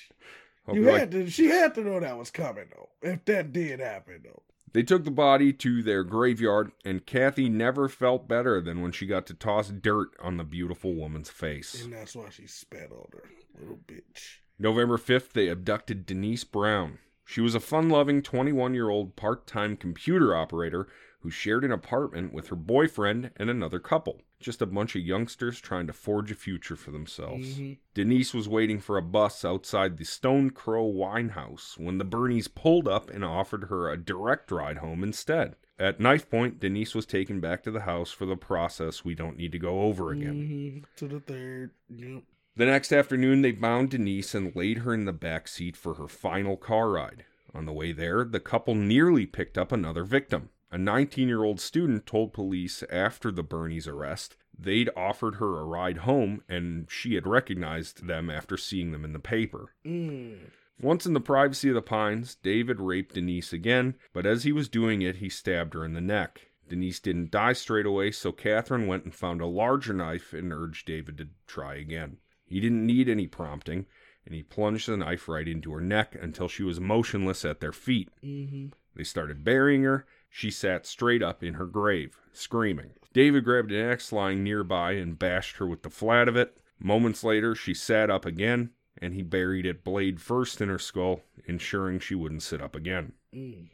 Hope 0.66 0.76
You 0.76 0.84
you 0.84 0.92
like- 0.92 1.00
had 1.00 1.12
to. 1.12 1.30
She 1.30 1.48
had 1.48 1.76
to 1.76 1.82
know 1.82 2.00
that 2.00 2.18
was 2.18 2.32
coming, 2.32 2.66
though. 2.76 2.90
If 3.02 3.26
that 3.26 3.52
did 3.52 3.80
happen, 3.80 4.22
though. 4.24 4.42
They 4.74 4.84
took 4.84 5.06
the 5.06 5.12
body 5.12 5.54
to 5.54 5.82
their 5.82 6.04
graveyard, 6.04 6.72
and 6.84 7.06
Kathy 7.06 7.48
never 7.48 7.88
felt 7.88 8.28
better 8.28 8.60
than 8.62 8.82
when 8.82 8.92
she 8.92 9.06
got 9.06 9.26
to 9.28 9.34
toss 9.34 9.70
dirt 9.70 10.10
on 10.22 10.36
the 10.38 10.44
beautiful 10.44 10.94
woman's 10.94 11.30
face. 11.30 11.82
And 11.84 11.94
that's 11.94 12.14
why 12.16 12.30
she 12.30 12.46
spat 12.46 12.92
on 12.92 13.08
her, 13.14 13.24
little 13.60 13.80
bitch. 13.88 14.40
November 14.58 14.98
5th, 14.98 15.34
they 15.34 15.48
abducted 15.50 16.06
Denise 16.06 16.44
Brown. 16.44 17.00
She 17.26 17.42
was 17.42 17.56
a 17.56 17.60
fun 17.60 17.90
loving 17.90 18.22
21 18.22 18.74
year 18.74 18.90
old 18.90 19.16
part 19.16 19.48
time 19.48 19.76
computer 19.78 20.36
operator 20.36 20.88
who 21.22 21.32
shared 21.32 21.66
an 21.66 21.72
apartment 21.72 22.32
with 22.34 22.50
her 22.50 22.56
boyfriend 22.56 23.32
and 23.38 23.50
another 23.50 23.80
couple. 23.80 24.22
just 24.38 24.62
a 24.62 24.66
bunch 24.68 24.96
of 24.96 25.02
youngsters 25.02 25.60
trying 25.60 25.88
to 25.88 25.94
forge 25.94 26.30
a 26.30 26.36
future 26.36 26.76
for 26.76 26.92
themselves. 26.92 27.58
Mhm. 27.58 27.78
Denise 27.96 28.32
was 28.32 28.48
waiting 28.48 28.80
for 28.80 28.96
a 28.96 29.02
bus 29.02 29.44
outside 29.44 29.98
the 29.98 30.04
Stone 30.06 30.52
Crow 30.52 30.84
Wine 30.84 31.30
House 31.30 31.78
when 31.80 31.98
the 31.98 32.06
Birnies 32.06 32.54
pulled 32.54 32.88
up 32.88 33.10
and 33.10 33.26
offered 33.26 33.64
her 33.70 33.90
a 33.90 33.98
direct 33.98 34.52
ride 34.52 34.78
home 34.80 35.04
instead. 35.04 35.56
At 35.80 36.00
knife 36.00 36.30
point, 36.30 36.60
Denise 36.60 36.94
was 36.94 37.08
taken 37.08 37.40
back 37.40 37.64
to 37.64 37.72
the 37.72 37.82
house 37.82 38.12
for 38.12 38.28
the 38.28 38.36
process 38.36 39.04
we 39.04 39.16
don't 39.16 39.38
need 39.38 39.54
to 39.54 39.58
go 39.58 39.82
over 39.84 40.12
again. 40.12 40.84
Mhm. 40.84 40.98
To 40.98 41.08
the 41.08 41.22
third. 41.22 41.72
Yep. 41.90 42.24
The 42.58 42.66
next 42.66 42.94
afternoon, 42.94 43.42
they 43.42 43.52
bound 43.52 43.90
Denise 43.90 44.34
and 44.34 44.56
laid 44.56 44.80
her 44.80 44.94
in 44.94 45.04
the 45.04 45.12
back 45.12 45.48
seat 45.50 45.76
for 45.76 45.96
her 45.96 46.08
final 46.08 46.56
car 46.56 46.90
ride. 46.90 47.26
On 47.54 47.66
the 47.66 47.74
way 47.74 47.92
there, 47.92 48.24
the 48.24 48.40
couple 48.40 48.76
nearly 48.76 49.26
picked 49.26 49.58
up 49.58 49.74
another 49.74 50.06
victim. 50.06 50.50
A 50.72 50.78
19 50.78 51.28
year 51.28 51.44
old 51.44 51.60
student 51.60 52.06
told 52.06 52.34
police 52.34 52.82
after 52.90 53.32
the 53.32 53.44
Birnies 53.44 53.88
arrest 53.88 54.38
they'd 54.58 54.90
offered 54.96 55.36
her 55.36 55.60
a 55.60 55.66
ride 55.66 56.00
home 56.00 56.44
and 56.48 56.90
she 56.90 57.16
had 57.16 57.28
recognized 57.28 58.08
them 58.08 58.30
after 58.30 58.56
seeing 58.56 58.92
them 58.92 59.04
in 59.04 59.12
the 59.12 59.20
paper. 59.20 59.74
Mm. 59.86 60.52
Once 60.80 61.06
in 61.06 61.14
the 61.14 61.20
privacy 61.20 61.70
of 61.70 61.76
the 61.76 61.82
pines, 61.82 62.36
David 62.36 62.80
raped 62.80 63.16
Denise 63.16 63.54
again, 63.54 63.96
but 64.14 64.26
as 64.26 64.44
he 64.44 64.52
was 64.52 64.70
doing 64.70 65.02
it, 65.02 65.18
he 65.18 65.30
stabbed 65.30 65.74
her 65.74 65.84
in 65.84 65.94
the 65.94 66.02
neck. 66.02 66.52
Denise 66.68 67.00
didn't 67.00 67.32
die 67.32 67.54
straight 67.54 67.86
away, 67.86 68.12
so 68.12 68.32
Catherine 68.32 68.88
went 68.88 69.04
and 69.04 69.14
found 69.14 69.40
a 69.40 69.46
larger 69.46 69.94
knife 69.94 70.34
and 70.34 70.52
urged 70.52 70.88
David 70.88 71.18
to 71.18 71.28
try 71.48 71.76
again. 71.76 72.18
He 72.46 72.60
didn't 72.60 72.86
need 72.86 73.10
any 73.10 73.28
prompting, 73.28 73.86
and 74.26 74.34
he 74.36 74.44
plunged 74.44 74.88
the 74.88 74.98
knife 74.98 75.28
right 75.28 75.48
into 75.48 75.72
her 75.74 75.82
neck 75.82 76.16
until 76.20 76.48
she 76.48 76.64
was 76.64 76.80
motionless 76.80 77.44
at 77.46 77.60
their 77.60 77.72
feet. 77.72 78.10
hmm 78.22 78.68
They 78.96 79.04
started 79.04 79.44
burying 79.44 79.84
her. 79.84 80.06
She 80.30 80.52
sat 80.52 80.86
straight 80.86 81.24
up 81.24 81.44
in 81.44 81.56
her 81.56 81.66
grave, 81.66 82.18
screaming. 82.32 82.92
David 83.14 83.46
grabbed 83.46 83.72
an 83.72 83.90
axe 83.90 84.12
lying 84.12 84.44
nearby 84.44 84.94
and 84.94 85.18
bashed 85.18 85.58
her 85.58 85.68
with 85.68 85.84
the 85.84 85.90
flat 85.90 86.28
of 86.28 86.36
it. 86.36 86.58
Moments 86.80 87.24
later, 87.24 87.56
she 87.56 87.74
sat 87.74 88.10
up 88.10 88.26
again, 88.26 88.72
and 88.98 89.14
he 89.14 89.22
buried 89.22 89.66
it 89.66 89.84
blade 89.84 90.20
first 90.22 90.60
in 90.60 90.68
her 90.68 90.80
skull, 90.80 91.22
ensuring 91.46 92.00
she 92.00 92.16
wouldn't 92.16 92.44
sit 92.44 92.62
up 92.62 92.76
again. 92.76 93.14
Mm. 93.34 93.70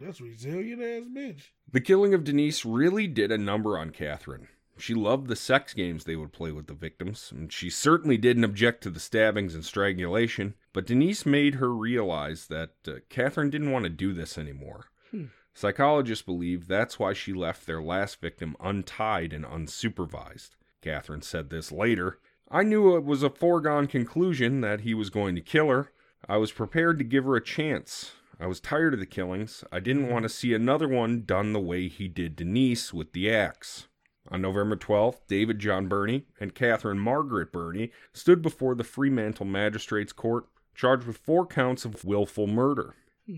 That's 0.00 0.20
resilient 0.20 0.80
ass 0.80 1.02
bitch. 1.12 1.42
The 1.72 1.80
killing 1.80 2.14
of 2.14 2.22
Denise 2.22 2.64
really 2.64 3.08
did 3.08 3.32
a 3.32 3.38
number 3.38 3.76
on 3.76 3.90
Catherine. 3.90 4.46
She 4.80 4.94
loved 4.94 5.26
the 5.26 5.36
sex 5.36 5.74
games 5.74 6.04
they 6.04 6.16
would 6.16 6.32
play 6.32 6.52
with 6.52 6.66
the 6.66 6.74
victims, 6.74 7.32
and 7.34 7.52
she 7.52 7.68
certainly 7.68 8.16
didn't 8.16 8.44
object 8.44 8.82
to 8.82 8.90
the 8.90 9.00
stabbings 9.00 9.54
and 9.54 9.64
strangulation, 9.64 10.54
but 10.72 10.86
Denise 10.86 11.26
made 11.26 11.56
her 11.56 11.74
realize 11.74 12.46
that 12.46 12.74
uh, 12.86 12.92
Catherine 13.08 13.50
didn't 13.50 13.72
want 13.72 13.84
to 13.84 13.90
do 13.90 14.12
this 14.12 14.38
anymore. 14.38 14.86
Hmm. 15.10 15.26
Psychologists 15.52 16.24
believe 16.24 16.68
that's 16.68 16.98
why 16.98 17.12
she 17.12 17.32
left 17.32 17.66
their 17.66 17.82
last 17.82 18.20
victim 18.20 18.56
untied 18.60 19.32
and 19.32 19.44
unsupervised. 19.44 20.50
Catherine 20.80 21.22
said 21.22 21.50
this 21.50 21.72
later. 21.72 22.20
I 22.50 22.62
knew 22.62 22.96
it 22.96 23.04
was 23.04 23.22
a 23.22 23.30
foregone 23.30 23.88
conclusion 23.88 24.60
that 24.60 24.82
he 24.82 24.94
was 24.94 25.10
going 25.10 25.34
to 25.34 25.40
kill 25.40 25.68
her. 25.68 25.90
I 26.28 26.36
was 26.36 26.52
prepared 26.52 26.98
to 26.98 27.04
give 27.04 27.24
her 27.24 27.34
a 27.34 27.44
chance. 27.44 28.12
I 28.40 28.46
was 28.46 28.60
tired 28.60 28.94
of 28.94 29.00
the 29.00 29.06
killings. 29.06 29.64
I 29.72 29.80
didn't 29.80 30.08
want 30.08 30.22
to 30.22 30.28
see 30.28 30.54
another 30.54 30.86
one 30.86 31.24
done 31.24 31.52
the 31.52 31.60
way 31.60 31.88
he 31.88 32.06
did 32.06 32.36
Denise 32.36 32.94
with 32.94 33.12
the 33.12 33.30
axe. 33.30 33.88
On 34.30 34.42
November 34.42 34.76
12th, 34.76 35.20
David 35.26 35.58
John 35.58 35.88
Birnie 35.88 36.26
and 36.38 36.54
Catherine 36.54 36.98
Margaret 36.98 37.50
Birnie 37.52 37.90
stood 38.12 38.42
before 38.42 38.74
the 38.74 38.84
Fremantle 38.84 39.46
Magistrates 39.46 40.12
Court, 40.12 40.44
charged 40.74 41.06
with 41.06 41.16
four 41.16 41.46
counts 41.46 41.84
of 41.84 42.04
willful 42.04 42.46
murder. 42.46 42.94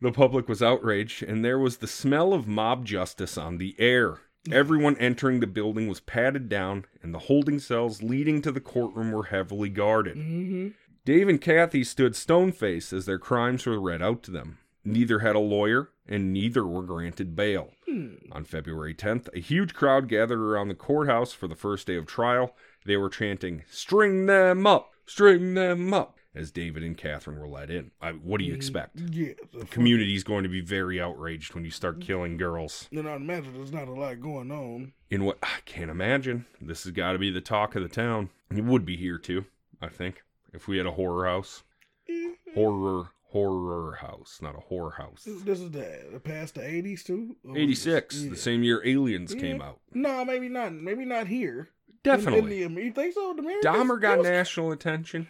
The 0.00 0.12
public 0.12 0.48
was 0.48 0.62
outraged, 0.62 1.22
and 1.22 1.44
there 1.44 1.58
was 1.58 1.76
the 1.76 1.86
smell 1.86 2.32
of 2.32 2.48
mob 2.48 2.86
justice 2.86 3.36
on 3.36 3.58
the 3.58 3.76
air. 3.78 4.20
Everyone 4.50 4.96
entering 4.96 5.40
the 5.40 5.46
building 5.46 5.88
was 5.88 6.00
patted 6.00 6.48
down, 6.48 6.86
and 7.02 7.12
the 7.14 7.18
holding 7.18 7.58
cells 7.58 8.02
leading 8.02 8.40
to 8.42 8.50
the 8.50 8.60
courtroom 8.62 9.12
were 9.12 9.24
heavily 9.24 9.68
guarded. 9.68 10.16
hmm 10.16 10.68
Dave 11.04 11.28
and 11.28 11.40
Kathy 11.40 11.84
stood 11.84 12.16
stone 12.16 12.50
faced 12.52 12.92
as 12.92 13.04
their 13.06 13.18
crimes 13.18 13.66
were 13.66 13.78
read 13.80 14.00
out 14.00 14.22
to 14.22 14.30
them. 14.30 14.58
Neither 14.84 15.20
had 15.20 15.36
a 15.36 15.40
lawyer, 15.40 15.90
and 16.08 16.32
neither 16.32 16.66
were 16.66 16.82
granted 16.82 17.36
bail. 17.36 17.70
Hmm. 17.88 18.14
On 18.32 18.44
February 18.44 18.94
10th, 18.94 19.28
a 19.34 19.40
huge 19.40 19.74
crowd 19.74 20.08
gathered 20.08 20.40
around 20.40 20.68
the 20.68 20.74
courthouse 20.74 21.32
for 21.32 21.46
the 21.46 21.54
first 21.54 21.86
day 21.86 21.96
of 21.96 22.06
trial. 22.06 22.54
They 22.84 22.96
were 22.96 23.10
chanting, 23.10 23.62
String 23.70 24.26
them 24.26 24.66
up! 24.66 24.90
String 25.06 25.54
them 25.54 25.94
up! 25.94 26.18
as 26.34 26.50
David 26.50 26.82
and 26.82 26.96
Catherine 26.96 27.38
were 27.38 27.48
let 27.48 27.70
in. 27.70 27.90
I, 28.00 28.12
what 28.12 28.38
do 28.38 28.44
you 28.44 28.54
expect? 28.54 28.98
Yeah. 28.98 29.34
The 29.52 29.64
The 29.64 30.14
is 30.14 30.24
going 30.24 30.44
to 30.44 30.48
be 30.48 30.60
very 30.60 31.00
outraged 31.00 31.54
when 31.54 31.64
you 31.64 31.70
start 31.70 32.00
killing 32.00 32.36
girls. 32.36 32.88
Then 32.90 33.06
I 33.06 33.16
imagine 33.16 33.52
there's 33.54 33.72
not 33.72 33.88
a 33.88 33.92
lot 33.92 34.20
going 34.20 34.50
on. 34.50 34.92
In 35.10 35.24
what 35.24 35.38
I 35.42 35.58
can't 35.66 35.90
imagine. 35.90 36.46
This 36.60 36.84
has 36.84 36.92
got 36.92 37.12
to 37.12 37.18
be 37.18 37.30
the 37.30 37.40
talk 37.40 37.76
of 37.76 37.82
the 37.82 37.88
town. 37.88 38.30
It 38.50 38.64
would 38.64 38.86
be 38.86 38.96
here 38.96 39.18
too, 39.18 39.44
I 39.80 39.88
think, 39.88 40.22
if 40.52 40.68
we 40.68 40.78
had 40.78 40.86
a 40.86 40.92
horror 40.92 41.26
house. 41.26 41.62
Eh, 42.08 42.32
Horror, 42.54 43.10
horror 43.32 43.96
house, 44.00 44.38
not 44.42 44.54
a 44.56 44.60
horror 44.60 44.90
house. 44.92 45.24
This, 45.24 45.42
this 45.42 45.60
is 45.60 45.70
the, 45.70 46.06
the 46.12 46.20
past 46.20 46.54
the 46.54 46.66
eighties 46.66 47.02
too. 47.02 47.36
86, 47.54 48.14
this- 48.14 48.30
the 48.30 48.36
same 48.36 48.62
year 48.62 48.82
Aliens 48.84 49.34
came 49.34 49.60
out. 49.62 49.80
No, 49.94 50.24
maybe 50.24 50.48
not. 50.48 50.72
Maybe 50.72 51.04
not 51.04 51.26
here. 51.26 51.70
Definitely. 52.02 52.62
In, 52.62 52.70
in 52.70 52.74
the, 52.74 52.82
you 52.84 52.92
think 52.92 53.14
so? 53.14 53.34
The? 53.34 53.42
Dahmer 53.64 54.00
got 54.00 54.18
was- 54.18 54.28
national 54.28 54.72
attention. 54.72 55.28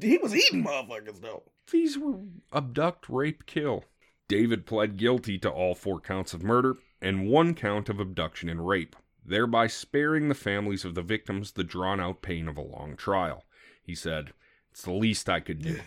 He 0.00 0.16
was 0.18 0.34
eating 0.34 0.64
motherfuckers 0.64 1.20
though. 1.20 1.42
These 1.70 1.98
were 1.98 2.18
abduct, 2.52 3.08
rape, 3.08 3.46
kill. 3.46 3.84
David 4.28 4.64
pled 4.66 4.96
guilty 4.96 5.38
to 5.38 5.50
all 5.50 5.74
four 5.74 6.00
counts 6.00 6.32
of 6.32 6.42
murder 6.42 6.76
and 7.00 7.28
one 7.28 7.54
count 7.54 7.88
of 7.88 8.00
abduction 8.00 8.48
and 8.48 8.66
rape, 8.66 8.96
thereby 9.24 9.66
sparing 9.66 10.28
the 10.28 10.34
families 10.34 10.84
of 10.84 10.94
the 10.94 11.02
victims 11.02 11.52
the 11.52 11.64
drawn 11.64 12.00
out 12.00 12.22
pain 12.22 12.48
of 12.48 12.56
a 12.56 12.62
long 12.62 12.96
trial. 12.96 13.44
He 13.82 13.94
said, 13.94 14.32
It's 14.70 14.82
the 14.82 14.92
least 14.92 15.28
I 15.28 15.40
could 15.40 15.60
do. 15.62 15.80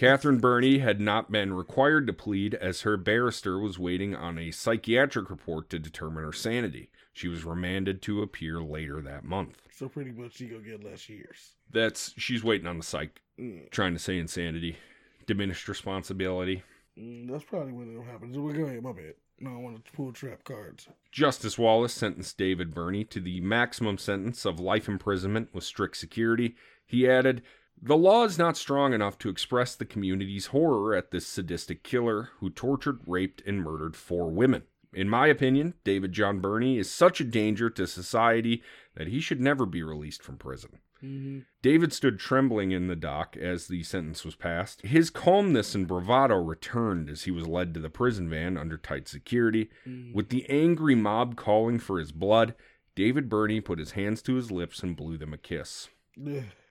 Catherine 0.00 0.38
Birnie 0.38 0.78
had 0.78 0.98
not 0.98 1.30
been 1.30 1.52
required 1.52 2.06
to 2.06 2.14
plead 2.14 2.54
as 2.54 2.80
her 2.80 2.96
barrister 2.96 3.58
was 3.58 3.78
waiting 3.78 4.14
on 4.14 4.38
a 4.38 4.50
psychiatric 4.50 5.28
report 5.28 5.68
to 5.68 5.78
determine 5.78 6.24
her 6.24 6.32
sanity. 6.32 6.88
She 7.12 7.28
was 7.28 7.44
remanded 7.44 8.00
to 8.02 8.22
appear 8.22 8.62
later 8.62 9.02
that 9.02 9.24
month. 9.24 9.60
So 9.70 9.90
pretty 9.90 10.12
much 10.12 10.36
she 10.36 10.46
gonna 10.46 10.62
get 10.62 10.82
less 10.82 11.06
years. 11.10 11.52
That's 11.70 12.14
she's 12.16 12.42
waiting 12.42 12.66
on 12.66 12.78
the 12.78 12.82
psych, 12.82 13.20
Mm, 13.38 13.68
trying 13.70 13.92
to 13.92 13.98
say 13.98 14.16
insanity, 14.18 14.78
diminished 15.26 15.68
responsibility. 15.68 16.62
mm, 16.98 17.30
that's 17.30 17.44
probably 17.44 17.74
what 17.74 17.86
it'll 17.88 18.02
happen. 18.02 18.32
So 18.32 18.40
we're 18.40 18.54
going 18.54 18.76
to 18.76 18.80
My 18.80 18.92
bad. 18.92 19.16
No, 19.38 19.50
I 19.52 19.58
want 19.58 19.84
to 19.84 19.92
pull 19.92 20.12
trap 20.14 20.44
cards. 20.44 20.88
Justice 21.12 21.58
Wallace 21.58 21.92
sentenced 21.92 22.38
David 22.38 22.72
Birnie 22.72 23.04
to 23.04 23.20
the 23.20 23.42
maximum 23.42 23.98
sentence 23.98 24.46
of 24.46 24.58
life 24.60 24.88
imprisonment 24.88 25.54
with 25.54 25.64
strict 25.64 25.98
security. 25.98 26.56
He 26.86 27.06
added, 27.06 27.42
The 27.82 27.96
law 27.96 28.24
is 28.24 28.38
not 28.38 28.56
strong 28.56 28.92
enough 28.92 29.18
to 29.18 29.30
express 29.30 29.74
the 29.74 29.86
community's 29.86 30.46
horror 30.46 30.94
at 30.94 31.10
this 31.10 31.26
sadistic 31.26 31.82
killer 31.82 32.30
who 32.38 32.50
tortured, 32.50 33.00
raped, 33.06 33.42
and 33.46 33.62
murdered 33.62 33.96
four 33.96 34.28
women. 34.28 34.64
In 34.92 35.08
my 35.08 35.28
opinion, 35.28 35.74
David 35.84 36.12
John 36.12 36.40
Birnie 36.40 36.76
is 36.76 36.90
such 36.90 37.20
a 37.20 37.24
danger 37.24 37.70
to 37.70 37.86
society 37.86 38.62
that 38.96 39.06
he 39.06 39.20
should 39.20 39.40
never 39.40 39.64
be 39.64 39.82
released 39.82 40.22
from 40.22 40.36
prison. 40.36 40.80
Mm-hmm. 41.02 41.40
David 41.62 41.92
stood 41.92 42.18
trembling 42.18 42.72
in 42.72 42.88
the 42.88 42.96
dock 42.96 43.36
as 43.36 43.68
the 43.68 43.82
sentence 43.82 44.24
was 44.24 44.34
passed. 44.34 44.82
His 44.82 45.08
calmness 45.08 45.74
and 45.74 45.86
bravado 45.86 46.36
returned 46.36 47.08
as 47.08 47.22
he 47.22 47.30
was 47.30 47.46
led 47.46 47.72
to 47.74 47.80
the 47.80 47.88
prison 47.88 48.28
van 48.28 48.58
under 48.58 48.76
tight 48.76 49.08
security. 49.08 49.70
Mm. 49.86 50.12
With 50.12 50.28
the 50.28 50.44
angry 50.50 50.94
mob 50.94 51.36
calling 51.36 51.78
for 51.78 51.98
his 51.98 52.12
blood, 52.12 52.54
David 52.94 53.30
Birnie 53.30 53.62
put 53.62 53.78
his 53.78 53.92
hands 53.92 54.20
to 54.22 54.34
his 54.34 54.50
lips 54.50 54.82
and 54.82 54.96
blew 54.96 55.16
them 55.16 55.32
a 55.32 55.38
kiss. 55.38 55.88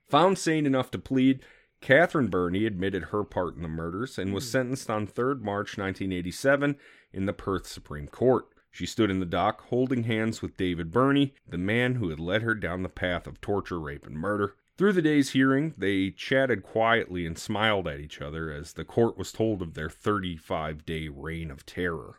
Found 0.09 0.37
sane 0.37 0.65
enough 0.65 0.91
to 0.91 0.99
plead, 0.99 1.43
Catherine 1.81 2.27
Birnie 2.27 2.65
admitted 2.65 3.05
her 3.05 3.23
part 3.23 3.55
in 3.55 3.61
the 3.61 3.67
murders 3.67 4.17
and 4.17 4.33
was 4.33 4.43
hmm. 4.45 4.51
sentenced 4.51 4.89
on 4.89 5.07
3rd 5.07 5.41
March 5.41 5.77
1987 5.77 6.75
in 7.13 7.25
the 7.25 7.33
Perth 7.33 7.67
Supreme 7.67 8.07
Court. 8.07 8.47
She 8.71 8.85
stood 8.85 9.09
in 9.09 9.19
the 9.19 9.25
dock 9.25 9.61
holding 9.69 10.03
hands 10.03 10.41
with 10.41 10.57
David 10.57 10.91
Birnie, 10.91 11.33
the 11.47 11.57
man 11.57 11.95
who 11.95 12.09
had 12.09 12.19
led 12.19 12.43
her 12.43 12.53
down 12.53 12.83
the 12.83 12.89
path 12.89 13.25
of 13.25 13.41
torture, 13.41 13.79
rape, 13.79 14.05
and 14.05 14.15
murder. 14.15 14.55
Through 14.77 14.93
the 14.93 15.01
day's 15.01 15.31
hearing, 15.31 15.73
they 15.77 16.11
chatted 16.11 16.63
quietly 16.63 17.25
and 17.25 17.37
smiled 17.37 17.87
at 17.87 17.99
each 17.99 18.21
other 18.21 18.51
as 18.51 18.73
the 18.73 18.85
court 18.85 19.17
was 19.17 19.31
told 19.31 19.61
of 19.61 19.73
their 19.73 19.89
35 19.89 20.85
day 20.85 21.07
reign 21.07 21.51
of 21.51 21.65
terror. 21.65 22.17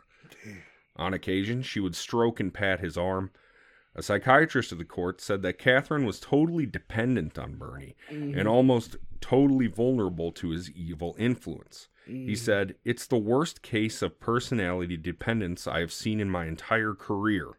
On 0.95 1.13
occasion, 1.13 1.61
she 1.61 1.79
would 1.79 1.95
stroke 1.95 2.39
and 2.39 2.53
pat 2.53 2.79
his 2.79 2.97
arm. 2.97 3.31
A 3.95 4.01
psychiatrist 4.01 4.71
of 4.71 4.77
the 4.77 4.85
court 4.85 5.19
said 5.19 5.41
that 5.41 5.57
Catherine 5.57 6.05
was 6.05 6.19
totally 6.19 6.65
dependent 6.65 7.37
on 7.37 7.55
Birnie 7.55 7.95
Mhm. 8.09 8.37
and 8.37 8.47
almost 8.47 8.95
totally 9.19 9.67
vulnerable 9.67 10.31
to 10.31 10.49
his 10.51 10.71
evil 10.71 11.15
influence. 11.19 11.87
He 12.05 12.31
Mhm. 12.33 12.37
said, 12.37 12.75
It's 12.85 13.05
the 13.05 13.17
worst 13.17 13.61
case 13.61 14.01
of 14.01 14.19
personality 14.19 14.97
dependence 14.97 15.67
I 15.67 15.79
have 15.81 15.91
seen 15.91 16.19
in 16.19 16.29
my 16.29 16.45
entire 16.45 16.93
career. 16.93 17.49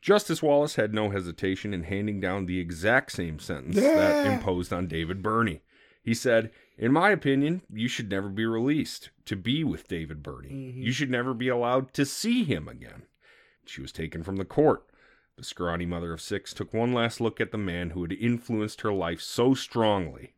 Justice 0.00 0.42
Wallace 0.42 0.76
had 0.76 0.94
no 0.94 1.10
hesitation 1.10 1.72
in 1.74 1.84
handing 1.84 2.20
down 2.20 2.46
the 2.46 2.60
exact 2.60 3.12
same 3.12 3.38
sentence 3.38 3.76
that 3.76 4.26
imposed 4.26 4.72
on 4.72 4.86
David 4.86 5.22
Birnie. 5.22 5.62
He 6.02 6.14
said, 6.14 6.50
In 6.76 6.92
my 6.92 7.10
opinion, 7.10 7.62
you 7.72 7.88
should 7.88 8.10
never 8.10 8.28
be 8.28 8.44
released 8.44 9.10
to 9.26 9.36
be 9.36 9.64
with 9.64 9.88
David 9.88 10.22
Birnie. 10.22 10.50
Mhm. 10.76 10.82
You 10.82 10.92
should 10.92 11.10
never 11.10 11.32
be 11.34 11.48
allowed 11.48 11.92
to 11.94 12.04
see 12.04 12.44
him 12.44 12.68
again. 12.68 13.04
She 13.64 13.80
was 13.80 13.92
taken 13.92 14.22
from 14.22 14.36
the 14.36 14.44
court. 14.44 14.84
The 15.36 15.44
scrawny 15.44 15.84
mother 15.84 16.12
of 16.12 16.20
six 16.20 16.54
took 16.54 16.72
one 16.72 16.92
last 16.92 17.20
look 17.20 17.40
at 17.40 17.50
the 17.50 17.58
man 17.58 17.90
who 17.90 18.02
had 18.02 18.12
influenced 18.12 18.82
her 18.82 18.92
life 18.92 19.20
so 19.20 19.52
strongly. 19.54 20.32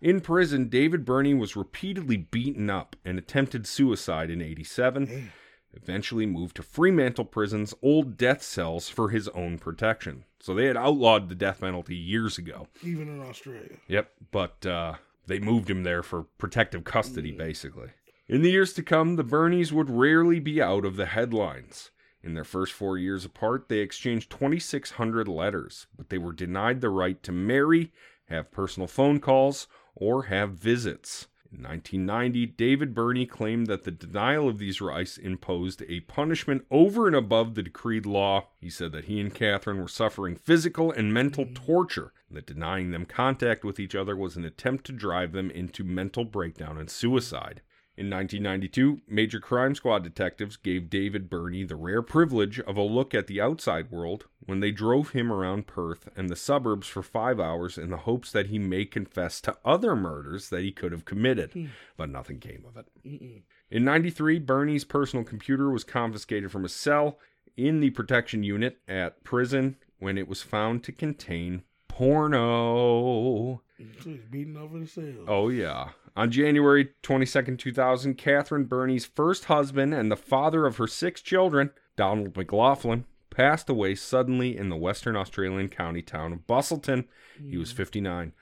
In 0.00 0.20
prison, 0.20 0.68
David 0.68 1.04
Birnie 1.04 1.34
was 1.34 1.56
repeatedly 1.56 2.16
beaten 2.16 2.70
up 2.70 2.96
and 3.04 3.18
attempted 3.18 3.66
suicide 3.66 4.30
in 4.30 4.40
87, 4.40 5.04
Damn. 5.04 5.32
eventually 5.74 6.24
moved 6.24 6.56
to 6.56 6.62
Fremantle 6.62 7.24
Prison's 7.24 7.74
old 7.82 8.16
death 8.16 8.42
cells 8.42 8.88
for 8.88 9.10
his 9.10 9.28
own 9.28 9.58
protection. 9.58 10.24
So 10.40 10.54
they 10.54 10.66
had 10.66 10.76
outlawed 10.76 11.28
the 11.28 11.34
death 11.34 11.60
penalty 11.60 11.96
years 11.96 12.38
ago. 12.38 12.68
Even 12.82 13.08
in 13.08 13.20
Australia. 13.20 13.76
Yep, 13.88 14.12
but 14.30 14.64
uh, 14.64 14.94
they 15.26 15.40
moved 15.40 15.68
him 15.68 15.82
there 15.82 16.02
for 16.04 16.22
protective 16.38 16.84
custody, 16.84 17.32
basically. 17.32 17.88
In 18.28 18.42
the 18.42 18.50
years 18.52 18.72
to 18.74 18.82
come, 18.82 19.16
the 19.16 19.24
Birnies 19.24 19.72
would 19.72 19.90
rarely 19.90 20.38
be 20.38 20.62
out 20.62 20.84
of 20.84 20.96
the 20.96 21.06
headlines. 21.06 21.90
In 22.28 22.34
their 22.34 22.44
first 22.44 22.74
four 22.74 22.98
years 22.98 23.24
apart, 23.24 23.70
they 23.70 23.78
exchanged 23.78 24.30
2,600 24.32 25.26
letters, 25.26 25.86
but 25.96 26.10
they 26.10 26.18
were 26.18 26.34
denied 26.34 26.82
the 26.82 26.90
right 26.90 27.22
to 27.22 27.32
marry, 27.32 27.90
have 28.26 28.50
personal 28.50 28.86
phone 28.86 29.18
calls, 29.18 29.66
or 29.94 30.24
have 30.24 30.50
visits. 30.50 31.28
In 31.50 31.62
1990, 31.62 32.44
David 32.48 32.94
Birnie 32.94 33.24
claimed 33.24 33.66
that 33.68 33.84
the 33.84 33.90
denial 33.90 34.46
of 34.46 34.58
these 34.58 34.82
rights 34.82 35.16
imposed 35.16 35.82
a 35.88 36.00
punishment 36.00 36.66
over 36.70 37.06
and 37.06 37.16
above 37.16 37.54
the 37.54 37.62
decreed 37.62 38.04
law. 38.04 38.48
He 38.60 38.68
said 38.68 38.92
that 38.92 39.06
he 39.06 39.22
and 39.22 39.34
Catherine 39.34 39.80
were 39.80 39.88
suffering 39.88 40.36
physical 40.36 40.92
and 40.92 41.14
mental 41.14 41.46
mm. 41.46 41.54
torture, 41.54 42.12
and 42.28 42.36
that 42.36 42.44
denying 42.44 42.90
them 42.90 43.06
contact 43.06 43.64
with 43.64 43.80
each 43.80 43.94
other 43.94 44.14
was 44.14 44.36
an 44.36 44.44
attempt 44.44 44.84
to 44.84 44.92
drive 44.92 45.32
them 45.32 45.50
into 45.50 45.82
mental 45.82 46.26
breakdown 46.26 46.76
and 46.76 46.90
suicide. 46.90 47.62
In 47.98 48.10
1992, 48.10 49.00
Major 49.08 49.40
Crime 49.40 49.74
Squad 49.74 50.04
detectives 50.04 50.56
gave 50.56 50.88
David 50.88 51.28
Birnie 51.28 51.64
the 51.64 51.74
rare 51.74 52.00
privilege 52.00 52.60
of 52.60 52.76
a 52.76 52.82
look 52.82 53.12
at 53.12 53.26
the 53.26 53.40
outside 53.40 53.90
world 53.90 54.26
when 54.46 54.60
they 54.60 54.70
drove 54.70 55.10
him 55.10 55.32
around 55.32 55.66
Perth 55.66 56.08
and 56.14 56.30
the 56.30 56.36
suburbs 56.36 56.86
for 56.86 57.02
five 57.02 57.40
hours 57.40 57.76
in 57.76 57.90
the 57.90 57.96
hopes 57.96 58.30
that 58.30 58.46
he 58.46 58.58
may 58.60 58.84
confess 58.84 59.40
to 59.40 59.56
other 59.64 59.96
murders 59.96 60.48
that 60.50 60.62
he 60.62 60.70
could 60.70 60.92
have 60.92 61.04
committed, 61.04 61.50
hmm. 61.50 61.66
but 61.96 62.08
nothing 62.08 62.38
came 62.38 62.64
of 62.68 62.76
it. 62.76 62.86
Mm-mm. 63.04 63.42
In 63.68 63.84
93, 63.84 64.38
Birnie's 64.38 64.84
personal 64.84 65.24
computer 65.24 65.68
was 65.68 65.82
confiscated 65.82 66.52
from 66.52 66.64
a 66.64 66.68
cell 66.68 67.18
in 67.56 67.80
the 67.80 67.90
protection 67.90 68.44
unit 68.44 68.78
at 68.86 69.24
prison 69.24 69.74
when 69.98 70.16
it 70.16 70.28
was 70.28 70.40
found 70.40 70.84
to 70.84 70.92
contain 70.92 71.64
porno. 71.98 73.60
He's 73.76 74.20
beating 74.30 74.56
over 74.56 74.78
the 74.78 74.86
cells. 74.86 75.26
Oh, 75.26 75.48
yeah. 75.48 75.90
On 76.16 76.30
January 76.30 76.90
22nd, 77.02 77.58
2000, 77.58 78.14
Catherine 78.14 78.64
Birnie's 78.64 79.04
first 79.04 79.46
husband 79.46 79.92
and 79.92 80.10
the 80.10 80.16
father 80.16 80.64
of 80.64 80.76
her 80.76 80.86
six 80.86 81.20
children, 81.20 81.70
Donald 81.96 82.36
McLaughlin, 82.36 83.04
passed 83.30 83.68
away 83.68 83.94
suddenly 83.94 84.56
in 84.56 84.68
the 84.68 84.76
western 84.76 85.16
Australian 85.16 85.68
county 85.68 86.02
town 86.02 86.32
of 86.32 86.46
Busselton. 86.46 87.06
He 87.40 87.56
was 87.56 87.72
59. 87.72 88.32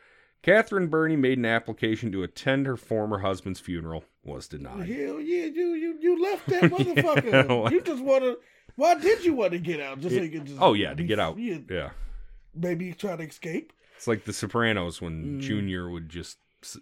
Catherine 0.43 0.89
Birnie 0.89 1.17
made 1.17 1.39
an 1.39 1.45
application 1.47 2.13
to 2.13 2.23
attend 2.23 2.67
her 2.67 2.77
former 2.77 3.19
husband's 3.19 3.59
funeral, 3.59 4.05
was 4.23 4.47
denied. 4.47 4.89
Hell 4.89 5.19
yeah, 5.21 5.47
you 5.47 5.75
you 5.75 5.99
you 6.01 6.23
left 6.23 6.47
that 6.47 6.63
motherfucker. 6.71 7.49
Yeah. 7.49 7.71
You 7.71 7.81
just 7.81 8.03
wanna 8.03 8.37
why 8.77 8.95
did 8.95 9.25
you 9.25 9.35
want 9.35 9.53
to 9.53 9.59
get 9.59 9.81
out? 9.81 10.01
Just 10.01 10.15
so 10.15 10.23
you 10.23 10.31
could 10.31 10.47
just 10.47 10.61
Oh, 10.61 10.75
yeah, 10.75 10.95
to 10.95 11.03
get 11.03 11.19
out. 11.19 11.39
Yeah, 11.39 11.59
Yeah. 11.69 11.91
Maybe 12.57 12.93
try 12.93 13.17
to 13.17 13.23
escape. 13.23 13.73
It's 13.97 14.07
like 14.07 14.25
The 14.25 14.33
Sopranos 14.33 15.01
when 15.01 15.39
Mm. 15.39 15.41
Junior 15.41 15.89
would 15.91 16.09
just 16.09 16.39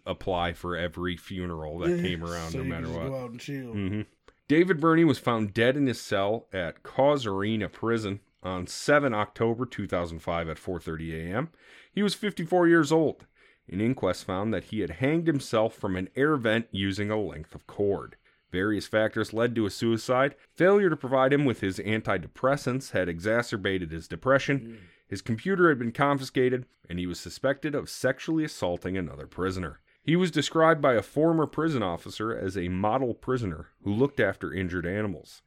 apply 0.06 0.52
for 0.52 0.76
every 0.76 1.16
funeral 1.16 1.78
that 1.80 1.90
Yeah, 1.96 2.02
came 2.02 2.24
around, 2.24 2.52
so 2.52 2.58
no 2.58 2.64
matter 2.64 2.88
what. 2.88 3.08
Go 3.08 3.16
out 3.24 3.30
and 3.30 3.40
chill. 3.40 3.72
hmm 3.72 4.00
David 4.46 4.78
Birnie 4.80 5.04
was 5.04 5.18
found 5.18 5.54
dead 5.54 5.74
in 5.76 5.86
his 5.86 6.00
cell 6.00 6.48
at 6.52 6.82
Casuarina 6.82 7.68
Prison 7.72 8.20
on 8.42 8.66
7 8.66 9.14
October 9.14 9.64
2005 9.64 10.48
at 10.50 10.58
4:30 10.58 11.12
a.m. 11.30 11.48
He 11.92 12.02
was 12.02 12.14
54 12.14 12.68
years 12.68 12.92
old. 12.92 13.26
An 13.70 13.80
inquest 13.80 14.24
found 14.26 14.52
that 14.52 14.64
he 14.64 14.80
had 14.80 14.90
hanged 14.90 15.26
himself 15.26 15.74
from 15.74 15.96
an 15.96 16.10
air 16.14 16.36
vent 16.36 16.66
using 16.70 17.10
a 17.10 17.18
length 17.18 17.54
of 17.54 17.66
cord. 17.66 18.16
Various 18.52 18.86
factors 18.86 19.32
led 19.32 19.54
to 19.54 19.64
his 19.64 19.74
suicide. 19.74 20.34
Failure 20.54 20.90
to 20.90 20.96
provide 20.96 21.32
him 21.32 21.46
with 21.46 21.60
his 21.60 21.78
antidepressants 21.78 22.90
had 22.90 23.08
exacerbated 23.08 23.90
his 23.90 24.06
depression. 24.06 24.78
His 25.06 25.22
computer 25.22 25.68
had 25.68 25.78
been 25.78 25.92
confiscated, 25.92 26.66
and 26.88 26.98
he 26.98 27.06
was 27.06 27.20
suspected 27.20 27.74
of 27.74 27.90
sexually 27.90 28.44
assaulting 28.44 28.96
another 28.96 29.26
prisoner. 29.26 29.80
He 30.02 30.16
was 30.16 30.30
described 30.30 30.82
by 30.82 30.94
a 30.94 31.02
former 31.02 31.46
prison 31.46 31.82
officer 31.82 32.36
as 32.36 32.56
a 32.56 32.68
model 32.68 33.14
prisoner 33.14 33.68
who 33.82 33.92
looked 33.92 34.20
after 34.20 34.52
injured 34.52 34.86
animals. 34.86 35.42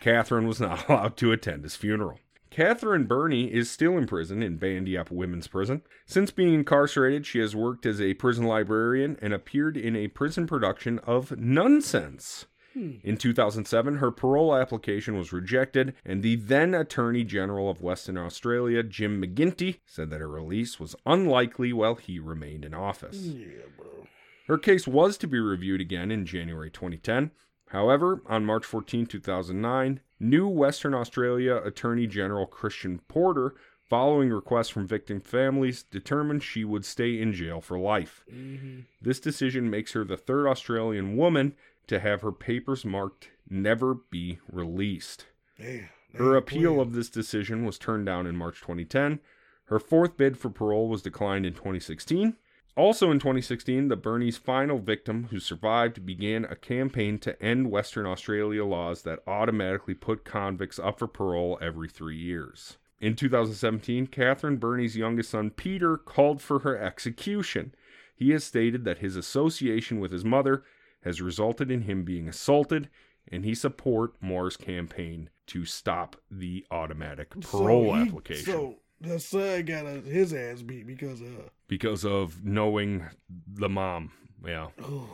Catherine 0.00 0.46
was 0.46 0.60
not 0.60 0.88
allowed 0.88 1.16
to 1.18 1.32
attend 1.32 1.64
his 1.64 1.76
funeral. 1.76 2.18
Catherine 2.50 3.06
Birnie 3.06 3.52
is 3.52 3.68
still 3.68 3.98
in 3.98 4.06
prison 4.06 4.40
in 4.40 4.58
Bandyup 4.58 5.10
Women's 5.10 5.48
Prison. 5.48 5.82
Since 6.06 6.30
being 6.30 6.54
incarcerated, 6.54 7.26
she 7.26 7.40
has 7.40 7.56
worked 7.56 7.84
as 7.84 8.00
a 8.00 8.14
prison 8.14 8.44
librarian 8.44 9.18
and 9.20 9.34
appeared 9.34 9.76
in 9.76 9.96
a 9.96 10.06
prison 10.06 10.46
production 10.46 11.00
of 11.00 11.36
Nonsense. 11.36 12.46
In 12.74 13.16
2007, 13.16 13.96
her 13.96 14.10
parole 14.10 14.54
application 14.54 15.16
was 15.16 15.32
rejected, 15.32 15.94
and 16.04 16.22
the 16.22 16.36
then 16.36 16.74
Attorney 16.74 17.24
General 17.24 17.70
of 17.70 17.82
Western 17.82 18.18
Australia, 18.18 18.82
Jim 18.82 19.22
McGinty, 19.22 19.78
said 19.86 20.10
that 20.10 20.20
her 20.20 20.28
release 20.28 20.80
was 20.80 20.96
unlikely 21.06 21.72
while 21.72 21.94
he 21.94 22.18
remained 22.18 22.64
in 22.64 22.74
office. 22.74 23.18
Yeah, 23.18 23.66
bro. 23.76 24.08
Her 24.48 24.58
case 24.58 24.86
was 24.86 25.16
to 25.18 25.26
be 25.26 25.38
reviewed 25.38 25.80
again 25.80 26.10
in 26.10 26.26
January 26.26 26.70
2010. 26.70 27.30
However, 27.68 28.22
on 28.26 28.44
March 28.44 28.64
14, 28.64 29.06
2009, 29.06 30.00
new 30.20 30.46
Western 30.48 30.94
Australia 30.94 31.56
Attorney 31.56 32.06
General 32.06 32.46
Christian 32.46 33.00
Porter, 33.08 33.54
following 33.88 34.30
requests 34.30 34.68
from 34.68 34.86
victim 34.86 35.20
families, 35.20 35.82
determined 35.82 36.42
she 36.42 36.64
would 36.64 36.84
stay 36.84 37.20
in 37.20 37.32
jail 37.32 37.60
for 37.60 37.78
life. 37.78 38.24
hmm 38.30 38.80
This 39.00 39.20
decision 39.20 39.70
makes 39.70 39.92
her 39.92 40.04
the 40.04 40.16
third 40.16 40.46
Australian 40.46 41.16
woman 41.16 41.54
to 41.88 42.00
have 42.00 42.22
her 42.22 42.32
papers 42.32 42.84
marked 42.84 43.30
never 43.48 43.94
be 43.94 44.38
released. 44.50 45.26
Damn. 45.58 45.88
Her 46.14 46.36
appeal 46.36 46.76
boy. 46.76 46.80
of 46.82 46.92
this 46.92 47.08
decision 47.08 47.64
was 47.64 47.78
turned 47.78 48.06
down 48.06 48.26
in 48.26 48.36
March 48.36 48.60
2010. 48.60 49.20
Her 49.66 49.78
fourth 49.78 50.16
bid 50.16 50.36
for 50.36 50.50
parole 50.50 50.88
was 50.88 51.02
declined 51.02 51.46
in 51.46 51.54
2016. 51.54 52.36
Also 52.76 53.10
in 53.10 53.18
2016, 53.20 53.88
the 53.88 53.96
Birnie's 53.96 54.36
final 54.36 54.78
victim 54.78 55.28
who 55.30 55.38
survived 55.38 56.04
began 56.04 56.44
a 56.44 56.56
campaign 56.56 57.18
to 57.20 57.40
end 57.40 57.70
Western 57.70 58.04
Australia 58.04 58.64
laws 58.64 59.02
that 59.02 59.22
automatically 59.26 59.94
put 59.94 60.24
convicts 60.24 60.78
up 60.78 60.98
for 60.98 61.06
parole 61.06 61.56
every 61.60 61.88
three 61.88 62.16
years. 62.16 62.78
In 63.00 63.14
2017, 63.14 64.08
Catherine 64.08 64.56
Birnie's 64.56 64.96
youngest 64.96 65.30
son 65.30 65.50
Peter 65.50 65.96
called 65.96 66.40
for 66.40 66.60
her 66.60 66.76
execution. 66.76 67.74
He 68.16 68.30
has 68.30 68.44
stated 68.44 68.84
that 68.84 68.98
his 68.98 69.14
association 69.16 70.00
with 70.00 70.10
his 70.10 70.24
mother 70.24 70.64
has 71.04 71.20
resulted 71.22 71.70
in 71.70 71.82
him 71.82 72.02
being 72.04 72.28
assaulted, 72.28 72.88
and 73.30 73.44
he 73.44 73.54
support 73.54 74.14
Moore's 74.20 74.56
campaign 74.56 75.30
to 75.46 75.64
stop 75.64 76.16
the 76.30 76.64
automatic 76.70 77.32
So 77.42 77.58
parole 77.58 77.94
he- 77.94 78.02
application 78.02 78.44
So 78.52 78.76
the 79.00 79.20
son 79.20 79.64
got 79.64 79.86
a, 79.86 80.00
his 80.00 80.32
ass 80.32 80.62
beat 80.62 80.86
because 80.86 81.20
of 81.20 81.50
because 81.68 82.04
of 82.04 82.44
knowing 82.44 83.04
the 83.46 83.68
mom. 83.68 84.12
Yeah, 84.46 84.68
Oh, 84.82 85.08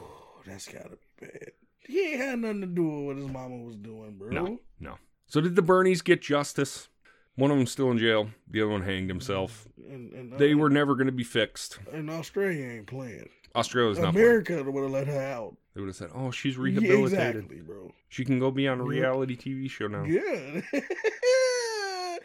that's 0.46 0.66
gotta 0.66 0.90
be 1.20 1.26
bad. 1.26 1.50
He 1.80 2.12
ain't 2.12 2.20
had 2.20 2.38
nothing 2.40 2.60
to 2.60 2.66
do 2.66 2.84
with 2.88 3.04
what 3.06 3.16
his 3.16 3.26
mama 3.26 3.56
was 3.58 3.76
doing, 3.76 4.16
bro. 4.18 4.28
No. 4.30 4.58
no. 4.78 4.94
So 5.26 5.40
did 5.40 5.56
the 5.56 5.62
Birnies 5.62 6.02
get 6.04 6.20
justice? 6.22 6.88
One 7.36 7.50
of 7.50 7.56
them 7.56 7.66
still 7.66 7.90
in 7.90 7.98
jail. 7.98 8.28
The 8.48 8.60
other 8.60 8.70
one 8.70 8.82
hanged 8.82 9.08
himself. 9.08 9.66
And, 9.88 10.12
and 10.12 10.32
They 10.38 10.52
uh, 10.52 10.56
were 10.58 10.68
never 10.70 10.94
going 10.94 11.06
to 11.06 11.12
be 11.12 11.24
fixed. 11.24 11.78
And 11.92 12.10
Australia 12.10 12.66
ain't 12.66 12.86
playing. 12.86 13.28
Australia's 13.54 13.98
not. 13.98 14.12
playing. 14.12 14.26
America 14.26 14.62
would 14.62 14.82
have 14.82 14.90
let 14.92 15.06
her 15.06 15.20
out. 15.20 15.56
They 15.80 15.84
would 15.86 15.88
have 15.88 15.96
said, 15.96 16.10
"Oh, 16.14 16.30
she's 16.30 16.56
Yeah, 16.56 16.62
rehabilitated. 16.64 17.36
exactly, 17.36 17.60
bro. 17.62 17.94
She 18.10 18.22
can 18.26 18.38
go 18.38 18.50
be 18.50 18.68
on 18.68 18.80
a 18.80 18.84
Yeah. 18.84 19.00
reality 19.00 19.34
TV 19.34 19.66
show 19.70 19.86
now." 19.86 20.04
Yeah. 20.04 20.60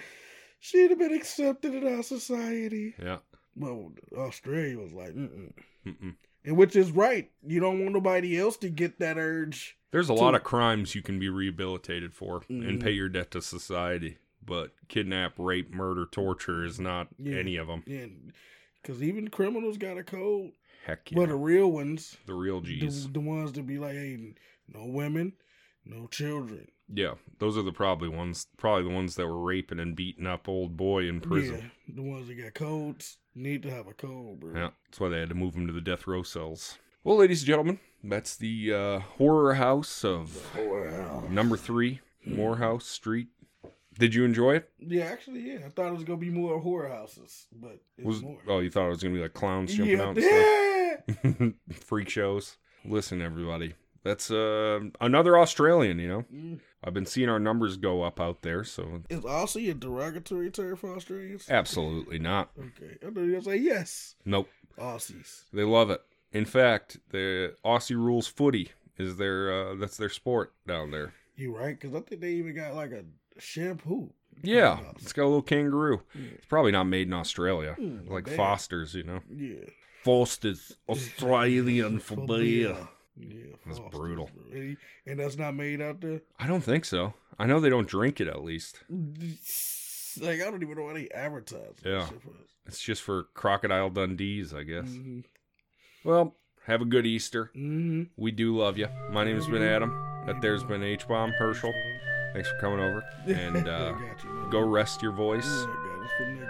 She'd 0.59 0.89
have 0.89 0.99
been 0.99 1.13
accepted 1.13 1.73
in 1.73 1.87
our 1.87 2.03
society. 2.03 2.95
Yeah. 3.01 3.19
Well, 3.55 3.93
Australia 4.17 4.79
was 4.79 4.91
like, 4.91 5.13
mm 5.13 5.53
Mm-mm. 5.85 6.15
and 6.43 6.57
which 6.57 6.75
is 6.75 6.91
right. 6.91 7.31
You 7.47 7.59
don't 7.61 7.79
want 7.81 7.93
nobody 7.93 8.37
else 8.37 8.57
to 8.57 8.69
get 8.69 8.99
that 8.99 9.17
urge. 9.17 9.77
There's 9.91 10.09
a 10.09 10.15
To- 10.15 10.19
lot 10.21 10.35
of 10.35 10.43
crimes 10.43 10.95
you 10.95 11.01
can 11.03 11.17
be 11.19 11.29
rehabilitated 11.29 12.13
for 12.13 12.41
and 12.49 12.63
Mhm. 12.79 12.83
pay 12.83 12.91
your 12.91 13.07
debt 13.07 13.31
to 13.31 13.41
society, 13.41 14.17
but 14.45 14.73
kidnap, 14.89 15.35
rape, 15.39 15.71
murder, 15.73 16.05
torture 16.11 16.65
is 16.65 16.77
not 16.79 17.07
Yeah. 17.19 17.37
any 17.37 17.55
of 17.55 17.67
them. 17.67 17.83
And 17.87 18.33
because 18.81 19.01
even 19.01 19.29
criminals 19.29 19.77
got 19.77 19.97
a 19.97 20.03
code. 20.03 20.51
Heck 20.85 21.09
yeah. 21.11 21.17
Well, 21.17 21.27
the 21.27 21.35
real 21.35 21.71
ones, 21.71 22.15
the 22.27 22.35
real 22.35 22.61
the, 22.61 22.79
G's. 22.79 23.09
the 23.11 23.19
ones 23.19 23.51
that 23.53 23.65
be 23.65 23.79
like, 23.79 23.93
hey, 23.93 24.35
no 24.71 24.85
women, 24.85 25.33
no 25.83 26.05
children. 26.07 26.67
Yeah, 26.93 27.15
those 27.39 27.57
are 27.57 27.63
the 27.63 27.71
probably 27.71 28.09
ones, 28.09 28.45
probably 28.57 28.83
the 28.83 28.93
ones 28.93 29.15
that 29.15 29.25
were 29.25 29.39
raping 29.39 29.79
and 29.79 29.95
beating 29.95 30.27
up 30.27 30.47
old 30.47 30.77
boy 30.77 31.07
in 31.09 31.21
prison. 31.21 31.71
Yeah, 31.87 31.95
the 31.95 32.03
ones 32.03 32.27
that 32.27 32.35
got 32.35 32.53
codes 32.53 33.17
need 33.33 33.63
to 33.63 33.71
have 33.71 33.87
a 33.87 33.93
code, 33.93 34.39
bro. 34.39 34.53
Yeah, 34.53 34.69
that's 34.85 34.99
why 34.99 35.09
they 35.09 35.19
had 35.19 35.29
to 35.29 35.35
move 35.35 35.55
him 35.55 35.65
to 35.65 35.73
the 35.73 35.81
death 35.81 36.05
row 36.05 36.21
cells. 36.21 36.77
Well, 37.03 37.17
ladies 37.17 37.41
and 37.41 37.47
gentlemen, 37.47 37.79
that's 38.03 38.35
the 38.35 38.71
uh, 38.71 38.99
horror 38.99 39.55
house 39.55 40.05
of 40.05 40.55
Wow. 40.55 41.23
number 41.31 41.57
three, 41.57 42.01
Moorhouse 42.25 42.85
Street, 42.85 43.29
Did 43.97 44.13
you 44.13 44.23
enjoy 44.23 44.57
it? 44.57 44.69
Yeah, 44.79 45.05
actually, 45.05 45.51
yeah. 45.51 45.59
I 45.65 45.69
thought 45.69 45.87
it 45.87 45.93
was 45.93 46.03
gonna 46.03 46.19
be 46.19 46.29
more 46.29 46.59
horror 46.59 46.89
houses, 46.89 47.47
but 47.51 47.79
it 47.97 48.05
was, 48.05 48.21
more. 48.21 48.37
oh, 48.47 48.59
you 48.59 48.69
thought 48.69 48.85
it 48.85 48.89
was 48.89 49.01
gonna 49.01 49.15
be 49.15 49.21
like 49.21 49.33
clowns 49.33 49.73
jumping 49.73 49.97
yeah, 49.97 50.03
out 50.03 50.17
and 50.17 50.23
stuff? 50.23 50.45
freak 51.73 52.09
shows. 52.09 52.57
Listen, 52.83 53.21
everybody, 53.21 53.73
that's 54.03 54.29
uh, 54.29 54.79
another 55.01 55.37
Australian. 55.37 55.99
You 55.99 56.07
know, 56.07 56.25
Mm. 56.33 56.59
I've 56.83 56.93
been 56.93 57.05
seeing 57.07 57.29
our 57.29 57.39
numbers 57.39 57.77
go 57.77 58.03
up 58.03 58.19
out 58.21 58.43
there, 58.43 58.63
so 58.63 59.01
Is 59.09 59.21
Aussie 59.21 59.71
a 59.71 59.73
derogatory 59.73 60.51
term 60.51 60.75
for 60.75 60.95
Australians? 60.95 61.47
absolutely 61.49 62.19
not. 62.19 62.51
Okay, 62.59 62.97
I 63.05 63.09
know 63.09 63.21
you're 63.21 63.39
gonna 63.39 63.43
say 63.43 63.57
yes. 63.57 64.15
Nope, 64.23 64.49
Aussies. 64.77 65.45
they 65.51 65.63
love 65.63 65.89
it. 65.89 66.01
In 66.31 66.45
fact, 66.45 66.97
the 67.09 67.55
Aussie 67.65 67.95
rules 67.95 68.27
footy 68.27 68.69
is 68.97 69.17
their 69.17 69.51
uh, 69.71 69.75
that's 69.75 69.97
their 69.97 70.09
sport 70.09 70.53
down 70.67 70.91
there. 70.91 71.13
You 71.35 71.57
right? 71.57 71.77
Because 71.79 71.95
I 71.95 72.01
think 72.01 72.21
they 72.21 72.33
even 72.33 72.55
got 72.55 72.75
like 72.75 72.91
a 72.91 73.03
shampoo. 73.39 74.11
Yeah, 74.43 74.79
it's 74.97 75.13
got 75.13 75.23
a 75.23 75.25
little 75.31 75.41
kangaroo. 75.41 76.01
Yeah. 76.13 76.21
It's 76.35 76.45
probably 76.45 76.71
not 76.73 76.83
made 76.85 77.07
in 77.07 77.13
Australia, 77.13 77.75
Mm, 77.79 78.09
like 78.09 78.25
damn. 78.25 78.35
Foster's. 78.37 78.93
You 78.93 79.03
know, 79.03 79.19
Yeah. 79.33 79.65
Foster's 80.05 80.77
Australian 80.87 81.99
for 81.99 82.15
beer. 82.27 82.77
Yeah, 83.17 83.55
That's 83.65 83.79
Foster's, 83.79 83.99
brutal. 83.99 84.29
And 85.07 85.19
that's 85.19 85.35
not 85.37 85.55
made 85.55 85.81
out 85.81 85.99
there. 85.99 86.21
I 86.39 86.45
don't 86.47 86.61
think 86.63 86.85
so. 86.85 87.13
I 87.39 87.47
know 87.47 87.59
they 87.59 87.69
don't 87.71 87.87
drink 87.87 88.21
it 88.21 88.27
at 88.27 88.43
least. 88.43 88.79
Like 90.21 90.39
I 90.41 90.49
don't 90.51 90.61
even 90.61 90.75
know 90.77 90.83
why 90.83 90.93
they 90.93 91.09
advertise. 91.09 91.73
Yeah. 91.83 92.05
for. 92.05 92.31
It's 92.67 92.79
just 92.81 93.01
for 93.01 93.23
Crocodile 93.33 93.89
Dundee's, 93.89 94.53
I 94.53 94.63
guess. 94.63 94.85
Mhm. 94.85 95.23
Well, 96.03 96.35
have 96.67 96.81
a 96.81 96.85
good 96.85 97.05
Easter. 97.05 97.51
Mhm. 97.55 98.09
We 98.15 98.31
do 98.31 98.55
love 98.57 98.77
you. 98.77 98.87
My 99.11 99.23
name's 99.25 99.47
been 99.47 99.63
Adam. 99.63 99.91
That 100.27 100.41
there's 100.41 100.63
been 100.63 100.83
H 100.83 101.07
Bomb 101.07 101.31
Herschel. 101.31 101.73
Thanks 102.33 102.49
for 102.49 102.57
coming 102.59 102.79
over. 102.79 103.03
And 103.27 103.67
uh, 103.67 103.93
you, 104.23 104.47
go 104.51 104.59
rest 104.61 105.01
your 105.01 105.11
voice. 105.13 105.47
Yeah, 105.47 106.45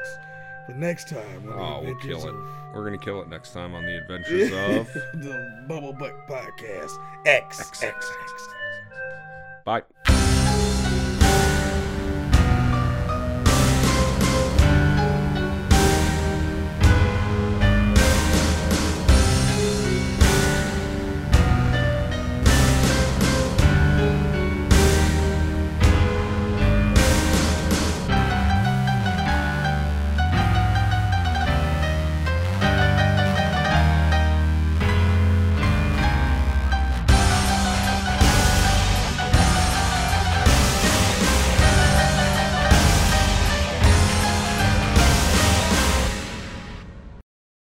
I 0.67 0.71
got 0.71 0.71
it 0.71 0.73
for 0.73 0.79
next 0.79 1.09
time. 1.09 1.53
Oh, 1.53 1.81
we'll 1.83 1.95
kill 1.95 2.25
it. 2.27 2.29
of- 2.33 2.45
We're 2.73 2.83
gonna 2.85 2.97
kill 2.97 3.21
it 3.21 3.29
next 3.29 3.51
time 3.53 3.73
on 3.75 3.85
the 3.85 3.97
adventures 4.01 4.51
of. 4.51 4.93
the 5.21 5.63
Bubble 5.67 5.93
Butt 5.93 6.13
Podcast 6.27 6.91
X 7.25 7.59
X, 7.59 7.83
X 7.83 8.11
X. 8.23 8.47
Bye. 9.65 9.81